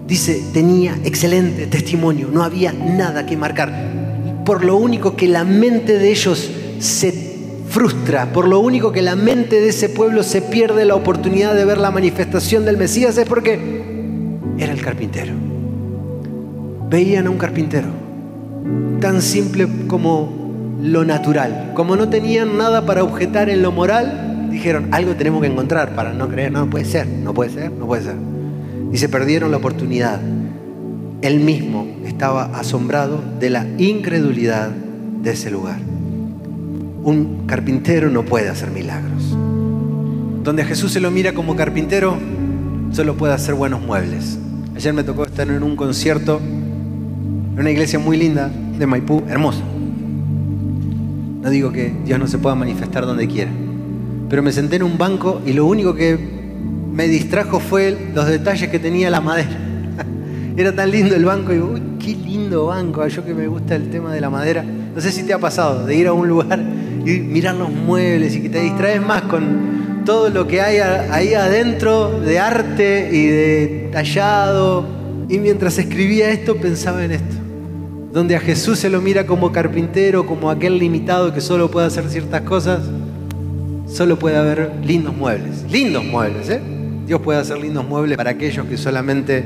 Dice, 0.08 0.44
tenía 0.54 1.00
excelente 1.04 1.66
testimonio, 1.66 2.30
no 2.32 2.44
había 2.44 2.74
nada 2.74 3.26
que 3.26 3.36
marcar. 3.36 3.74
Por 4.46 4.64
lo 4.64 4.76
único 4.76 5.16
que 5.16 5.28
la 5.28 5.44
mente 5.44 5.98
de 5.98 6.12
ellos 6.12 6.52
se 6.78 7.25
frustra, 7.76 8.32
por 8.32 8.48
lo 8.48 8.62
único 8.62 8.94
que 8.94 9.02
la 9.02 9.18
mente 9.18 9.60
de 9.60 9.68
ese 9.68 9.90
pueblo 9.90 10.24
se 10.24 10.42
pierde 10.42 10.86
la 10.86 10.96
oportunidad 10.96 11.54
de 11.54 11.66
ver 11.66 11.78
la 11.78 11.92
manifestación 11.92 12.64
del 12.64 12.78
Mesías 12.78 13.18
es 13.18 13.28
porque 13.28 13.60
era 14.58 14.72
el 14.72 14.82
carpintero. 14.82 15.34
Veían 16.90 17.28
a 17.28 17.32
un 17.32 17.38
carpintero, 17.38 17.90
tan 19.02 19.22
simple 19.22 19.68
como 19.88 20.78
lo 20.82 21.04
natural. 21.04 21.74
Como 21.74 21.98
no 21.98 22.08
tenían 22.08 22.58
nada 22.58 22.86
para 22.86 23.04
objetar 23.04 23.50
en 23.50 23.62
lo 23.62 23.74
moral, 23.74 24.48
dijeron, 24.52 24.88
algo 24.92 25.16
tenemos 25.16 25.42
que 25.42 25.48
encontrar 25.48 25.96
para 25.96 26.14
no 26.14 26.30
creer, 26.30 26.54
no 26.54 26.70
puede 26.70 26.86
ser, 26.86 27.10
no 27.10 27.34
puede 27.34 27.50
ser, 27.50 27.74
no 27.74 27.88
puede 27.88 28.04
ser. 28.04 28.16
Y 28.94 28.98
se 28.98 29.10
perdieron 29.10 29.52
la 29.52 29.58
oportunidad. 29.58 30.22
Él 31.22 31.42
mismo 31.42 31.86
estaba 32.06 32.58
asombrado 32.58 33.22
de 33.38 33.50
la 33.50 33.68
incredulidad 33.78 34.70
de 34.70 35.32
ese 35.32 35.52
lugar. 35.52 35.95
Un 37.06 37.46
carpintero 37.46 38.10
no 38.10 38.26
puede 38.26 38.50
hacer 38.50 38.72
milagros. 38.72 39.38
Donde 40.44 40.66
Jesús 40.66 40.92
se 40.92 41.00
lo 41.00 41.12
mira 41.12 41.36
como 41.36 41.56
carpintero, 41.56 42.18
solo 42.90 43.16
puede 43.16 43.36
hacer 43.36 43.54
buenos 43.54 43.80
muebles. 43.80 44.40
Ayer 44.76 44.92
me 44.92 45.04
tocó 45.04 45.24
estar 45.24 45.48
en 45.48 45.62
un 45.62 45.76
concierto 45.76 46.42
en 46.42 47.60
una 47.60 47.70
iglesia 47.70 48.00
muy 48.00 48.18
linda 48.18 48.50
de 48.50 48.88
Maipú, 48.88 49.22
hermosa. 49.28 49.62
No 51.44 51.48
digo 51.52 51.72
que 51.72 51.94
Dios 52.06 52.18
no 52.18 52.26
se 52.26 52.40
pueda 52.40 52.56
manifestar 52.56 53.06
donde 53.06 53.28
quiera. 53.28 53.52
Pero 54.28 54.42
me 54.42 54.52
senté 54.52 54.78
en 54.78 54.84
un 54.84 54.98
banco 54.98 55.44
y 55.46 55.54
lo 55.54 55.68
único 55.68 55.94
que 55.94 56.18
me 56.92 57.08
distrajo 57.08 57.60
fue 57.60 57.96
los 58.16 58.26
detalles 58.26 58.68
que 58.72 58.80
tenía 58.80 59.12
la 59.12 59.22
madera. 59.22 59.56
Era 60.58 60.74
tan 60.74 60.90
lindo 60.90 61.16
el 61.16 61.24
banco 61.24 61.54
y 61.54 61.60
uy, 61.60 61.84
qué 62.00 62.16
lindo 62.16 62.66
banco. 62.66 63.06
Yo 63.06 63.24
que 63.24 63.36
me 63.36 63.46
gusta 63.46 63.76
el 63.76 63.92
tema 63.92 64.12
de 64.12 64.22
la 64.22 64.32
madera. 64.32 64.64
No 64.64 65.00
sé 65.00 65.12
si 65.12 65.22
te 65.22 65.34
ha 65.34 65.40
pasado 65.40 65.86
de 65.86 65.96
ir 65.96 66.08
a 66.08 66.14
un 66.14 66.28
lugar 66.28 66.60
y 67.06 67.20
mirar 67.20 67.56
los 67.56 67.70
muebles 67.70 68.36
y 68.36 68.42
que 68.42 68.50
te 68.50 68.62
distraes 68.62 69.02
más 69.02 69.24
con 69.24 70.04
todo 70.06 70.30
lo 70.30 70.48
que 70.48 70.62
hay 70.62 70.78
ahí 70.78 71.34
adentro 71.34 72.20
de 72.20 72.40
arte 72.40 73.10
y 73.12 73.26
de 73.28 73.90
tallado. 73.92 74.86
Y 75.30 75.40
mientras 75.40 75.78
escribía 75.78 76.30
esto 76.32 76.56
pensaba 76.58 77.04
en 77.04 77.12
esto 77.12 77.36
donde 78.16 78.34
a 78.38 78.40
Jesús 78.40 78.80
se 78.80 78.90
lo 78.90 79.02
mira 79.02 79.26
como 79.26 79.52
carpintero, 79.52 80.26
como 80.26 80.50
aquel 80.50 80.80
limitado 80.80 81.34
que 81.34 81.42
solo 81.42 81.70
puede 81.70 81.88
hacer 81.88 82.10
ciertas 82.10 82.44
cosas, 82.44 82.80
solo 83.88 84.18
puede 84.18 84.38
haber 84.38 84.72
lindos 84.86 85.14
muebles. 85.14 85.66
Lindos 85.70 86.06
muebles, 86.06 86.50
¿eh? 86.50 86.62
Dios 87.06 87.20
puede 87.20 87.40
hacer 87.40 87.58
lindos 87.58 87.86
muebles 87.86 88.16
para 88.16 88.30
aquellos 88.30 88.66
que 88.68 88.78
solamente 88.78 89.44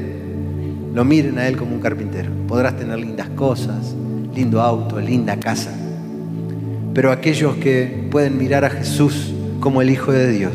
lo 0.94 1.04
miren 1.04 1.40
a 1.40 1.48
Él 1.48 1.58
como 1.58 1.74
un 1.74 1.82
carpintero. 1.82 2.30
Podrás 2.48 2.78
tener 2.78 3.00
lindas 3.00 3.30
cosas, 3.30 3.96
lindo 4.36 4.62
auto, 4.62 5.00
linda 5.00 5.40
casa. 5.40 5.79
Pero 7.00 7.14
aquellos 7.14 7.56
que 7.56 8.08
pueden 8.12 8.38
mirar 8.38 8.66
a 8.66 8.70
Jesús 8.70 9.34
como 9.62 9.82
el 9.82 9.90
Hijo 9.90 10.12
de 10.12 10.30
Dios, 10.30 10.52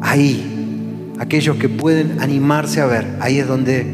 ahí, 0.00 1.10
aquellos 1.18 1.56
que 1.56 1.68
pueden 1.68 2.20
animarse 2.20 2.80
a 2.80 2.86
ver, 2.86 3.04
ahí 3.18 3.40
es 3.40 3.48
donde 3.48 3.84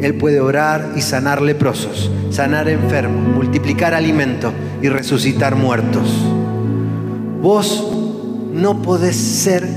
él 0.00 0.14
puede 0.14 0.40
orar 0.40 0.94
y 0.96 1.02
sanar 1.02 1.42
leprosos, 1.42 2.10
sanar 2.30 2.66
enfermos, 2.70 3.28
multiplicar 3.34 3.92
alimento 3.92 4.50
y 4.80 4.88
resucitar 4.88 5.54
muertos. 5.54 6.08
Vos 7.42 7.86
no 8.54 8.80
podés 8.80 9.16
ser 9.16 9.68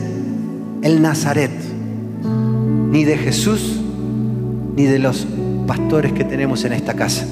el 0.83 1.01
Nazaret, 1.01 1.51
ni 2.91 3.03
de 3.03 3.17
Jesús, 3.17 3.77
ni 4.77 4.85
de 4.85 4.99
los 4.99 5.27
pastores 5.67 6.13
que 6.13 6.23
tenemos 6.23 6.63
en 6.63 6.71
esta 6.71 6.93
casa. 6.93 7.25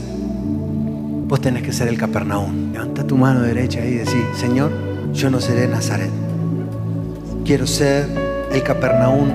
Vos 1.30 1.40
tenés 1.42 1.62
que 1.62 1.72
ser 1.72 1.88
el 1.90 1.98
Capernaum. 2.00 2.74
Levanta 2.74 3.06
tu 3.06 3.16
mano 3.16 3.42
derecha 3.42 3.86
y 3.86 3.98
decís, 3.98 4.24
Señor, 4.36 4.72
yo 5.14 5.30
no 5.30 5.40
seré 5.40 5.68
Nazaret. 5.68 6.10
Quiero 7.46 7.68
ser 7.68 8.08
el 8.52 8.64
Capernaum 8.64 9.30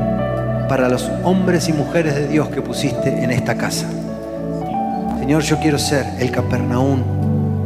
para 0.69 0.89
los 0.89 1.09
hombres 1.23 1.69
y 1.69 1.73
mujeres 1.73 2.17
de 2.17 2.27
Dios 2.27 2.49
que 2.49 2.63
pusiste 2.63 3.23
en 3.23 3.31
esta 3.31 3.57
casa. 3.57 3.89
Señor, 5.21 5.43
yo 5.43 5.61
quiero 5.61 5.79
ser 5.79 6.05
el 6.19 6.33
Capernaum 6.33 7.01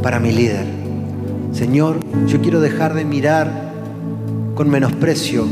para 0.02 0.20
mi 0.20 0.30
líder. 0.30 0.66
Señor, 1.52 1.98
yo 2.26 2.42
quiero 2.42 2.60
dejar 2.60 2.92
de 2.92 3.06
mirar 3.06 3.50
con 4.54 4.68
menosprecio 4.68 5.46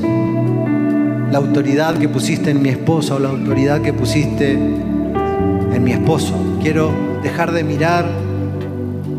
la 1.32 1.38
autoridad 1.38 1.96
que 1.96 2.10
pusiste 2.10 2.50
en 2.50 2.60
mi 2.60 2.68
esposa 2.68 3.14
o 3.14 3.18
la 3.20 3.30
autoridad 3.30 3.80
que 3.80 3.94
pusiste 3.94 4.52
en 4.52 5.82
mi 5.82 5.92
esposo. 5.92 6.34
Quiero 6.60 6.90
dejar 7.22 7.52
de 7.52 7.64
mirar 7.64 8.25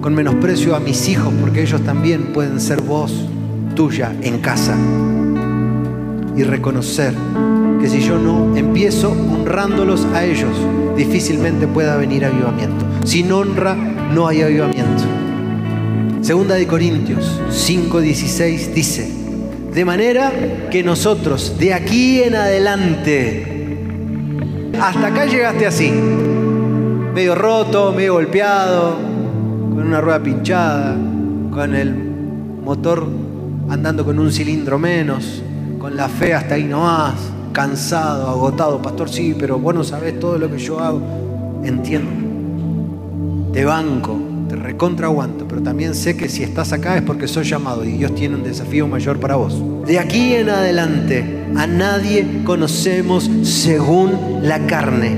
con 0.07 0.15
menosprecio 0.15 0.73
a 0.73 0.79
mis 0.79 1.09
hijos 1.09 1.33
porque 1.41 1.61
ellos 1.61 1.81
también 1.81 2.31
pueden 2.31 2.61
ser 2.61 2.79
voz 2.79 3.11
tuya 3.75 4.15
en 4.21 4.39
casa 4.39 4.73
y 6.33 6.43
reconocer 6.43 7.13
que 7.81 7.89
si 7.89 7.99
yo 7.99 8.17
no 8.17 8.55
empiezo 8.55 9.11
honrándolos 9.11 10.05
a 10.13 10.23
ellos, 10.23 10.51
difícilmente 10.95 11.67
pueda 11.67 11.97
venir 11.97 12.23
avivamiento. 12.23 12.85
Sin 13.03 13.29
honra 13.33 13.75
no 13.75 14.29
hay 14.29 14.43
avivamiento. 14.43 15.03
Segunda 16.21 16.55
de 16.55 16.65
Corintios 16.67 17.41
5:16 17.49 18.73
dice, 18.73 19.11
de 19.73 19.83
manera 19.83 20.31
que 20.71 20.83
nosotros 20.83 21.59
de 21.59 21.73
aquí 21.73 22.23
en 22.23 22.35
adelante, 22.35 23.77
hasta 24.79 25.07
acá 25.07 25.25
llegaste 25.25 25.67
así, 25.67 25.91
medio 27.13 27.35
roto, 27.35 27.91
medio 27.91 28.13
golpeado, 28.13 29.06
con 29.77 29.85
una 29.85 30.01
rueda 30.01 30.19
pinchada, 30.23 30.95
con 31.51 31.75
el 31.75 31.93
motor 31.93 33.07
andando 33.69 34.03
con 34.03 34.17
un 34.17 34.31
cilindro 34.31 34.79
menos, 34.79 35.43
con 35.77 35.95
la 35.95 36.09
fe 36.09 36.33
hasta 36.33 36.55
ahí 36.55 36.63
nomás, 36.63 37.13
cansado, 37.53 38.27
agotado, 38.27 38.81
pastor, 38.81 39.07
sí, 39.07 39.35
pero 39.37 39.59
vos 39.59 39.75
no 39.75 39.83
sabés 39.83 40.19
todo 40.19 40.39
lo 40.39 40.49
que 40.49 40.57
yo 40.57 40.79
hago. 40.79 41.61
Entiendo. 41.63 42.09
Te 43.53 43.65
banco, 43.65 44.17
te 44.49 44.55
recontra 44.55 45.05
aguanto, 45.05 45.47
pero 45.47 45.61
también 45.61 45.93
sé 45.93 46.17
que 46.17 46.27
si 46.27 46.41
estás 46.41 46.73
acá 46.73 46.97
es 46.97 47.03
porque 47.03 47.27
soy 47.27 47.43
llamado 47.43 47.85
y 47.85 47.91
Dios 47.91 48.15
tiene 48.15 48.33
un 48.33 48.43
desafío 48.43 48.87
mayor 48.87 49.19
para 49.19 49.35
vos. 49.35 49.61
De 49.85 49.99
aquí 49.99 50.33
en 50.33 50.49
adelante 50.49 51.45
a 51.55 51.67
nadie 51.67 52.41
conocemos 52.43 53.29
según 53.43 54.39
la 54.41 54.57
carne. 54.65 55.15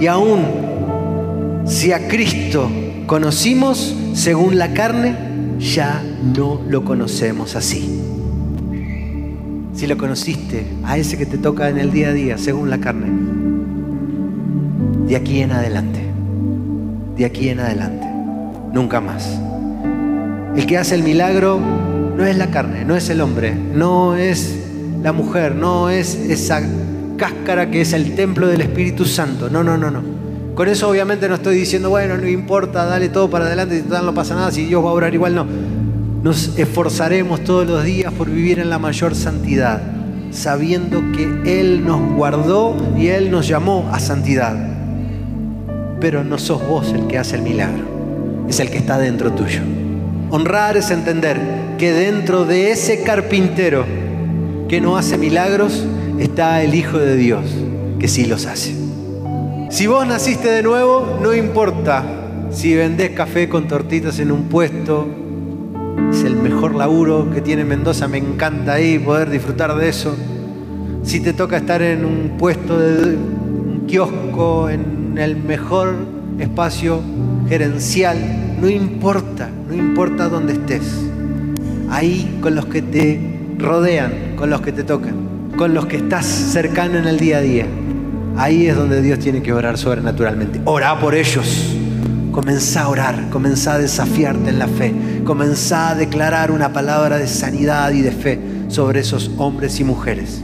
Y 0.00 0.06
aún 0.06 0.40
si 1.66 1.92
a 1.92 2.08
Cristo 2.08 2.70
conocimos 3.06 3.94
según 4.14 4.58
la 4.58 4.72
carne, 4.74 5.16
ya 5.58 6.02
no 6.34 6.60
lo 6.68 6.84
conocemos 6.84 7.56
así 7.56 8.02
si 9.74 9.86
lo 9.86 9.96
conociste, 9.96 10.66
a 10.84 10.96
ese 10.98 11.16
que 11.16 11.26
te 11.26 11.38
toca 11.38 11.68
en 11.68 11.78
el 11.78 11.90
día 11.90 12.08
a 12.08 12.12
día, 12.12 12.38
según 12.38 12.70
la 12.70 12.78
carne. 12.78 13.06
De 15.06 15.16
aquí 15.16 15.40
en 15.40 15.52
adelante, 15.52 16.00
de 17.16 17.24
aquí 17.24 17.48
en 17.48 17.60
adelante, 17.60 18.06
nunca 18.72 19.00
más. 19.00 19.28
El 20.54 20.66
que 20.66 20.78
hace 20.78 20.94
el 20.94 21.02
milagro 21.02 21.58
no 22.16 22.24
es 22.24 22.36
la 22.36 22.50
carne, 22.50 22.84
no 22.84 22.96
es 22.96 23.08
el 23.08 23.20
hombre, 23.20 23.54
no 23.54 24.14
es 24.14 24.56
la 25.02 25.12
mujer, 25.12 25.56
no 25.56 25.90
es 25.90 26.14
esa 26.14 26.62
cáscara 27.16 27.70
que 27.70 27.80
es 27.80 27.92
el 27.92 28.14
templo 28.14 28.46
del 28.46 28.60
Espíritu 28.60 29.04
Santo. 29.04 29.48
No, 29.48 29.64
no, 29.64 29.76
no, 29.78 29.90
no. 29.90 30.02
Con 30.54 30.68
eso 30.68 30.88
obviamente 30.88 31.28
no 31.28 31.36
estoy 31.36 31.56
diciendo, 31.56 31.88
bueno, 31.88 32.18
no 32.18 32.28
importa, 32.28 32.84
dale 32.84 33.08
todo 33.08 33.30
para 33.30 33.46
adelante, 33.46 33.82
si 33.82 33.88
no 33.88 34.14
pasa 34.14 34.34
nada, 34.34 34.50
si 34.50 34.66
Dios 34.66 34.84
va 34.84 34.90
a 34.90 34.92
orar 34.92 35.14
igual, 35.14 35.34
no. 35.34 35.46
Nos 36.22 36.58
esforzaremos 36.58 37.42
todos 37.42 37.66
los 37.66 37.82
días 37.84 38.12
por 38.12 38.28
vivir 38.28 38.58
en 38.58 38.68
la 38.68 38.78
mayor 38.78 39.14
santidad, 39.14 39.80
sabiendo 40.30 41.02
que 41.12 41.60
Él 41.60 41.86
nos 41.86 42.14
guardó 42.14 42.76
y 42.98 43.06
Él 43.08 43.30
nos 43.30 43.48
llamó 43.48 43.88
a 43.92 43.98
santidad. 43.98 44.54
Pero 46.00 46.22
no 46.22 46.36
sos 46.36 46.66
vos 46.66 46.92
el 46.92 47.06
que 47.06 47.18
hace 47.18 47.36
el 47.36 47.42
milagro, 47.42 47.84
es 48.48 48.60
el 48.60 48.70
que 48.70 48.78
está 48.78 48.98
dentro 48.98 49.32
tuyo. 49.32 49.62
Honrar 50.30 50.76
es 50.76 50.90
entender 50.90 51.40
que 51.78 51.92
dentro 51.92 52.44
de 52.44 52.72
ese 52.72 53.02
carpintero 53.02 53.86
que 54.68 54.82
no 54.82 54.98
hace 54.98 55.16
milagros 55.16 55.84
está 56.18 56.62
el 56.62 56.74
Hijo 56.74 56.98
de 56.98 57.16
Dios, 57.16 57.44
que 57.98 58.06
sí 58.06 58.26
los 58.26 58.44
hace. 58.44 58.81
Si 59.72 59.86
vos 59.86 60.06
naciste 60.06 60.50
de 60.50 60.62
nuevo, 60.62 61.18
no 61.22 61.32
importa 61.32 62.04
Si 62.50 62.74
vendés 62.74 63.12
café 63.12 63.48
con 63.48 63.68
tortitas 63.68 64.18
en 64.18 64.30
un 64.30 64.42
puesto, 64.50 65.08
es 66.10 66.24
el 66.24 66.36
mejor 66.36 66.74
laburo 66.74 67.30
que 67.32 67.40
tiene 67.40 67.64
Mendoza, 67.64 68.06
me 68.06 68.18
encanta 68.18 68.74
ahí 68.74 68.98
poder 68.98 69.30
disfrutar 69.30 69.74
de 69.74 69.88
eso. 69.88 70.14
Si 71.02 71.20
te 71.20 71.32
toca 71.32 71.56
estar 71.56 71.80
en 71.80 72.04
un 72.04 72.36
puesto 72.36 72.78
de 72.78 73.16
un 73.16 73.84
kiosco, 73.86 74.68
en 74.68 75.16
el 75.16 75.36
mejor 75.36 75.94
espacio 76.38 77.00
gerencial, 77.48 78.18
no 78.60 78.68
importa, 78.68 79.48
no 79.66 79.74
importa 79.74 80.28
dónde 80.28 80.52
estés. 80.52 80.84
Ahí 81.88 82.38
con 82.42 82.54
los 82.54 82.66
que 82.66 82.82
te 82.82 83.56
rodean, 83.58 84.36
con 84.36 84.50
los 84.50 84.60
que 84.60 84.72
te 84.72 84.84
tocan, 84.84 85.50
con 85.56 85.72
los 85.72 85.86
que 85.86 85.96
estás 85.96 86.26
cercano 86.26 86.98
en 86.98 87.06
el 87.06 87.18
día 87.18 87.38
a 87.38 87.40
día. 87.40 87.66
Ahí 88.36 88.66
es 88.66 88.76
donde 88.76 89.02
Dios 89.02 89.18
tiene 89.18 89.42
que 89.42 89.52
orar 89.52 89.76
sobrenaturalmente. 89.78 90.60
Orá 90.64 90.98
por 90.98 91.14
ellos. 91.14 91.76
Comenzá 92.32 92.84
a 92.84 92.88
orar, 92.88 93.28
comenzá 93.30 93.74
a 93.74 93.78
desafiarte 93.78 94.48
en 94.48 94.58
la 94.58 94.66
fe, 94.66 94.94
comenzá 95.22 95.90
a 95.90 95.94
declarar 95.94 96.50
una 96.50 96.72
palabra 96.72 97.18
de 97.18 97.26
sanidad 97.26 97.92
y 97.92 98.00
de 98.00 98.10
fe 98.10 98.38
sobre 98.68 99.00
esos 99.00 99.30
hombres 99.36 99.78
y 99.80 99.84
mujeres. 99.84 100.42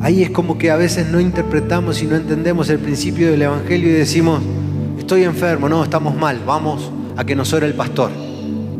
Ahí 0.00 0.22
es 0.22 0.30
como 0.30 0.56
que 0.58 0.70
a 0.70 0.76
veces 0.76 1.08
no 1.08 1.18
interpretamos 1.20 2.00
y 2.02 2.06
no 2.06 2.14
entendemos 2.14 2.70
el 2.70 2.78
principio 2.78 3.32
del 3.32 3.42
Evangelio 3.42 3.88
y 3.88 3.92
decimos, 3.94 4.40
estoy 4.96 5.24
enfermo, 5.24 5.68
no, 5.68 5.82
estamos 5.82 6.14
mal, 6.14 6.40
vamos 6.46 6.92
a 7.16 7.24
que 7.24 7.34
nos 7.34 7.52
ore 7.52 7.66
el 7.66 7.74
pastor. 7.74 8.12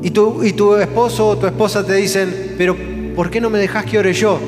Y 0.00 0.10
tu, 0.10 0.44
y 0.44 0.52
tu 0.52 0.76
esposo 0.76 1.26
o 1.30 1.36
tu 1.36 1.46
esposa 1.46 1.84
te 1.84 1.94
dicen, 1.94 2.54
pero 2.56 2.76
¿por 3.16 3.30
qué 3.30 3.40
no 3.40 3.50
me 3.50 3.58
dejas 3.58 3.84
que 3.84 3.98
ore 3.98 4.12
yo? 4.12 4.38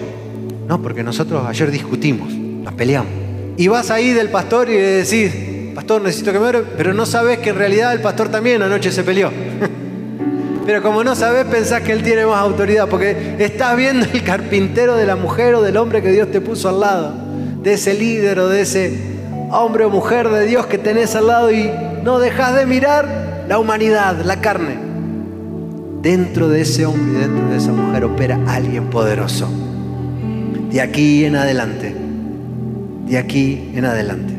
No, 0.68 0.80
porque 0.80 1.02
nosotros 1.02 1.44
ayer 1.44 1.72
discutimos, 1.72 2.32
nos 2.32 2.72
peleamos. 2.74 3.27
Y 3.58 3.66
vas 3.66 3.90
ahí 3.90 4.12
del 4.12 4.28
pastor 4.28 4.70
y 4.70 4.74
le 4.74 5.02
decís, 5.02 5.32
pastor, 5.74 6.00
necesito 6.00 6.32
que 6.32 6.38
me 6.38 6.46
ore, 6.46 6.62
pero 6.76 6.94
no 6.94 7.04
sabes 7.04 7.38
que 7.38 7.50
en 7.50 7.56
realidad 7.56 7.92
el 7.92 8.00
pastor 8.00 8.28
también 8.28 8.62
anoche 8.62 8.92
se 8.92 9.02
peleó. 9.02 9.32
Pero 10.64 10.82
como 10.82 11.02
no 11.02 11.16
sabes, 11.16 11.46
pensás 11.46 11.80
que 11.80 11.92
él 11.92 12.02
tiene 12.02 12.26
más 12.26 12.36
autoridad, 12.36 12.88
porque 12.88 13.36
estás 13.38 13.74
viendo 13.74 14.06
el 14.12 14.22
carpintero 14.22 14.96
de 14.96 15.06
la 15.06 15.16
mujer 15.16 15.54
o 15.54 15.62
del 15.62 15.78
hombre 15.78 16.02
que 16.02 16.12
Dios 16.12 16.30
te 16.30 16.42
puso 16.42 16.68
al 16.68 16.80
lado, 16.80 17.14
de 17.62 17.72
ese 17.72 17.94
líder 17.94 18.38
o 18.38 18.48
de 18.48 18.60
ese 18.60 18.92
hombre 19.50 19.86
o 19.86 19.90
mujer 19.90 20.28
de 20.28 20.46
Dios 20.46 20.66
que 20.66 20.76
tenés 20.76 21.16
al 21.16 21.26
lado 21.26 21.50
y 21.50 21.70
no 22.04 22.18
dejas 22.18 22.54
de 22.54 22.66
mirar 22.66 23.46
la 23.48 23.58
humanidad, 23.58 24.20
la 24.24 24.40
carne. 24.40 24.78
Dentro 26.02 26.48
de 26.48 26.60
ese 26.60 26.84
hombre 26.84 27.18
y 27.18 27.22
dentro 27.22 27.48
de 27.48 27.56
esa 27.56 27.72
mujer 27.72 28.04
opera 28.04 28.38
alguien 28.46 28.88
poderoso. 28.90 29.48
De 30.70 30.80
aquí 30.82 31.24
en 31.24 31.34
adelante, 31.34 32.07
de 33.08 33.18
aquí 33.18 33.70
en 33.74 33.84
adelante. 33.84 34.37